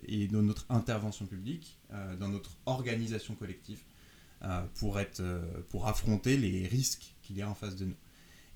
et 0.06 0.28
dans 0.28 0.42
notre 0.42 0.66
intervention 0.68 1.24
publique, 1.24 1.78
dans 2.20 2.28
notre 2.28 2.58
organisation 2.66 3.34
collective. 3.34 3.82
Pour, 4.74 5.00
être, 5.00 5.22
pour 5.70 5.88
affronter 5.88 6.36
les 6.36 6.66
risques 6.66 7.13
qu'il 7.24 7.36
y 7.36 7.42
a 7.42 7.48
en 7.48 7.54
face 7.54 7.76
de 7.76 7.86
nous. 7.86 7.96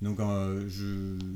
Donc 0.03 0.21
euh, 0.21 0.69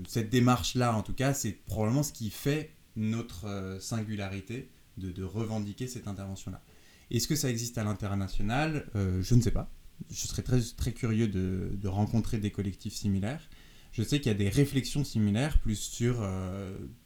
cette 0.07 0.31
démarche-là, 0.31 0.95
en 0.95 1.03
tout 1.03 1.15
cas, 1.15 1.35
c'est 1.35 1.53
probablement 1.53 2.03
ce 2.03 2.13
qui 2.13 2.31
fait 2.31 2.71
notre 2.95 3.79
singularité 3.81 4.71
de, 4.99 5.25
revendiquer 5.25 5.89
cette 5.89 6.07
intervention-là. 6.07 6.63
Est-ce 7.11 7.27
que 7.27 7.35
ça 7.35 7.51
existe 7.51 7.79
à 7.79 7.85
l'international? 7.85 8.87
Je 8.95 9.35
ne 9.35 9.41
sais 9.41 9.51
pas. 9.51 9.71
Je 10.11 10.27
serais 10.27 10.43
très, 10.43 10.61
très 10.61 10.93
curieux 10.93 11.29
de, 11.29 11.71
de 11.73 11.89
rencontrer 11.89 12.39
des 12.39 12.51
collectifs 12.51 12.95
similaires. 12.95 13.49
Je 13.93 14.03
sais 14.03 14.21
qu'il 14.21 14.31
y 14.31 14.35
a 14.35 14.39
des 14.39 14.49
réflexions 14.49 15.05
similaires, 15.05 15.59
plus 15.59 15.77
sur, 15.77 16.27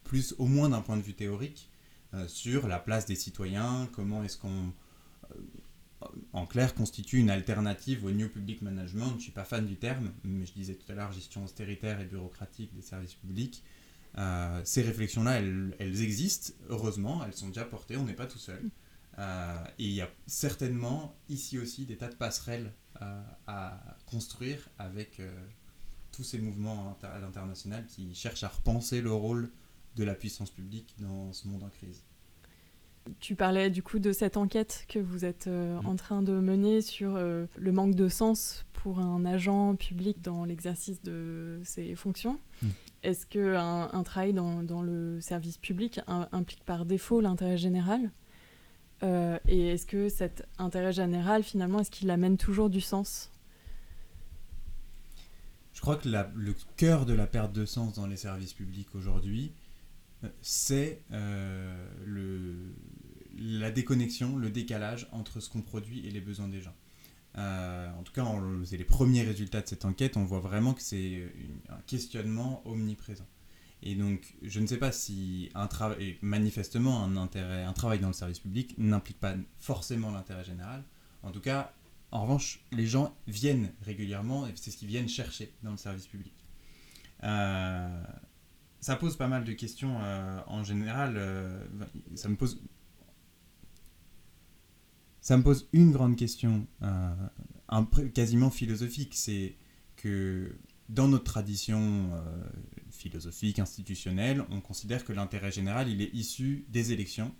plus 0.03 0.35
au 0.37 0.45
moins 0.45 0.69
d'un 0.69 0.81
point 0.81 0.97
de 0.97 1.01
vue 1.01 1.13
théorique, 1.13 1.69
sur 2.27 2.67
la 2.67 2.79
place 2.79 3.05
des 3.05 3.15
citoyens, 3.15 3.89
comment 3.93 4.23
est-ce 4.23 4.37
qu'on 4.37 4.73
en 6.33 6.45
clair, 6.45 6.73
constitue 6.73 7.19
une 7.19 7.29
alternative 7.29 8.05
au 8.05 8.11
New 8.11 8.29
Public 8.29 8.61
Management. 8.61 9.09
Je 9.11 9.15
ne 9.15 9.19
suis 9.19 9.31
pas 9.31 9.43
fan 9.43 9.65
du 9.65 9.75
terme, 9.75 10.11
mais 10.23 10.45
je 10.45 10.53
disais 10.53 10.75
tout 10.75 10.91
à 10.91 10.95
l'heure 10.95 11.11
gestion 11.11 11.43
austéritaire 11.43 11.99
et 11.99 12.05
bureaucratique 12.05 12.73
des 12.75 12.81
services 12.81 13.15
publics. 13.15 13.63
Euh, 14.17 14.61
ces 14.63 14.81
réflexions-là, 14.81 15.39
elles, 15.39 16.01
existent, 16.01 16.53
heureusement, 16.69 17.23
elles 17.25 17.33
sont 17.33 17.47
déjà 17.47 17.65
portées, 17.65 17.97
on 17.97 18.05
n'est 18.05 18.13
pas 18.13 18.25
tout 18.25 18.39
seul. 18.39 18.69
Euh, 19.19 19.63
et 19.79 19.85
il 19.85 19.93
y 19.93 20.01
a 20.01 20.09
certainement 20.25 21.15
ici 21.29 21.57
aussi 21.57 21.85
des 21.85 21.97
tas 21.97 22.07
de 22.07 22.15
passerelles 22.15 22.73
euh, 23.01 23.23
à 23.47 23.79
construire 24.05 24.69
avec 24.79 25.21
tous 26.11 26.23
ces 26.23 26.39
mouvements 26.39 26.97
à 27.03 27.19
l'international 27.19 27.85
qui 27.85 28.13
cherchent 28.15 28.43
à 28.43 28.47
repenser 28.47 29.01
le 29.01 29.11
rôle 29.11 29.51
de 29.95 30.03
la 30.03 30.15
puissance 30.15 30.49
publique 30.49 30.95
dans 30.99 31.33
ce 31.33 31.47
monde 31.47 31.63
en 31.63 31.69
crise. 31.69 32.03
Tu 33.19 33.35
parlais 33.35 33.69
du 33.69 33.83
coup 33.83 33.99
de 33.99 34.11
cette 34.11 34.37
enquête 34.37 34.85
que 34.87 34.99
vous 34.99 35.25
êtes 35.25 35.47
euh, 35.47 35.79
mm. 35.81 35.85
en 35.85 35.95
train 35.95 36.21
de 36.21 36.33
mener 36.33 36.81
sur 36.81 37.15
euh, 37.15 37.45
le 37.57 37.71
manque 37.71 37.95
de 37.95 38.07
sens 38.07 38.65
pour 38.73 38.99
un 38.99 39.25
agent 39.25 39.75
public 39.75 40.21
dans 40.21 40.45
l'exercice 40.45 41.01
de 41.03 41.59
ses 41.63 41.95
fonctions. 41.95 42.39
Mm. 42.61 42.67
Est-ce 43.03 43.25
qu'un 43.25 43.89
un 43.91 44.03
travail 44.03 44.33
dans, 44.33 44.63
dans, 44.63 44.81
le 44.81 45.21
service 45.21 45.57
public 45.57 46.01
implique 46.07 46.63
par 46.63 46.85
défaut 46.85 47.21
l'intérêt 47.21 47.57
général? 47.57 48.11
Euh, 49.03 49.37
Et 49.47 49.69
est-ce 49.69 49.85
que 49.85 50.09
cet 50.09 50.47
intérêt 50.57 50.91
général, 50.91 51.43
finalement, 51.43 51.79
est-ce 51.79 51.91
qu'il 51.91 52.09
amène 52.09 52.37
toujours 52.37 52.69
du 52.69 52.81
sens? 52.81 53.31
Je 55.73 55.81
crois 55.81 55.95
que 55.95 56.09
le 56.09 56.55
cœur 56.75 57.05
de 57.05 57.13
la 57.13 57.27
perte 57.27 57.53
de 57.53 57.65
sens 57.65 57.93
dans 57.93 58.07
les 58.07 58.17
services 58.17 58.53
publics 58.53 58.95
aujourd'hui, 58.95 59.53
c'est 60.41 61.01
le, 61.11 62.73
la 63.37 63.71
déconnexion, 63.71 64.37
le 64.37 64.49
décalage 64.49 65.07
entre 65.11 65.39
ce 65.39 65.49
qu'on 65.49 65.61
produit 65.61 66.05
et 66.05 66.11
les 66.11 66.21
besoins 66.21 66.47
des 66.47 66.61
gens. 66.61 66.75
Euh, 67.37 67.91
en 67.91 68.03
tout 68.03 68.13
cas, 68.13 68.25
les 68.71 68.83
premiers 68.83 69.21
résultats 69.21 69.61
de 69.61 69.67
cette 69.67 69.85
enquête, 69.85 70.17
on 70.17 70.23
voit 70.23 70.39
vraiment 70.39 70.73
que 70.73 70.81
c'est 70.81 71.23
un 71.69 71.79
questionnement 71.85 72.61
omniprésent. 72.65 73.27
Et 73.83 73.93
donc, 73.93 74.35
je 74.41 74.59
ne 74.59 74.65
sais 74.65 74.77
pas 74.77 74.91
si 74.91 75.51
un 75.53 75.67
travail, 75.67 76.17
manifestement, 76.21 77.03
un 77.03 77.15
intérêt, 77.15 77.63
un 77.63 77.73
travail 77.73 77.99
dans 77.99 78.07
le 78.07 78.13
service 78.13 78.39
public 78.39 78.73
n'implique 78.79 79.19
pas 79.19 79.35
forcément 79.59 80.09
l'intérêt 80.09 80.43
général. 80.43 80.83
En 81.21 81.31
tout 81.31 81.41
cas, 81.41 81.73
en 82.11 82.23
revanche, 82.23 82.61
les 82.71 82.87
gens 82.87 83.15
viennent 83.27 83.71
régulièrement 83.83 84.47
et 84.47 84.51
c'est 84.55 84.71
ce 84.71 84.77
qu'ils 84.77 84.87
viennent 84.87 85.09
chercher 85.09 85.53
dans 85.61 85.71
le 85.71 85.77
service 85.77 86.07
public. 86.07 86.33
Euh, 87.23 88.03
ça 88.79 88.95
pose 88.95 89.17
pas 89.17 89.27
mal 89.27 89.43
de 89.43 89.53
questions 89.53 89.97
euh, 90.01 90.39
en 90.47 90.63
général. 90.63 91.21
ça 92.15 92.29
me 92.29 92.35
pose 92.35 92.61
ça 95.27 95.35
me 95.35 95.43
pose 95.43 95.67
une 95.73 95.91
grande 95.91 96.15
question, 96.15 96.65
euh, 96.83 97.13
quasiment 98.13 98.49
philosophique, 98.49 99.11
c'est 99.13 99.57
que 99.97 100.55
dans 100.87 101.09
notre 101.09 101.25
tradition 101.25 102.11
euh, 102.13 102.49
philosophique, 102.91 103.59
institutionnelle, 103.59 104.45
on 104.51 104.61
considère 104.61 105.03
que 105.03 105.11
l'intérêt 105.11 105.51
général, 105.51 105.89
il 105.89 106.01
est 106.01 106.13
issu 106.13 106.65
des 106.69 106.93
élections, 106.93 107.35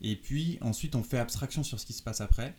et 0.00 0.14
puis 0.14 0.58
ensuite 0.60 0.94
on 0.94 1.02
fait 1.02 1.18
abstraction 1.18 1.64
sur 1.64 1.80
ce 1.80 1.86
qui 1.86 1.92
se 1.92 2.04
passe 2.04 2.20
après, 2.20 2.56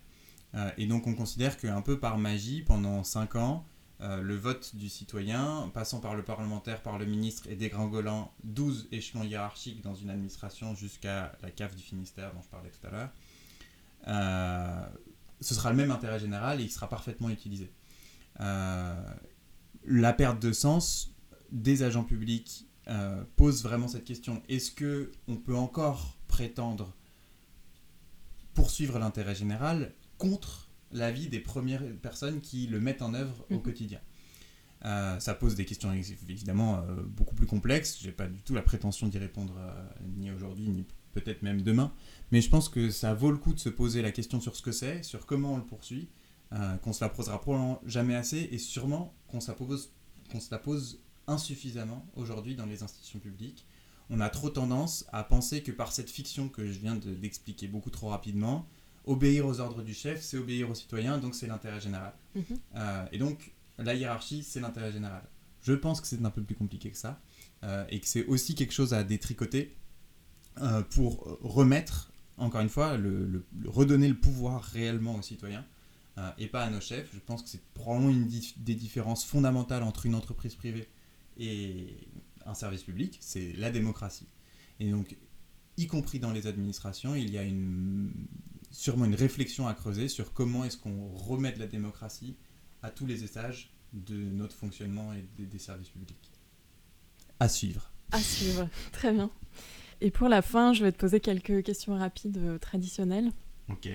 euh, 0.56 0.70
et 0.78 0.88
donc 0.88 1.08
on 1.08 1.16
considère 1.16 1.58
qu'un 1.58 1.82
peu 1.82 1.98
par 1.98 2.18
magie, 2.18 2.62
pendant 2.62 3.06
cinq 3.06 3.38
ans, 3.38 3.66
le 4.00 4.36
vote 4.36 4.76
du 4.76 4.90
citoyen, 4.90 5.72
passant 5.74 6.00
par 6.00 6.16
le 6.16 6.24
parlementaire, 6.24 6.82
par 6.82 6.98
le 6.98 7.06
ministre 7.06 7.48
et 7.50 7.56
dégringolant 7.56 8.34
12 8.44 8.90
échelons 8.92 9.24
hiérarchiques 9.24 9.82
dans 9.82 9.96
une 9.96 10.10
administration 10.10 10.76
jusqu'à 10.76 11.32
la 11.42 11.50
CAF 11.50 11.76
du 11.76 11.82
Finistère 11.84 12.34
dont 12.34 12.42
je 12.42 12.50
parlais 12.50 12.70
tout 12.70 12.86
à 12.88 12.92
l'heure, 12.92 13.10
euh, 14.08 14.86
ce 15.42 15.54
sera 15.54 15.70
le 15.72 15.76
même 15.76 15.92
intérêt 15.92 16.20
général 16.20 16.62
et 16.62 16.64
il 16.64 16.72
sera 16.72 16.88
parfaitement 16.90 17.30
utilisé. 17.30 17.72
Euh, 18.40 19.14
la 19.86 20.14
perte 20.14 20.42
de 20.42 20.52
sens 20.52 21.12
des 21.52 21.84
agents 21.84 22.04
publics 22.04 22.68
euh, 22.88 23.24
pose 23.36 23.64
vraiment 23.64 23.88
cette 23.88 24.04
question. 24.04 24.42
Est-ce 24.50 24.72
que 24.72 25.12
on 25.28 25.36
peut 25.36 25.56
encore 25.56 26.18
prétendre 26.28 26.94
poursuivre 28.54 29.00
l'intérêt 29.00 29.36
général 29.36 29.94
contre 30.18 30.65
l'avis 30.92 31.28
des 31.28 31.40
premières 31.40 31.84
personnes 32.02 32.42
qui 32.42 32.68
le 32.68 32.80
mettent 32.80 33.02
en 33.02 33.14
œuvre 33.14 33.46
au 33.50 33.56
mhm. 33.56 33.62
quotidien 33.62 34.00
ça 35.18 35.34
pose 35.34 35.56
des 35.56 35.66
questions 35.66 35.92
évidemment 36.30 36.86
beaucoup 37.08 37.34
plus 37.34 37.48
complexes. 37.48 37.98
Je 38.00 38.06
n'ai 38.06 38.12
pas 38.12 38.28
du 38.28 38.44
tout 38.44 38.54
la 38.54 38.62
prétention 38.62 39.08
d'y 39.08 39.18
répondre 39.18 39.60
ni 40.16 40.30
aujourd'hui 40.30 40.70
ni 40.70 40.86
peut-être 41.16 41.42
même 41.42 41.62
demain. 41.62 41.92
Mais 42.32 42.42
je 42.42 42.50
pense 42.50 42.70
que 42.70 42.92
ça 42.92 43.14
vaut 43.14 43.32
le 43.32 43.38
coup 43.38 43.54
de 43.54 43.60
se 43.60 43.70
poser 43.70 44.02
la 44.02 44.12
question 44.12 44.40
sur 44.40 44.56
ce 44.56 44.62
que 44.62 44.72
c'est, 44.72 45.02
sur 45.02 45.26
comment 45.26 45.54
on 45.54 45.58
le 45.58 45.66
poursuit, 45.66 46.10
euh, 46.54 46.76
qu'on 46.78 46.94
se 46.94 47.04
la 47.04 47.10
posera 47.10 47.42
probablement 47.42 47.82
jamais 47.86 48.16
assez 48.16 48.50
et 48.52 48.60
sûrement 48.60 49.16
qu'on 49.28 49.40
se, 49.40 49.52
qu'on 49.52 50.40
se 50.40 50.52
la 50.52 50.60
pose 50.60 51.02
insuffisamment 51.28 52.06
aujourd'hui 52.16 52.56
dans 52.56 52.66
les 52.66 52.84
institutions 52.84 53.20
publiques. 53.20 53.66
On 54.12 54.20
a 54.20 54.30
trop 54.30 54.52
tendance 54.52 55.06
à 55.12 55.24
penser 55.24 55.64
que 55.64 55.72
par 55.72 55.92
cette 55.92 56.12
fiction 56.12 56.48
que 56.50 56.68
je 56.68 56.78
viens 56.78 56.96
d'expliquer 56.96 57.68
beaucoup 57.68 57.90
trop 57.90 58.10
rapidement, 58.10 58.68
obéir 59.06 59.46
aux 59.46 59.60
ordres 59.60 59.84
du 59.84 59.94
chef, 59.94 60.22
c'est 60.22 60.38
obéir 60.38 60.70
aux 60.70 60.76
citoyens, 60.76 61.18
donc 61.18 61.36
c'est 61.36 61.48
l'intérêt 61.48 61.80
général. 61.80 62.14
Mhm. 62.36 62.44
Euh, 62.76 63.06
et 63.12 63.18
donc, 63.18 63.54
la 63.78 63.94
hiérarchie, 63.94 64.44
c'est 64.44 64.60
l'intérêt 64.60 64.92
général. 64.92 65.24
Je 65.62 65.74
pense 65.74 66.02
que 66.02 66.08
c'est 66.08 66.24
un 66.24 66.30
peu 66.30 66.44
plus 66.44 66.56
compliqué 66.56 66.92
que 66.92 66.98
ça, 66.98 67.22
euh, 67.64 67.86
et 67.90 68.00
que 68.00 68.08
c'est 68.08 68.26
aussi 68.26 68.56
quelque 68.56 68.74
chose 68.74 68.94
à 68.94 69.04
détricoter 69.04 69.76
euh, 70.62 70.82
pour 70.84 71.40
remettre, 71.42 72.12
encore 72.38 72.62
une 72.62 72.70
fois, 72.70 72.98
le, 72.98 73.46
redonner 73.66 74.08
le 74.08 74.18
pouvoir 74.18 74.62
réellement 74.64 75.16
aux 75.16 75.22
citoyens 75.22 75.66
et 76.38 76.48
pas 76.48 76.64
à 76.64 76.70
nos 76.70 76.80
chefs. 76.80 77.10
Je 77.14 77.20
pense 77.20 77.44
que 77.44 77.50
c'est 77.50 77.62
probablement 77.74 78.10
une 78.10 78.30
des 78.56 78.76
différences 78.76 79.26
fondamentales 79.26 79.84
entre 79.84 80.06
une 80.06 80.16
entreprise 80.16 80.56
privée 80.56 80.88
et 81.38 81.98
un 82.46 82.54
service 82.54 82.84
public, 82.84 83.18
c'est 83.20 83.52
la 83.58 83.70
démocratie. 83.70 84.28
Et 84.80 84.92
donc, 84.92 85.18
y 85.76 85.88
compris 85.88 86.20
dans 86.20 86.32
les 86.32 86.48
administrations, 86.48 87.16
il 87.16 87.30
y 87.32 87.38
a 87.38 87.44
une, 87.44 88.14
sûrement 88.76 89.06
une 89.06 89.16
réflexion 89.16 89.68
à 89.68 89.74
creuser 89.74 90.10
sur 90.10 90.34
comment 90.34 90.66
est-ce 90.66 90.78
qu'on 90.78 91.10
remet 91.10 91.54
de 91.54 91.60
la 91.60 91.68
démocratie 91.68 92.36
à 92.84 92.90
tous 92.90 93.06
les 93.06 93.24
étages 93.24 93.74
de 93.94 94.16
notre 94.16 94.56
fonctionnement 94.56 95.14
et 95.14 95.26
des, 95.38 95.46
des 95.46 95.60
services 95.60 95.90
publics. 95.90 96.32
À 97.40 97.48
suivre. 97.48 97.90
À 98.12 98.20
suivre, 98.20 98.68
très 98.92 99.14
bien. 99.14 99.32
Et 100.02 100.12
pour 100.12 100.28
la 100.28 100.42
fin, 100.42 100.74
je 100.74 100.84
vais 100.84 100.92
te 100.92 100.98
poser 100.98 101.22
quelques 101.22 101.64
questions 101.64 101.98
rapides 101.98 102.38
euh, 102.38 102.58
traditionnelles. 102.58 103.32
Ok. 103.70 103.88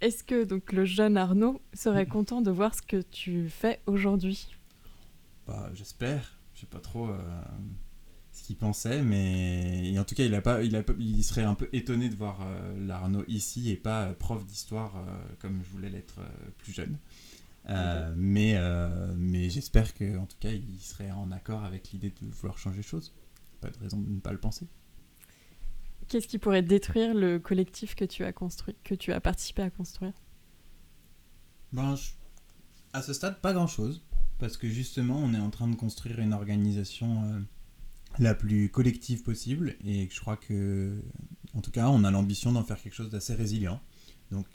Est-ce 0.00 0.22
que 0.22 0.44
donc 0.44 0.72
le 0.72 0.84
jeune 0.84 1.16
Arnaud 1.16 1.60
serait 1.74 2.04
mm. 2.04 2.08
content 2.08 2.40
de 2.40 2.52
voir 2.52 2.74
ce 2.76 2.82
que 2.82 3.02
tu 3.02 3.48
fais 3.48 3.80
aujourd'hui? 3.86 4.56
Bah, 5.48 5.70
j'espère. 5.74 6.38
Je 6.54 6.60
sais 6.60 6.66
pas 6.66 6.80
trop 6.80 7.08
euh, 7.08 7.18
qu'il 8.48 8.56
pensait, 8.56 9.02
mais 9.02 9.94
en 9.98 10.04
tout 10.04 10.14
cas, 10.14 10.24
il 10.24 10.34
a 10.34 10.40
pas, 10.40 10.62
il 10.62 10.74
a, 10.74 10.82
il 10.98 11.22
serait 11.22 11.44
un 11.44 11.54
peu 11.54 11.68
étonné 11.72 12.08
de 12.08 12.16
voir 12.16 12.40
euh, 12.40 12.86
l'Arnaud 12.86 13.24
ici 13.28 13.70
et 13.70 13.76
pas 13.76 14.14
prof 14.14 14.44
d'histoire 14.46 14.94
comme 15.38 15.60
je 15.62 15.70
voulais 15.70 15.90
l'être 15.90 16.20
plus 16.56 16.72
jeune. 16.72 16.96
Mais, 18.16 18.56
mais 19.16 19.50
j'espère 19.50 19.92
que, 19.94 20.16
en 20.16 20.26
tout 20.26 20.38
cas, 20.40 20.50
il 20.50 20.80
serait 20.80 21.10
en 21.10 21.30
accord 21.30 21.62
avec 21.64 21.90
l'idée 21.90 22.10
de 22.10 22.26
vouloir 22.30 22.56
changer 22.58 22.78
les 22.78 22.82
choses. 22.82 23.12
Pas 23.60 23.70
de 23.70 23.78
raison 23.78 23.98
de 23.98 24.08
ne 24.08 24.20
pas 24.20 24.32
le 24.32 24.38
penser. 24.38 24.66
Qu'est-ce 26.08 26.26
qui 26.26 26.38
pourrait 26.38 26.62
détruire 26.62 27.12
le 27.12 27.38
collectif 27.38 27.94
que 27.94 28.06
tu 28.06 28.24
as 28.24 28.32
construit, 28.32 28.74
que 28.82 28.94
tu 28.94 29.12
as 29.12 29.20
participé 29.20 29.60
à 29.62 29.70
construire? 29.70 30.14
Ben, 31.72 31.96
À 32.94 33.02
ce 33.02 33.12
stade, 33.12 33.40
pas 33.40 33.52
grand-chose. 33.52 34.02
Parce 34.38 34.56
que 34.56 34.68
justement, 34.68 35.18
on 35.18 35.34
est 35.34 35.38
en 35.38 35.50
train 35.50 35.68
de 35.68 35.74
construire 35.74 36.20
une 36.20 36.32
organisation 36.32 37.24
euh, 37.24 37.40
la 38.20 38.34
plus 38.34 38.68
collective 38.68 39.22
possible. 39.22 39.76
Et 39.84 40.08
je 40.10 40.20
crois 40.20 40.36
que, 40.36 41.02
en 41.54 41.60
tout 41.60 41.70
cas, 41.70 41.88
on 41.88 42.04
a 42.04 42.10
l'ambition 42.10 42.52
d'en 42.52 42.62
faire 42.62 42.80
quelque 42.80 42.94
chose 42.94 43.10
d'assez 43.10 43.34
résilient. 43.34 43.80
Donc, 44.30 44.46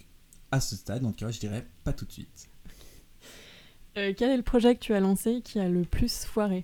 à 0.52 0.62
ce 0.62 0.76
stade, 0.76 1.04
en 1.06 1.12
tout 1.12 1.26
cas, 1.26 1.32
je 1.32 1.40
dirais 1.40 1.66
pas 1.84 1.94
tout 1.94 2.06
de 2.06 2.12
suite. 2.12 2.50
Euh, 3.98 4.14
quel 4.16 4.32
est 4.32 4.38
le 4.38 4.44
projet 4.44 4.76
que 4.76 4.80
tu 4.80 4.94
as 4.94 5.00
lancé 5.00 5.42
qui 5.44 5.60
a 5.60 5.70
le 5.70 5.84
plus 5.84 6.26
foiré? 6.26 6.64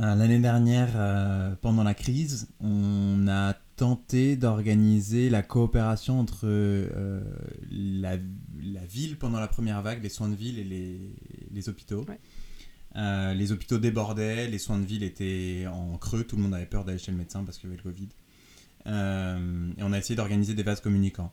Euh, 0.00 0.14
L'année 0.14 0.38
dernière, 0.38 0.92
euh, 0.94 1.56
pendant 1.60 1.82
la 1.82 1.94
crise, 1.94 2.48
on 2.60 3.26
a 3.26 3.54
tenté 3.74 4.36
d'organiser 4.36 5.28
la 5.28 5.42
coopération 5.42 6.20
entre 6.20 6.46
la, 7.68 8.16
ville 8.86 9.18
pendant 9.18 9.40
la 9.40 9.48
première 9.48 9.82
vague, 9.82 10.02
les 10.02 10.08
soins 10.08 10.28
de 10.28 10.36
ville 10.36 10.60
et 10.60 10.64
les, 11.50 11.68
hôpitaux. 11.68 12.06
Les 12.94 13.52
hôpitaux 13.52 13.78
débordaient, 13.78 14.48
les 14.48 14.58
soins 14.58 14.78
de 14.78 14.84
ville 14.84 15.02
étaient 15.02 15.66
en 15.70 15.96
creux, 15.98 16.24
tout 16.24 16.36
le 16.36 16.42
monde 16.42 16.54
avait 16.54 16.66
peur 16.66 16.84
d'aller 16.84 16.98
chez 16.98 17.12
le 17.12 17.18
médecin 17.18 17.44
parce 17.44 17.58
qu'il 17.58 17.70
y 17.70 17.72
avait 17.72 17.82
le 17.82 17.90
Covid. 17.90 18.08
et 18.86 19.82
on 19.82 19.92
a 19.92 19.98
essayé 19.98 20.16
d'organiser 20.16 20.54
des 20.54 20.62
vases 20.62 20.80
communicants. 20.80 21.32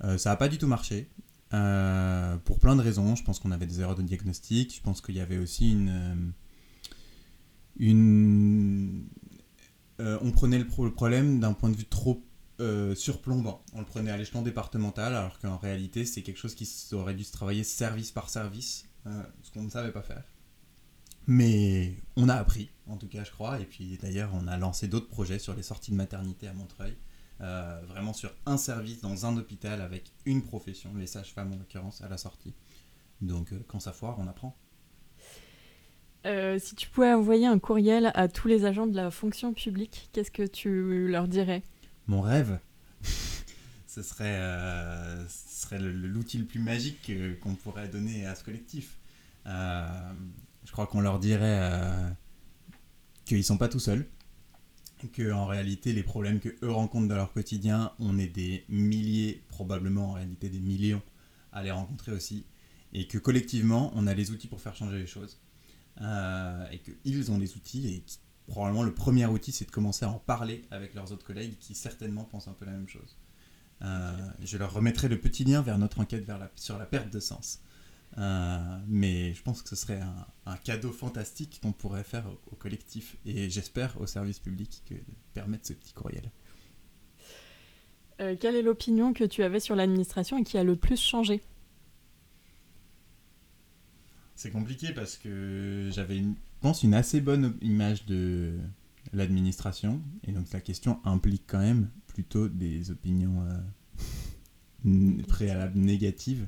ça 0.00 0.30
n'a 0.30 0.36
pas 0.36 0.48
du 0.48 0.58
tout 0.58 0.66
marché. 0.66 1.08
Euh, 1.52 2.36
pour 2.38 2.58
plein 2.58 2.76
de 2.76 2.82
raisons. 2.82 3.16
Je 3.16 3.24
pense 3.24 3.40
qu'on 3.40 3.50
avait 3.50 3.66
des 3.66 3.80
erreurs 3.80 3.96
de 3.96 4.02
diagnostic. 4.02 4.74
Je 4.74 4.82
pense 4.82 5.00
qu'il 5.00 5.16
y 5.16 5.20
avait 5.20 5.38
aussi 5.38 5.72
une. 5.72 5.88
Euh, 5.88 6.14
une 7.78 9.04
euh, 10.00 10.18
on 10.22 10.30
prenait 10.30 10.58
le, 10.58 10.66
problème 10.66 11.40
d'un 11.40 11.52
point 11.52 11.70
de 11.70 11.76
vue 11.76 11.86
trop 11.86 12.24
surplombant. 12.94 13.64
On 13.72 13.80
le 13.80 13.86
prenait 13.86 14.10
à 14.10 14.18
l'échelon 14.18 14.42
départemental, 14.42 15.14
alors 15.14 15.38
qu'en 15.38 15.56
réalité, 15.56 16.04
c'est 16.04 16.20
quelque 16.20 16.36
chose 16.36 16.54
qui 16.54 16.68
aurait 16.92 17.14
dû 17.14 17.24
se 17.24 17.32
travailler 17.32 17.64
service 17.64 18.10
par 18.10 18.28
service, 18.28 18.86
ce 19.06 19.50
qu'on 19.50 19.62
ne 19.62 19.70
savait 19.70 19.92
pas 19.92 20.02
faire. 20.02 20.24
Mais 21.32 21.94
on 22.16 22.28
a 22.28 22.34
appris, 22.34 22.70
en 22.88 22.96
tout 22.96 23.06
cas, 23.06 23.22
je 23.22 23.30
crois. 23.30 23.60
Et 23.60 23.64
puis 23.64 23.96
d'ailleurs, 24.02 24.30
on 24.34 24.48
a 24.48 24.56
lancé 24.56 24.88
d'autres 24.88 25.06
projets 25.06 25.38
sur 25.38 25.54
les 25.54 25.62
sorties 25.62 25.92
de 25.92 25.96
maternité 25.96 26.48
à 26.48 26.52
Montreuil. 26.52 26.96
Euh, 27.40 27.80
vraiment 27.86 28.12
sur 28.12 28.34
un 28.46 28.56
service 28.56 29.00
dans 29.00 29.26
un 29.26 29.36
hôpital 29.36 29.80
avec 29.80 30.10
une 30.26 30.42
profession, 30.42 30.90
les 30.96 31.06
sages-femmes 31.06 31.52
en 31.52 31.56
l'occurrence, 31.56 32.02
à 32.02 32.08
la 32.08 32.18
sortie. 32.18 32.52
Donc 33.20 33.52
euh, 33.52 33.60
quand 33.68 33.78
ça 33.78 33.92
foire, 33.92 34.16
on 34.18 34.26
apprend. 34.26 34.56
Euh, 36.26 36.58
si 36.58 36.74
tu 36.74 36.88
pouvais 36.88 37.12
envoyer 37.12 37.46
un 37.46 37.60
courriel 37.60 38.10
à 38.14 38.26
tous 38.26 38.48
les 38.48 38.64
agents 38.64 38.88
de 38.88 38.96
la 38.96 39.12
fonction 39.12 39.54
publique, 39.54 40.10
qu'est-ce 40.12 40.32
que 40.32 40.44
tu 40.44 41.06
leur 41.06 41.28
dirais? 41.28 41.62
Mon 42.08 42.22
rêve 42.22 42.58
Ce 43.86 44.02
serait, 44.02 44.40
ce 45.28 45.62
serait 45.62 45.78
l'outil 45.78 46.38
le, 46.38 46.44
plus 46.44 46.60
magique 46.60 47.12
qu'on 47.40 47.54
pourrait 47.54 47.88
donner 47.88 48.26
à 48.26 48.34
ce 48.34 48.42
collectif. 48.42 48.98
Je 50.70 50.72
crois 50.72 50.86
qu'on 50.86 51.00
leur 51.00 51.18
dirait 51.18 51.68
qu'ils 53.24 53.38
ne 53.38 53.42
sont 53.42 53.58
pas 53.58 53.66
tout 53.66 53.80
seuls, 53.80 54.06
que 55.12 55.32
en 55.32 55.44
réalité 55.44 55.92
les 55.92 56.04
problèmes 56.04 56.38
que 56.38 56.50
eux 56.62 56.70
rencontrent 56.70 57.08
dans 57.08 57.16
leur 57.16 57.32
quotidien, 57.32 57.90
on 57.98 58.18
est 58.18 58.28
des 58.28 58.64
milliers, 58.68 59.42
probablement 59.48 60.10
en 60.10 60.12
réalité 60.12 60.48
des 60.48 60.60
millions 60.60 61.02
à 61.50 61.64
les 61.64 61.72
rencontrer 61.72 62.12
aussi, 62.12 62.46
et 62.92 63.08
que 63.08 63.18
collectivement 63.18 63.90
on 63.96 64.06
a 64.06 64.14
les 64.14 64.30
outils 64.30 64.46
pour 64.46 64.60
faire 64.60 64.76
changer 64.76 65.00
les 65.00 65.08
choses, 65.08 65.40
euh, 66.02 66.70
et 66.70 66.78
qu'ils 66.78 67.32
ont 67.32 67.38
les 67.38 67.56
outils, 67.56 67.88
et 67.88 68.04
probablement 68.46 68.84
le 68.84 68.94
premier 68.94 69.26
outil 69.26 69.50
c'est 69.50 69.64
de 69.64 69.72
commencer 69.72 70.04
à 70.04 70.10
en 70.10 70.20
parler 70.20 70.62
avec 70.70 70.94
leurs 70.94 71.10
autres 71.10 71.26
collègues 71.26 71.58
qui 71.58 71.74
certainement 71.74 72.22
pensent 72.22 72.46
un 72.46 72.52
peu 72.52 72.64
la 72.64 72.72
même 72.72 72.88
chose. 72.88 73.18
Euh, 73.82 74.16
je 74.40 74.56
leur 74.56 74.72
remettrai 74.72 75.08
le 75.08 75.18
petit 75.18 75.42
lien 75.42 75.62
vers 75.62 75.78
notre 75.78 75.98
enquête 75.98 76.24
vers 76.24 76.38
la, 76.38 76.48
sur 76.54 76.78
la 76.78 76.86
perte 76.86 77.10
de 77.12 77.18
sens. 77.18 77.60
Euh, 78.18 78.78
mais 78.88 79.34
je 79.34 79.42
pense 79.42 79.62
que 79.62 79.68
ce 79.68 79.76
serait 79.76 80.00
un, 80.46 80.56
cadeau 80.56 80.90
fantastique 80.90 81.60
qu'on 81.62 81.72
pourrait 81.72 82.04
faire 82.04 82.24
au, 82.50 82.56
collectif 82.56 83.16
et 83.24 83.48
j'espère 83.48 84.00
au 84.00 84.06
service 84.06 84.40
public 84.40 84.82
que 84.88 84.94
de 84.94 85.00
permettre 85.32 85.68
ce 85.68 85.72
petit 85.72 85.92
courriel. 85.92 86.30
Euh, 88.20 88.36
quelle 88.38 88.56
est 88.56 88.62
l'opinion 88.62 89.12
que 89.12 89.24
tu 89.24 89.42
avais 89.42 89.60
sur 89.60 89.76
l'administration 89.76 90.38
et 90.38 90.44
qui 90.44 90.58
a 90.58 90.64
le 90.64 90.76
plus 90.76 91.00
changé? 91.00 91.40
C'est 94.34 94.50
compliqué 94.50 94.92
parce 94.92 95.16
que 95.16 95.88
j'avais, 95.92 96.18
je 96.18 96.24
pense, 96.60 96.82
une 96.82 96.94
assez 96.94 97.20
bonne 97.20 97.56
image 97.62 98.06
de 98.06 98.58
l'administration 99.12 100.02
et 100.26 100.32
donc 100.32 100.50
la 100.52 100.60
question 100.60 101.00
implique 101.04 101.44
quand 101.46 101.60
même 101.60 101.90
plutôt 102.06 102.48
des 102.48 102.90
opinions 102.90 103.42
euh, 104.84 105.22
préalables 105.28 105.78
négatives. 105.78 106.46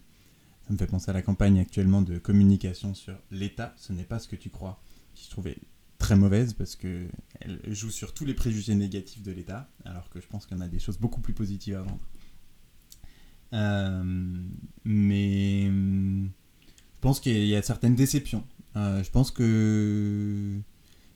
Ça 0.67 0.73
me 0.73 0.79
fait 0.79 0.87
penser 0.87 1.11
à 1.11 1.15
la 1.15 1.23
campagne 1.23 1.59
actuellement 1.59 2.03
de 2.03 2.19
communication 2.19 2.95
sur 2.95 3.15
l'État, 3.31 3.75
ce 3.77 3.93
n'est 3.93 4.05
pas 4.05 4.19
ce 4.19 4.29
que 4.29 4.37
tu 4.37 4.49
crois, 4.49 4.81
qui 5.15 5.25
je 5.25 5.31
trouvais 5.31 5.59
très 5.99 6.17
mauvaise 6.17 6.53
parce 6.53 6.75
que 6.75 7.07
elle 7.41 7.61
joue 7.73 7.91
sur 7.91 8.13
tous 8.13 8.25
les 8.25 8.35
préjugés 8.35 8.75
négatifs 8.75 9.23
de 9.23 9.33
l'État, 9.33 9.69
alors 9.85 10.09
que 10.11 10.21
je 10.21 10.27
pense 10.27 10.47
qu'on 10.47 10.61
a 10.61 10.69
des 10.69 10.79
choses 10.79 10.99
beaucoup 10.99 11.21
plus 11.21 11.33
positives 11.35 11.77
à 11.77 11.83
vendre. 11.83 12.07
Euh, 13.53 14.03
mais 14.85 15.67
je 15.67 17.01
pense 17.01 17.21
qu'il 17.21 17.47
y 17.47 17.55
a 17.55 17.63
certaines 17.63 17.95
déceptions. 17.95 18.45
Euh, 18.77 19.03
je 19.03 19.11
pense 19.11 19.31
que 19.31 20.59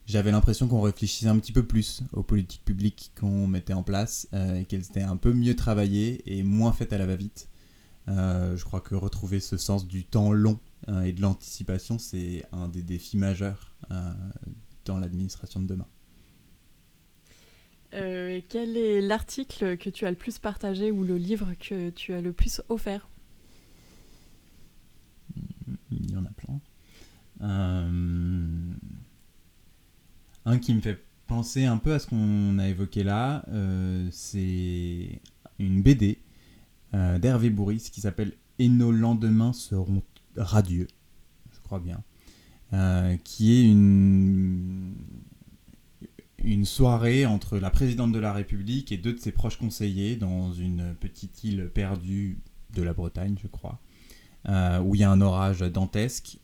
j'avais 0.06 0.30
l'impression 0.30 0.68
qu'on 0.68 0.82
réfléchissait 0.82 1.28
un 1.28 1.38
petit 1.38 1.52
peu 1.52 1.64
plus 1.64 2.02
aux 2.12 2.22
politiques 2.22 2.64
publiques 2.64 3.12
qu'on 3.18 3.46
mettait 3.46 3.72
en 3.72 3.82
place, 3.82 4.28
euh, 4.34 4.60
et 4.60 4.64
qu'elles 4.64 4.84
étaient 4.84 5.02
un 5.02 5.16
peu 5.16 5.32
mieux 5.32 5.56
travaillées 5.56 6.22
et 6.26 6.42
moins 6.42 6.72
faites 6.72 6.92
à 6.92 6.98
la 6.98 7.06
va-vite. 7.06 7.48
Euh, 8.08 8.56
je 8.56 8.64
crois 8.64 8.80
que 8.80 8.94
retrouver 8.94 9.40
ce 9.40 9.56
sens 9.56 9.86
du 9.86 10.04
temps 10.04 10.32
long 10.32 10.60
euh, 10.88 11.02
et 11.02 11.12
de 11.12 11.20
l'anticipation, 11.20 11.98
c'est 11.98 12.44
un 12.52 12.68
des 12.68 12.82
défis 12.82 13.16
majeurs 13.16 13.74
euh, 13.90 14.12
dans 14.84 14.98
l'administration 14.98 15.60
de 15.60 15.66
demain. 15.66 15.88
quel 17.90 18.76
est 18.76 19.00
l'article 19.00 19.76
que 19.76 19.90
tu 19.90 20.06
as 20.06 20.10
le 20.10 20.16
plus 20.16 20.38
partagé 20.38 20.92
ou 20.92 21.02
le 21.02 21.16
livre 21.16 21.54
que 21.58 21.90
tu 21.90 22.12
as 22.12 22.20
le 22.20 22.32
plus 22.32 22.60
offert? 22.68 23.08
Il 25.90 26.10
y 26.10 26.16
en 26.16 26.24
a 26.24 26.30
plein. 26.30 26.60
Un 30.44 30.58
qui 30.58 30.74
me 30.74 30.80
fait 30.80 31.02
penser 31.26 31.64
un 31.64 31.78
peu 31.78 31.92
à 31.94 31.98
ce 31.98 32.06
qu'on 32.06 32.58
a 32.58 32.68
évoqué 32.68 33.02
là, 33.02 33.44
c'est 34.12 35.20
une 35.58 35.82
BD 35.82 36.20
euh, 36.94 37.18
d'Hervé 37.18 37.50
Bourris 37.50 37.90
qui 37.92 38.00
s'appelle 38.00 38.32
Et 38.58 38.68
nos 38.68 38.92
lendemains 38.92 39.52
seront 39.52 40.02
radieux, 40.36 40.88
je 41.52 41.60
crois 41.60 41.80
bien, 41.80 42.02
euh, 42.72 43.16
qui 43.24 43.52
est 43.54 43.62
une, 43.64 44.94
soirée 46.64 47.26
entre 47.26 47.58
la 47.58 47.70
présidente 47.70 48.12
de 48.12 48.18
la 48.18 48.32
République 48.32 48.90
et 48.90 48.96
deux 48.96 49.12
de 49.12 49.18
ses 49.18 49.30
proches 49.30 49.58
conseillers 49.58 50.16
dans 50.16 50.52
une 50.52 50.94
petite 50.98 51.44
île 51.44 51.70
perdue 51.72 52.38
de 52.74 52.82
la 52.82 52.92
Bretagne, 52.92 53.36
je 53.40 53.46
crois. 53.46 53.80
Euh, 54.48 54.80
où 54.80 54.94
il 54.94 55.00
y 55.00 55.04
a 55.04 55.10
un 55.10 55.20
orage 55.20 55.60
dantesque, 55.60 56.38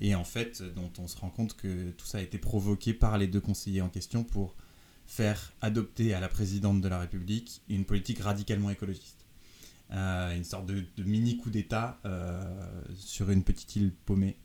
et 0.00 0.14
en 0.14 0.24
fait, 0.24 0.62
dont 0.76 0.90
on 0.98 1.08
se 1.08 1.16
rend 1.16 1.30
compte 1.30 1.56
que 1.56 1.90
tout 1.92 2.04
ça 2.04 2.18
a 2.18 2.20
été 2.20 2.36
provoqué 2.36 2.92
par 2.92 3.16
les 3.16 3.26
deux 3.26 3.40
conseillers 3.40 3.80
en 3.80 3.88
question 3.88 4.24
pour 4.24 4.54
faire 5.06 5.52
adopter 5.60 6.14
à 6.14 6.20
la 6.20 6.28
présidente 6.28 6.80
de 6.80 6.88
la 6.88 6.98
République 6.98 7.62
une 7.68 7.84
politique 7.84 8.20
radicalement 8.20 8.70
écologiste. 8.70 9.13
Euh, 9.94 10.34
une 10.34 10.44
sorte 10.44 10.66
de, 10.66 10.84
mini 11.04 11.36
coup 11.36 11.50
d'État 11.50 12.00
euh, 12.04 12.42
sur 12.96 13.30
une 13.30 13.44
petite 13.44 13.76
île 13.76 13.92
paumée. 13.92 14.36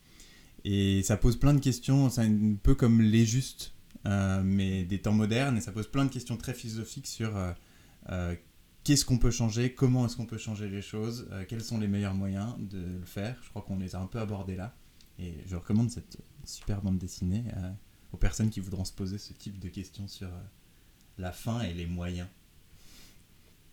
Et 0.64 1.02
ça 1.02 1.18
pose 1.18 1.38
plein 1.40 1.54
de 1.54 1.60
questions, 1.60 2.10
c'est 2.10 2.22
un 2.22 2.56
peu 2.62 2.76
comme 2.76 3.02
les 3.02 3.26
justes, 3.26 3.74
euh, 4.06 4.42
mais 4.44 4.84
des 4.84 5.02
temps 5.02 5.14
modernes, 5.14 5.58
et 5.58 5.62
ça 5.62 5.72
pose 5.72 5.88
plein 5.88 6.06
de 6.06 6.12
questions 6.12 6.38
très 6.38 6.54
philosophiques 6.54 7.08
sur 7.08 7.32
qu'est-ce 8.84 9.06
qu'on 9.06 9.18
peut 9.18 9.32
changer, 9.32 9.74
comment 9.74 10.06
est-ce 10.06 10.18
qu'on 10.18 10.26
peut 10.26 10.38
changer 10.38 10.70
les 10.70 10.82
choses, 10.82 11.30
quels 11.48 11.64
sont 11.64 11.80
les 11.80 11.88
meilleurs 11.88 12.14
moyens 12.14 12.56
de 12.60 12.80
le 13.00 13.06
faire. 13.06 13.38
Je 13.42 13.50
crois 13.50 13.62
qu'on 13.62 13.78
les 13.78 13.96
a 13.96 14.00
un 14.00 14.08
peu 14.08 14.20
abordés 14.20 14.56
là. 14.56 14.76
Et 15.18 15.34
je 15.48 15.56
recommande 15.56 15.90
cette 15.90 16.18
super 16.44 16.82
bande 16.82 16.98
dessinée 16.98 17.46
aux 18.12 18.18
personnes 18.18 18.50
qui 18.50 18.60
voudront 18.60 18.86
se 18.86 18.94
poser 18.94 19.18
ce 19.18 19.34
type 19.34 19.60
de 19.60 19.70
questions 19.70 20.08
sur 20.08 20.30
la 21.18 21.32
fin 21.32 21.62
et 21.62 21.74
les 21.74 21.86
moyens 21.86 22.28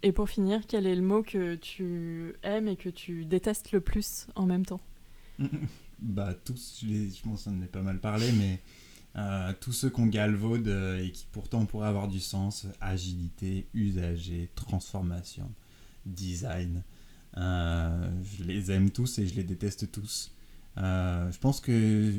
et 0.03 0.13
pour 0.13 0.29
finir, 0.29 0.63
quel 0.67 0.87
est 0.87 0.95
le 0.95 1.03
mot 1.03 1.23
que 1.23 1.55
tu 1.57 2.35
aimes 2.43 2.69
et 2.69 2.77
que 2.77 2.89
tu 2.89 3.25
détestes 3.25 3.73
le 3.73 3.81
plus 3.81 4.27
en 4.35 4.47
même 4.47 4.65
temps? 4.65 4.81
Bah 5.99 6.35
tous, 6.35 6.85
je 6.85 7.23
pense 7.23 7.45
qu'on 7.45 7.59
en 7.59 7.63
est 7.63 7.73
pas 7.73 7.81
mal 7.81 7.99
parlé, 7.99 8.31
mais 8.33 8.61
euh, 9.17 9.55
tous 9.61 9.73
ceux 9.73 9.89
qu'on 9.89 10.07
galvaude 10.07 10.69
euh, 10.69 11.03
et 11.03 11.11
qui 11.11 11.27
pourtant 11.33 11.65
pourraient 11.65 11.89
avoir 11.89 12.07
du 12.07 12.21
sens, 12.21 12.67
agilité, 12.83 13.67
usager, 13.73 14.51
transformation, 14.55 15.51
design, 16.05 16.83
euh, 17.39 18.11
je 18.25 18.45
les 18.45 18.71
aime 18.71 18.91
tous 18.91 19.19
et 19.19 19.27
je 19.27 19.35
les 19.37 19.43
déteste 19.43 19.91
tous. 19.91 20.33
je 20.77 21.39
pense 21.39 21.61
que 21.61 22.13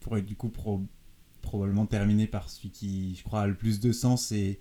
pour 0.00 0.20
du 0.22 0.34
coup 0.34 0.50
probablement 1.42 1.84
terminer 1.84 2.26
par 2.26 2.48
celui 2.48 2.70
qui, 2.70 3.14
je 3.16 3.22
crois, 3.22 3.42
a 3.42 3.46
le 3.46 3.54
plus 3.54 3.80
de 3.80 3.92
sens 3.92 4.32
et 4.32 4.58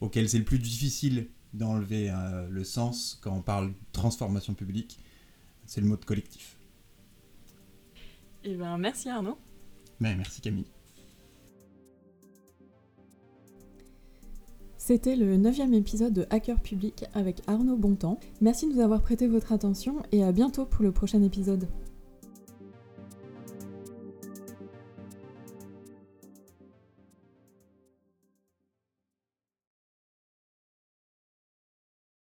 auquel 0.00 0.28
c'est 0.28 0.38
le 0.38 0.44
plus 0.44 0.58
difficile 0.58 1.28
d'enlever 1.54 2.10
euh, 2.10 2.48
le 2.48 2.64
sens 2.64 3.18
quand 3.22 3.34
on 3.34 3.42
parle 3.42 3.68
de 3.68 3.74
transformation 3.92 4.54
publique. 4.54 4.98
C'est 5.66 5.80
le 5.80 5.86
mot 5.86 5.96
de 5.96 6.04
collectif. 6.04 6.56
Eh 8.44 8.56
ben, 8.56 8.76
merci 8.78 9.08
Arnaud. 9.08 9.38
Ben, 10.00 10.16
merci 10.16 10.40
Camille. 10.40 10.66
C'était 14.76 15.14
le 15.14 15.36
neuvième 15.36 15.74
épisode 15.74 16.12
de 16.12 16.26
Hacker 16.30 16.60
Public 16.60 17.04
avec 17.14 17.40
Arnaud 17.46 17.76
Bontemps. 17.76 18.18
Merci 18.40 18.68
de 18.68 18.74
nous 18.74 18.80
avoir 18.80 19.00
prêté 19.00 19.28
votre 19.28 19.52
attention 19.52 20.02
et 20.10 20.24
à 20.24 20.32
bientôt 20.32 20.66
pour 20.66 20.82
le 20.82 20.90
prochain 20.90 21.22
épisode. 21.22 21.68